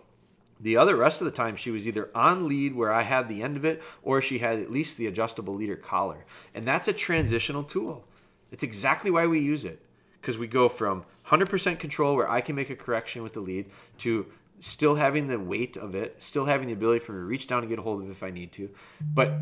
the 0.61 0.77
other 0.77 0.95
rest 0.95 1.21
of 1.21 1.25
the 1.25 1.33
time 1.33 1.57
she 1.57 1.73
was 1.73 1.89
either 1.89 2.11
on 2.15 2.47
lead 2.47 2.77
where 2.77 2.93
I 2.93 3.03
had 3.03 3.29
the 3.29 3.43
end 3.43 3.57
of 3.57 3.65
it 3.65 3.83
or 4.05 4.23
she 4.23 4.39
had 4.39 4.61
at 4.61 4.71
least 4.71 4.99
the 4.99 5.09
adjustable 5.09 5.55
leader 5.55 5.77
collar. 5.77 6.25
And 6.55 6.67
that's 6.67 6.87
a 6.87 6.93
transitional 6.93 7.65
tool. 7.65 8.05
It's 8.53 8.63
exactly 8.63 9.11
why 9.11 9.27
we 9.27 9.41
use 9.41 9.65
it 9.65 9.81
because 10.21 10.39
we 10.39 10.47
go 10.47 10.69
from 10.69 11.05
100% 11.27 11.81
control 11.81 12.15
where 12.15 12.31
I 12.31 12.41
can 12.41 12.55
make 12.55 12.71
a 12.71 12.77
correction 12.77 13.25
with 13.25 13.33
the 13.33 13.41
lead 13.41 13.67
to 13.99 14.27
still 14.61 14.95
having 14.95 15.29
the 15.29 15.39
weight 15.39 15.77
of 15.77 15.95
it, 15.95 16.21
still 16.23 16.45
having 16.45 16.67
the 16.67 16.73
ability 16.73 17.01
for 17.01 17.13
me 17.13 17.19
to 17.19 17.25
reach 17.25 17.47
down 17.47 17.61
and 17.61 17.69
get 17.69 17.79
a 17.79 17.83
hold 17.83 18.01
of 18.01 18.09
it 18.09 18.13
if 18.13 18.23
I 18.23 18.31
need 18.31 18.53
to. 18.53 18.71
But 19.15 19.33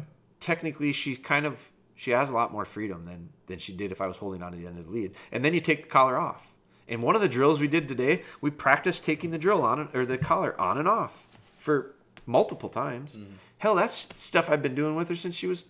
technically, 0.41 0.93
she's 0.93 1.19
kind 1.19 1.47
of 1.47 1.73
she 1.95 2.11
has 2.11 2.31
a 2.31 2.35
lot 2.35 2.53
more 2.53 2.65
freedom 2.65 3.05
than 3.05 3.29
than 3.47 3.59
she 3.59 3.73
did 3.73 3.93
if 3.93 4.01
I 4.01 4.07
was 4.07 4.17
holding 4.17 4.43
on 4.43 4.53
to 4.53 4.59
the 4.59 4.67
end 4.67 4.79
of 4.79 4.87
the 4.87 4.93
lead. 4.93 5.15
And 5.33 5.45
then 5.45 5.55
you 5.55 5.61
take 5.61 5.83
the 5.83 5.89
collar 5.89 6.19
off. 6.19 6.53
And 6.89 7.03
one 7.03 7.17
of 7.17 7.23
the 7.23 7.29
drills 7.29 7.59
we 7.59 7.69
did 7.69 7.89
today, 7.89 8.23
we 8.41 8.51
practiced 8.51 9.03
taking 9.03 9.31
the 9.31 9.39
drill 9.39 9.63
on 9.63 9.89
or 9.93 10.07
the 10.07 10.19
collar 10.19 10.59
on 10.61 10.79
and 10.79 10.87
off 10.87 11.27
for 11.59 11.97
multiple 12.27 12.69
times. 12.69 13.17
Mm-hmm. 13.17 13.33
Hell, 13.59 13.75
that's 13.75 14.09
stuff 14.15 14.51
I've 14.51 14.63
been 14.63 14.75
doing 14.75 14.95
with 14.95 15.09
her 15.09 15.17
since 15.17 15.35
she 15.35 15.47
was 15.47 15.67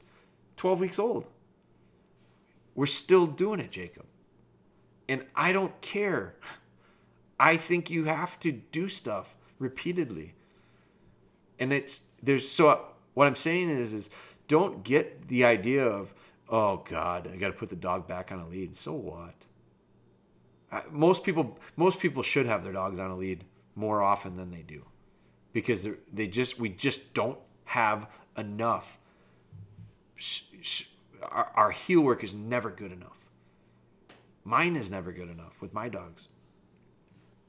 12 0.57 0.81
weeks 0.81 0.99
old. 0.99 1.27
We're 2.75 2.87
still 2.87 3.27
doing 3.27 3.61
it, 3.61 3.71
Jacob. 3.71 4.05
And 5.09 5.25
I 5.35 5.53
don't 5.53 5.79
care. 5.81 6.35
I 7.39 7.57
think 7.57 7.91
you 7.91 8.05
have 8.05 8.39
to 8.41 8.53
do 8.53 8.89
stuff 8.89 9.37
repeatedly. 9.59 10.35
And 11.59 11.73
it's 11.73 12.03
there's 12.23 12.49
so 12.49 12.87
what 13.15 13.27
I'm 13.27 13.35
saying 13.35 13.71
is 13.71 13.93
is 13.93 14.11
don't 14.49 14.83
get 14.85 15.29
the 15.29 15.45
idea 15.45 15.87
of 15.87 16.15
oh 16.49 16.85
god, 16.89 17.29
I 17.33 17.37
got 17.37 17.49
to 17.49 17.53
put 17.55 17.71
the 17.71 17.77
dog 17.77 18.07
back 18.07 18.33
on 18.33 18.41
a 18.41 18.49
lead. 18.49 18.77
So 18.77 18.93
what? 18.93 19.35
I, 20.71 20.83
most 20.91 21.25
people 21.25 21.59
most 21.77 21.99
people 21.99 22.23
should 22.23 22.47
have 22.47 22.63
their 22.63 22.73
dogs 22.73 22.99
on 22.99 23.11
a 23.11 23.17
lead 23.17 23.45
more 23.75 24.03
often 24.03 24.37
than 24.37 24.51
they 24.51 24.63
do 24.63 24.85
because 25.53 25.83
they 25.83 25.93
they 26.13 26.27
just 26.27 26.59
we 26.59 26.69
just 26.69 27.15
don't 27.15 27.39
have 27.65 28.11
enough 28.37 28.99
our, 31.23 31.51
our 31.55 31.71
heel 31.71 32.01
work 32.01 32.23
is 32.23 32.33
never 32.33 32.71
good 32.71 32.93
enough 32.93 33.27
Mine 34.47 34.77
is 34.77 34.93
never 34.93 35.11
good 35.11 35.29
enough 35.29 35.61
with 35.61 35.75
my 35.75 35.89
dogs. 35.89 36.29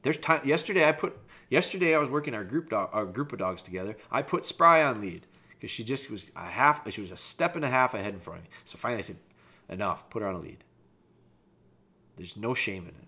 There's 0.08 0.18
time. 0.18 0.40
Yesterday 0.46 0.88
I 0.88 0.94
put. 0.94 1.18
Yesterday 1.50 1.94
I 1.94 1.98
was 1.98 2.08
working 2.08 2.34
our 2.34 2.46
group 2.46 2.70
dog, 2.70 2.92
our 2.94 3.06
group 3.06 3.34
of 3.34 3.40
dogs 3.40 3.62
together. 3.62 3.98
I 4.10 4.22
put 4.22 4.46
Spry 4.46 4.82
on 4.84 5.02
lead 5.02 5.28
because 5.50 5.70
she 5.70 5.84
just 5.84 6.10
was 6.10 6.32
a 6.34 6.46
half. 6.46 6.90
She 6.90 7.02
was 7.02 7.12
a 7.12 7.18
step 7.18 7.58
and 7.58 7.66
a 7.66 7.68
half 7.68 7.94
ahead 7.94 8.14
in 8.14 8.20
front 8.22 8.40
of 8.40 8.46
me. 8.46 8.52
So 8.64 8.78
finally 8.78 9.00
I 9.00 9.02
said, 9.02 9.18
"Enough. 9.68 10.10
Put 10.10 10.22
her 10.22 10.30
on 10.30 10.36
a 10.36 10.40
lead." 10.40 10.64
There's 12.16 12.38
no 12.38 12.54
shame 12.54 12.84
in 12.84 12.96
it. 12.96 13.08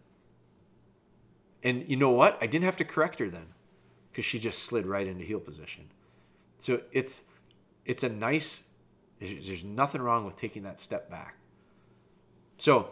And 1.63 1.89
you 1.89 1.95
know 1.95 2.09
what? 2.09 2.37
I 2.41 2.47
didn't 2.47 2.65
have 2.65 2.75
to 2.75 2.83
correct 2.83 3.19
her 3.19 3.29
then 3.29 3.47
because 4.11 4.25
she 4.25 4.37
just 4.37 4.63
slid 4.63 4.85
right 4.85 5.07
into 5.07 5.23
heel 5.23 5.39
position. 5.39 5.85
So 6.57 6.81
it's 6.91 7.23
it's 7.85 8.03
a 8.03 8.09
nice. 8.09 8.65
There's 9.21 9.63
nothing 9.63 10.01
wrong 10.01 10.25
with 10.25 10.35
taking 10.35 10.63
that 10.63 10.81
step 10.81 11.09
back. 11.09 11.37
So 12.57 12.91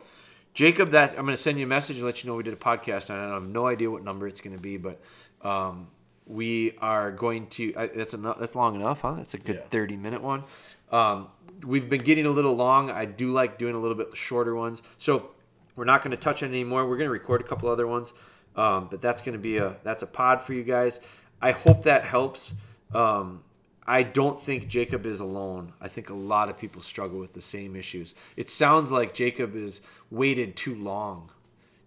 Jacob, 0.58 0.90
that 0.90 1.12
I'm 1.12 1.18
going 1.18 1.36
to 1.36 1.38
send 1.38 1.60
you 1.60 1.68
a 1.68 1.70
message 1.70 1.98
and 1.98 2.06
let 2.06 2.24
you 2.24 2.30
know 2.32 2.36
we 2.36 2.42
did 2.42 2.56
a 2.56 2.58
podcast 2.58 3.12
on 3.12 3.24
it. 3.24 3.30
I 3.30 3.36
have 3.36 3.48
no 3.48 3.68
idea 3.68 3.92
what 3.92 4.04
number 4.04 4.28
it's 4.28 4.42
going 4.42 4.56
to 4.56 4.62
be, 4.62 4.78
but 4.78 5.00
um, 5.44 5.88
we 6.26 6.76
are 6.82 7.12
going 7.12 7.46
to. 7.50 7.76
Uh, 7.76 7.88
that's 7.96 8.16
enough. 8.16 8.40
That's 8.40 8.56
long 8.56 8.74
enough, 8.74 9.02
huh? 9.02 9.14
That's 9.18 9.36
a 9.36 9.38
good 9.38 9.58
yeah. 9.58 9.70
30 9.70 9.98
minute 9.98 10.24
one. 10.24 10.46
Um, 10.92 11.28
we've 11.64 11.88
been 11.88 12.02
getting 12.02 12.26
a 12.26 12.32
little 12.32 12.56
long. 12.56 12.90
I 12.90 13.06
do 13.06 13.32
like 13.32 13.60
doing 13.60 13.76
a 13.76 13.80
little 13.80 13.96
bit 13.96 14.18
shorter 14.18 14.56
ones, 14.56 14.82
so 14.98 15.30
we're 15.76 15.86
not 15.86 16.02
going 16.02 16.10
to 16.10 16.18
touch 16.18 16.42
on 16.42 16.50
anymore. 16.50 16.90
We're 16.90 16.98
going 16.98 17.06
to 17.06 17.12
record 17.12 17.42
a 17.42 17.44
couple 17.44 17.70
other 17.70 17.86
ones, 17.86 18.16
um, 18.56 18.88
but 18.90 19.00
that's 19.00 19.22
going 19.22 19.34
to 19.34 19.40
be 19.40 19.58
a 19.58 19.76
that's 19.84 20.02
a 20.02 20.08
pod 20.08 20.42
for 20.42 20.54
you 20.54 20.64
guys. 20.64 21.00
I 21.40 21.52
hope 21.52 21.84
that 21.84 22.04
helps. 22.04 22.56
Um, 22.96 23.44
I 23.88 24.04
don't 24.04 24.40
think 24.40 24.68
Jacob 24.68 25.06
is 25.06 25.22
alone. 25.22 25.72
I 25.80 25.88
think 25.88 26.10
a 26.10 26.14
lot 26.14 26.50
of 26.50 26.58
people 26.58 26.82
struggle 26.82 27.20
with 27.20 27.34
the 27.34 27.42
same 27.42 27.76
issues. 27.76 28.16
It 28.36 28.50
sounds 28.50 28.92
like 28.92 29.14
Jacob 29.14 29.56
has 29.56 29.82
waited 30.12 30.58
too 30.58 30.76
long 30.76 31.32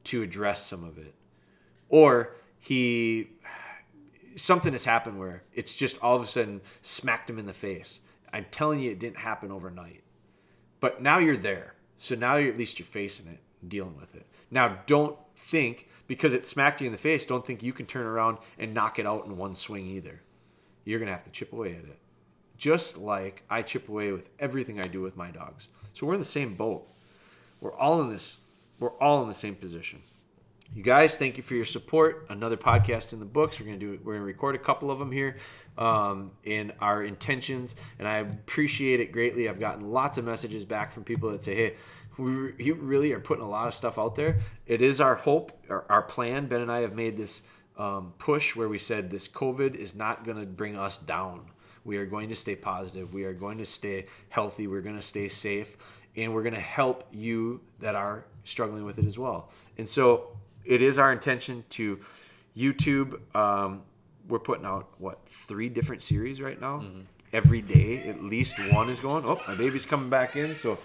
to 0.04 0.22
address 0.22 0.64
some 0.64 0.82
of 0.82 0.96
it. 0.96 1.14
Or 1.90 2.36
he 2.58 3.30
something 4.36 4.72
has 4.72 4.86
happened 4.86 5.18
where 5.18 5.42
it's 5.52 5.74
just 5.74 6.02
all 6.02 6.16
of 6.16 6.22
a 6.22 6.26
sudden 6.26 6.62
smacked 6.80 7.28
him 7.28 7.38
in 7.38 7.44
the 7.44 7.52
face. 7.52 8.00
I'm 8.32 8.46
telling 8.50 8.80
you 8.80 8.90
it 8.90 8.98
didn't 8.98 9.18
happen 9.18 9.52
overnight. 9.52 10.02
But 10.78 11.02
now 11.02 11.18
you're 11.18 11.36
there. 11.36 11.74
So 11.98 12.14
now 12.14 12.36
you're, 12.36 12.50
at 12.50 12.56
least 12.56 12.78
you're 12.78 12.86
facing 12.86 13.26
it, 13.26 13.40
dealing 13.68 13.98
with 14.00 14.14
it. 14.14 14.24
Now 14.50 14.78
don't 14.86 15.18
think 15.36 15.88
because 16.06 16.32
it 16.32 16.46
smacked 16.46 16.80
you 16.80 16.86
in 16.86 16.92
the 16.92 16.98
face, 16.98 17.26
don't 17.26 17.44
think 17.44 17.62
you 17.62 17.74
can 17.74 17.84
turn 17.84 18.06
around 18.06 18.38
and 18.58 18.72
knock 18.72 18.98
it 18.98 19.06
out 19.06 19.26
in 19.26 19.36
one 19.36 19.54
swing 19.54 19.86
either 19.86 20.22
you're 20.84 20.98
going 20.98 21.08
to 21.08 21.12
have 21.12 21.24
to 21.24 21.30
chip 21.30 21.52
away 21.52 21.70
at 21.70 21.84
it. 21.84 21.98
Just 22.56 22.98
like 22.98 23.42
I 23.48 23.62
chip 23.62 23.88
away 23.88 24.12
with 24.12 24.30
everything 24.38 24.80
I 24.80 24.84
do 24.84 25.00
with 25.00 25.16
my 25.16 25.30
dogs. 25.30 25.68
So 25.94 26.06
we're 26.06 26.14
in 26.14 26.20
the 26.20 26.26
same 26.26 26.54
boat. 26.54 26.86
We're 27.60 27.74
all 27.74 28.02
in 28.02 28.10
this, 28.10 28.38
we're 28.78 28.96
all 28.98 29.22
in 29.22 29.28
the 29.28 29.34
same 29.34 29.54
position. 29.54 30.02
You 30.74 30.84
guys, 30.84 31.18
thank 31.18 31.36
you 31.36 31.42
for 31.42 31.54
your 31.54 31.64
support. 31.64 32.26
Another 32.28 32.56
podcast 32.56 33.12
in 33.12 33.18
the 33.18 33.24
books. 33.24 33.58
We're 33.58 33.66
gonna 33.66 33.78
do. 33.78 33.98
We're 34.04 34.12
gonna 34.14 34.24
record 34.24 34.54
a 34.54 34.58
couple 34.58 34.92
of 34.92 35.00
them 35.00 35.10
here, 35.10 35.36
um, 35.76 36.30
in 36.44 36.72
our 36.80 37.02
intentions, 37.02 37.74
and 37.98 38.06
I 38.06 38.18
appreciate 38.18 39.00
it 39.00 39.10
greatly. 39.10 39.48
I've 39.48 39.58
gotten 39.58 39.90
lots 39.90 40.16
of 40.16 40.24
messages 40.24 40.64
back 40.64 40.92
from 40.92 41.02
people 41.02 41.28
that 41.32 41.42
say, 41.42 41.56
"Hey, 41.56 41.76
we 42.18 42.70
really 42.70 43.12
are 43.12 43.18
putting 43.18 43.42
a 43.42 43.48
lot 43.48 43.66
of 43.66 43.74
stuff 43.74 43.98
out 43.98 44.14
there." 44.14 44.38
It 44.66 44.80
is 44.80 45.00
our 45.00 45.16
hope, 45.16 45.50
our, 45.68 45.86
our 45.88 46.02
plan. 46.02 46.46
Ben 46.46 46.60
and 46.60 46.70
I 46.70 46.82
have 46.82 46.94
made 46.94 47.16
this 47.16 47.42
um, 47.80 48.12
push 48.18 48.54
where 48.54 48.68
we 48.68 48.78
said 48.78 49.08
this 49.08 49.26
COVID 49.26 49.74
is 49.74 49.94
not 49.94 50.22
going 50.22 50.36
to 50.38 50.46
bring 50.46 50.76
us 50.76 50.98
down. 50.98 51.40
We 51.84 51.96
are 51.96 52.04
going 52.04 52.28
to 52.28 52.36
stay 52.36 52.54
positive. 52.54 53.14
We 53.14 53.24
are 53.24 53.32
going 53.32 53.56
to 53.56 53.64
stay 53.64 54.04
healthy. 54.28 54.66
We're 54.66 54.82
going 54.82 54.96
to 54.96 55.02
stay 55.02 55.28
safe. 55.28 55.78
And 56.14 56.34
we're 56.34 56.42
going 56.42 56.54
to 56.54 56.60
help 56.60 57.04
you 57.10 57.62
that 57.78 57.94
are 57.94 58.26
struggling 58.44 58.84
with 58.84 58.98
it 58.98 59.06
as 59.06 59.18
well. 59.18 59.48
And 59.78 59.88
so 59.88 60.36
it 60.66 60.82
is 60.82 60.98
our 60.98 61.10
intention 61.10 61.64
to 61.70 61.98
YouTube. 62.54 63.18
Um, 63.34 63.82
we're 64.28 64.40
putting 64.40 64.66
out, 64.66 64.90
what, 64.98 65.20
three 65.26 65.70
different 65.70 66.02
series 66.02 66.38
right 66.38 66.60
now? 66.60 66.80
Mm-hmm. 66.80 67.00
Every 67.32 67.62
day, 67.62 68.08
at 68.08 68.22
least 68.22 68.58
one 68.72 68.90
is 68.90 69.00
going. 69.00 69.24
Oh, 69.24 69.40
my 69.48 69.54
baby's 69.54 69.86
coming 69.86 70.10
back 70.10 70.36
in. 70.36 70.54
So 70.54 70.76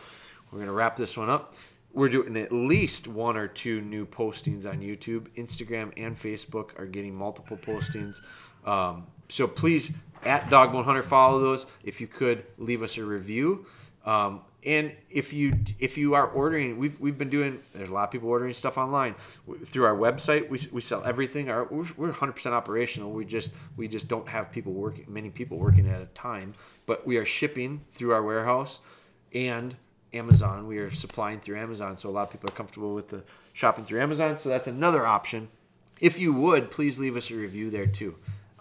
we're 0.50 0.60
going 0.60 0.68
to 0.68 0.74
wrap 0.74 0.96
this 0.96 1.18
one 1.18 1.30
up 1.30 1.56
we're 1.96 2.10
doing 2.10 2.36
at 2.36 2.52
least 2.52 3.08
one 3.08 3.38
or 3.38 3.48
two 3.48 3.82
new 3.82 4.06
postings 4.06 4.70
on 4.70 4.82
YouTube. 4.82 5.30
Instagram 5.38 5.94
and 5.96 6.16
Facebook 6.16 6.78
are 6.78 6.86
getting 6.86 7.16
multiple 7.16 7.58
postings. 7.58 8.22
Um, 8.66 9.08
so 9.30 9.48
please, 9.48 9.94
at 10.24 10.50
Dogbone 10.50 10.84
Hunter, 10.84 11.02
follow 11.02 11.40
those. 11.40 11.66
If 11.84 12.02
you 12.02 12.08
could 12.08 12.46
leave 12.58 12.84
us 12.84 12.98
a 12.98 13.06
review. 13.06 13.66
Um, 14.06 14.42
and 14.66 14.94
if 15.10 15.32
you 15.32 15.58
if 15.80 15.98
you 15.98 16.16
are 16.16 16.28
ordering, 16.28 16.78
we've, 16.78 17.00
we've 17.00 17.18
been 17.18 17.30
doing. 17.30 17.60
There's 17.74 17.90
a 17.90 17.94
lot 17.94 18.04
of 18.04 18.12
people 18.12 18.30
ordering 18.30 18.54
stuff 18.54 18.78
online 18.78 19.16
through 19.64 19.86
our 19.86 19.96
website. 19.96 20.50
We, 20.50 20.60
we 20.72 20.82
sell 20.82 21.04
everything. 21.06 21.50
Our, 21.50 21.66
we're 21.66 21.86
100 22.08 22.32
percent 22.34 22.56
operational. 22.56 23.12
We 23.12 23.26
just 23.26 23.52
we 23.78 23.88
just 23.88 24.08
don't 24.08 24.28
have 24.28 24.52
people 24.52 24.74
working 24.74 25.06
many 25.08 25.30
people 25.30 25.60
working 25.60 25.88
at 25.88 26.02
a 26.02 26.08
time. 26.08 26.56
But 26.88 27.06
we 27.06 27.18
are 27.18 27.26
shipping 27.26 27.84
through 27.92 28.14
our 28.14 28.24
warehouse, 28.24 28.80
and 29.34 29.76
Amazon. 30.16 30.68
We 30.68 30.78
are 30.78 30.92
supplying 30.92 31.40
through 31.40 31.58
Amazon, 31.58 31.98
so 31.98 32.10
a 32.10 32.12
lot 32.12 32.24
of 32.24 32.32
people 32.32 32.50
are 32.50 32.56
comfortable 32.56 32.94
with 32.94 33.10
the 33.10 33.24
shopping 33.54 33.86
through 33.86 34.02
Amazon. 34.02 34.38
So 34.38 34.50
that's 34.50 34.68
another 34.68 35.06
option 35.06 35.50
if 36.00 36.20
you 36.20 36.34
would, 36.34 36.72
please 36.72 37.00
leave 37.00 37.16
us 37.16 37.32
a 37.32 37.36
review 37.36 37.70
there 37.70 37.88
too. 37.88 38.16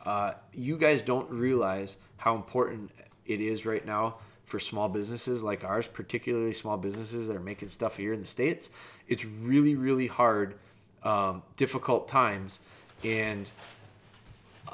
Uh, 0.05 0.33
you 0.53 0.77
guys 0.77 1.03
don't 1.03 1.29
realize 1.31 1.97
how 2.17 2.37
important 2.37 2.91
it 3.27 3.41
is 3.41 3.67
right 3.67 3.85
now 3.85 4.17
for 4.45 4.61
small 4.61 4.89
businesses 4.89 5.43
like 5.43 5.65
ours, 5.65 5.89
particularly 5.89 6.53
small 6.53 6.77
businesses 6.77 7.29
that 7.29 7.37
are 7.37 7.41
making 7.41 7.69
stuff 7.69 7.97
here 7.97 8.13
in 8.13 8.21
the 8.21 8.27
States. 8.27 8.71
It's 9.09 9.25
really, 9.25 9.75
really 9.75 10.07
hard, 10.07 10.55
um, 11.03 11.43
difficult 11.57 12.07
times. 12.07 12.61
And 13.03 13.51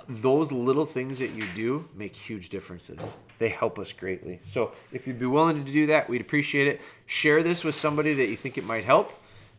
those 0.08 0.52
little 0.52 0.86
things 0.86 1.18
that 1.18 1.30
you 1.30 1.42
do 1.54 1.88
make 1.94 2.14
huge 2.14 2.48
differences. 2.48 3.16
They 3.38 3.48
help 3.48 3.78
us 3.78 3.92
greatly. 3.92 4.40
So 4.44 4.72
if 4.92 5.06
you'd 5.06 5.18
be 5.18 5.26
willing 5.26 5.64
to 5.64 5.72
do 5.72 5.86
that, 5.86 6.08
we'd 6.08 6.20
appreciate 6.20 6.66
it. 6.66 6.80
Share 7.06 7.42
this 7.42 7.64
with 7.64 7.74
somebody 7.74 8.14
that 8.14 8.26
you 8.26 8.36
think 8.36 8.58
it 8.58 8.64
might 8.64 8.84
help. 8.84 9.12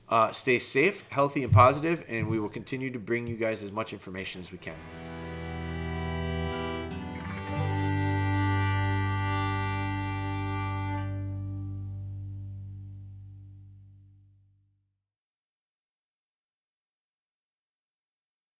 Uh, 0.10 0.32
stay 0.32 0.60
safe, 0.60 1.06
healthy, 1.10 1.44
and 1.44 1.54
positive, 1.54 2.04
and 2.10 2.28
we 2.28 2.40
will 2.40 2.50
continue 2.50 2.92
to 2.92 3.00
bring 3.00 3.26
you 3.28 3.38
guys 3.38 3.64
as 3.64 3.72
much 3.72 3.94
information 3.94 4.42
as 4.42 4.52
we 4.52 4.58
can. 4.58 4.76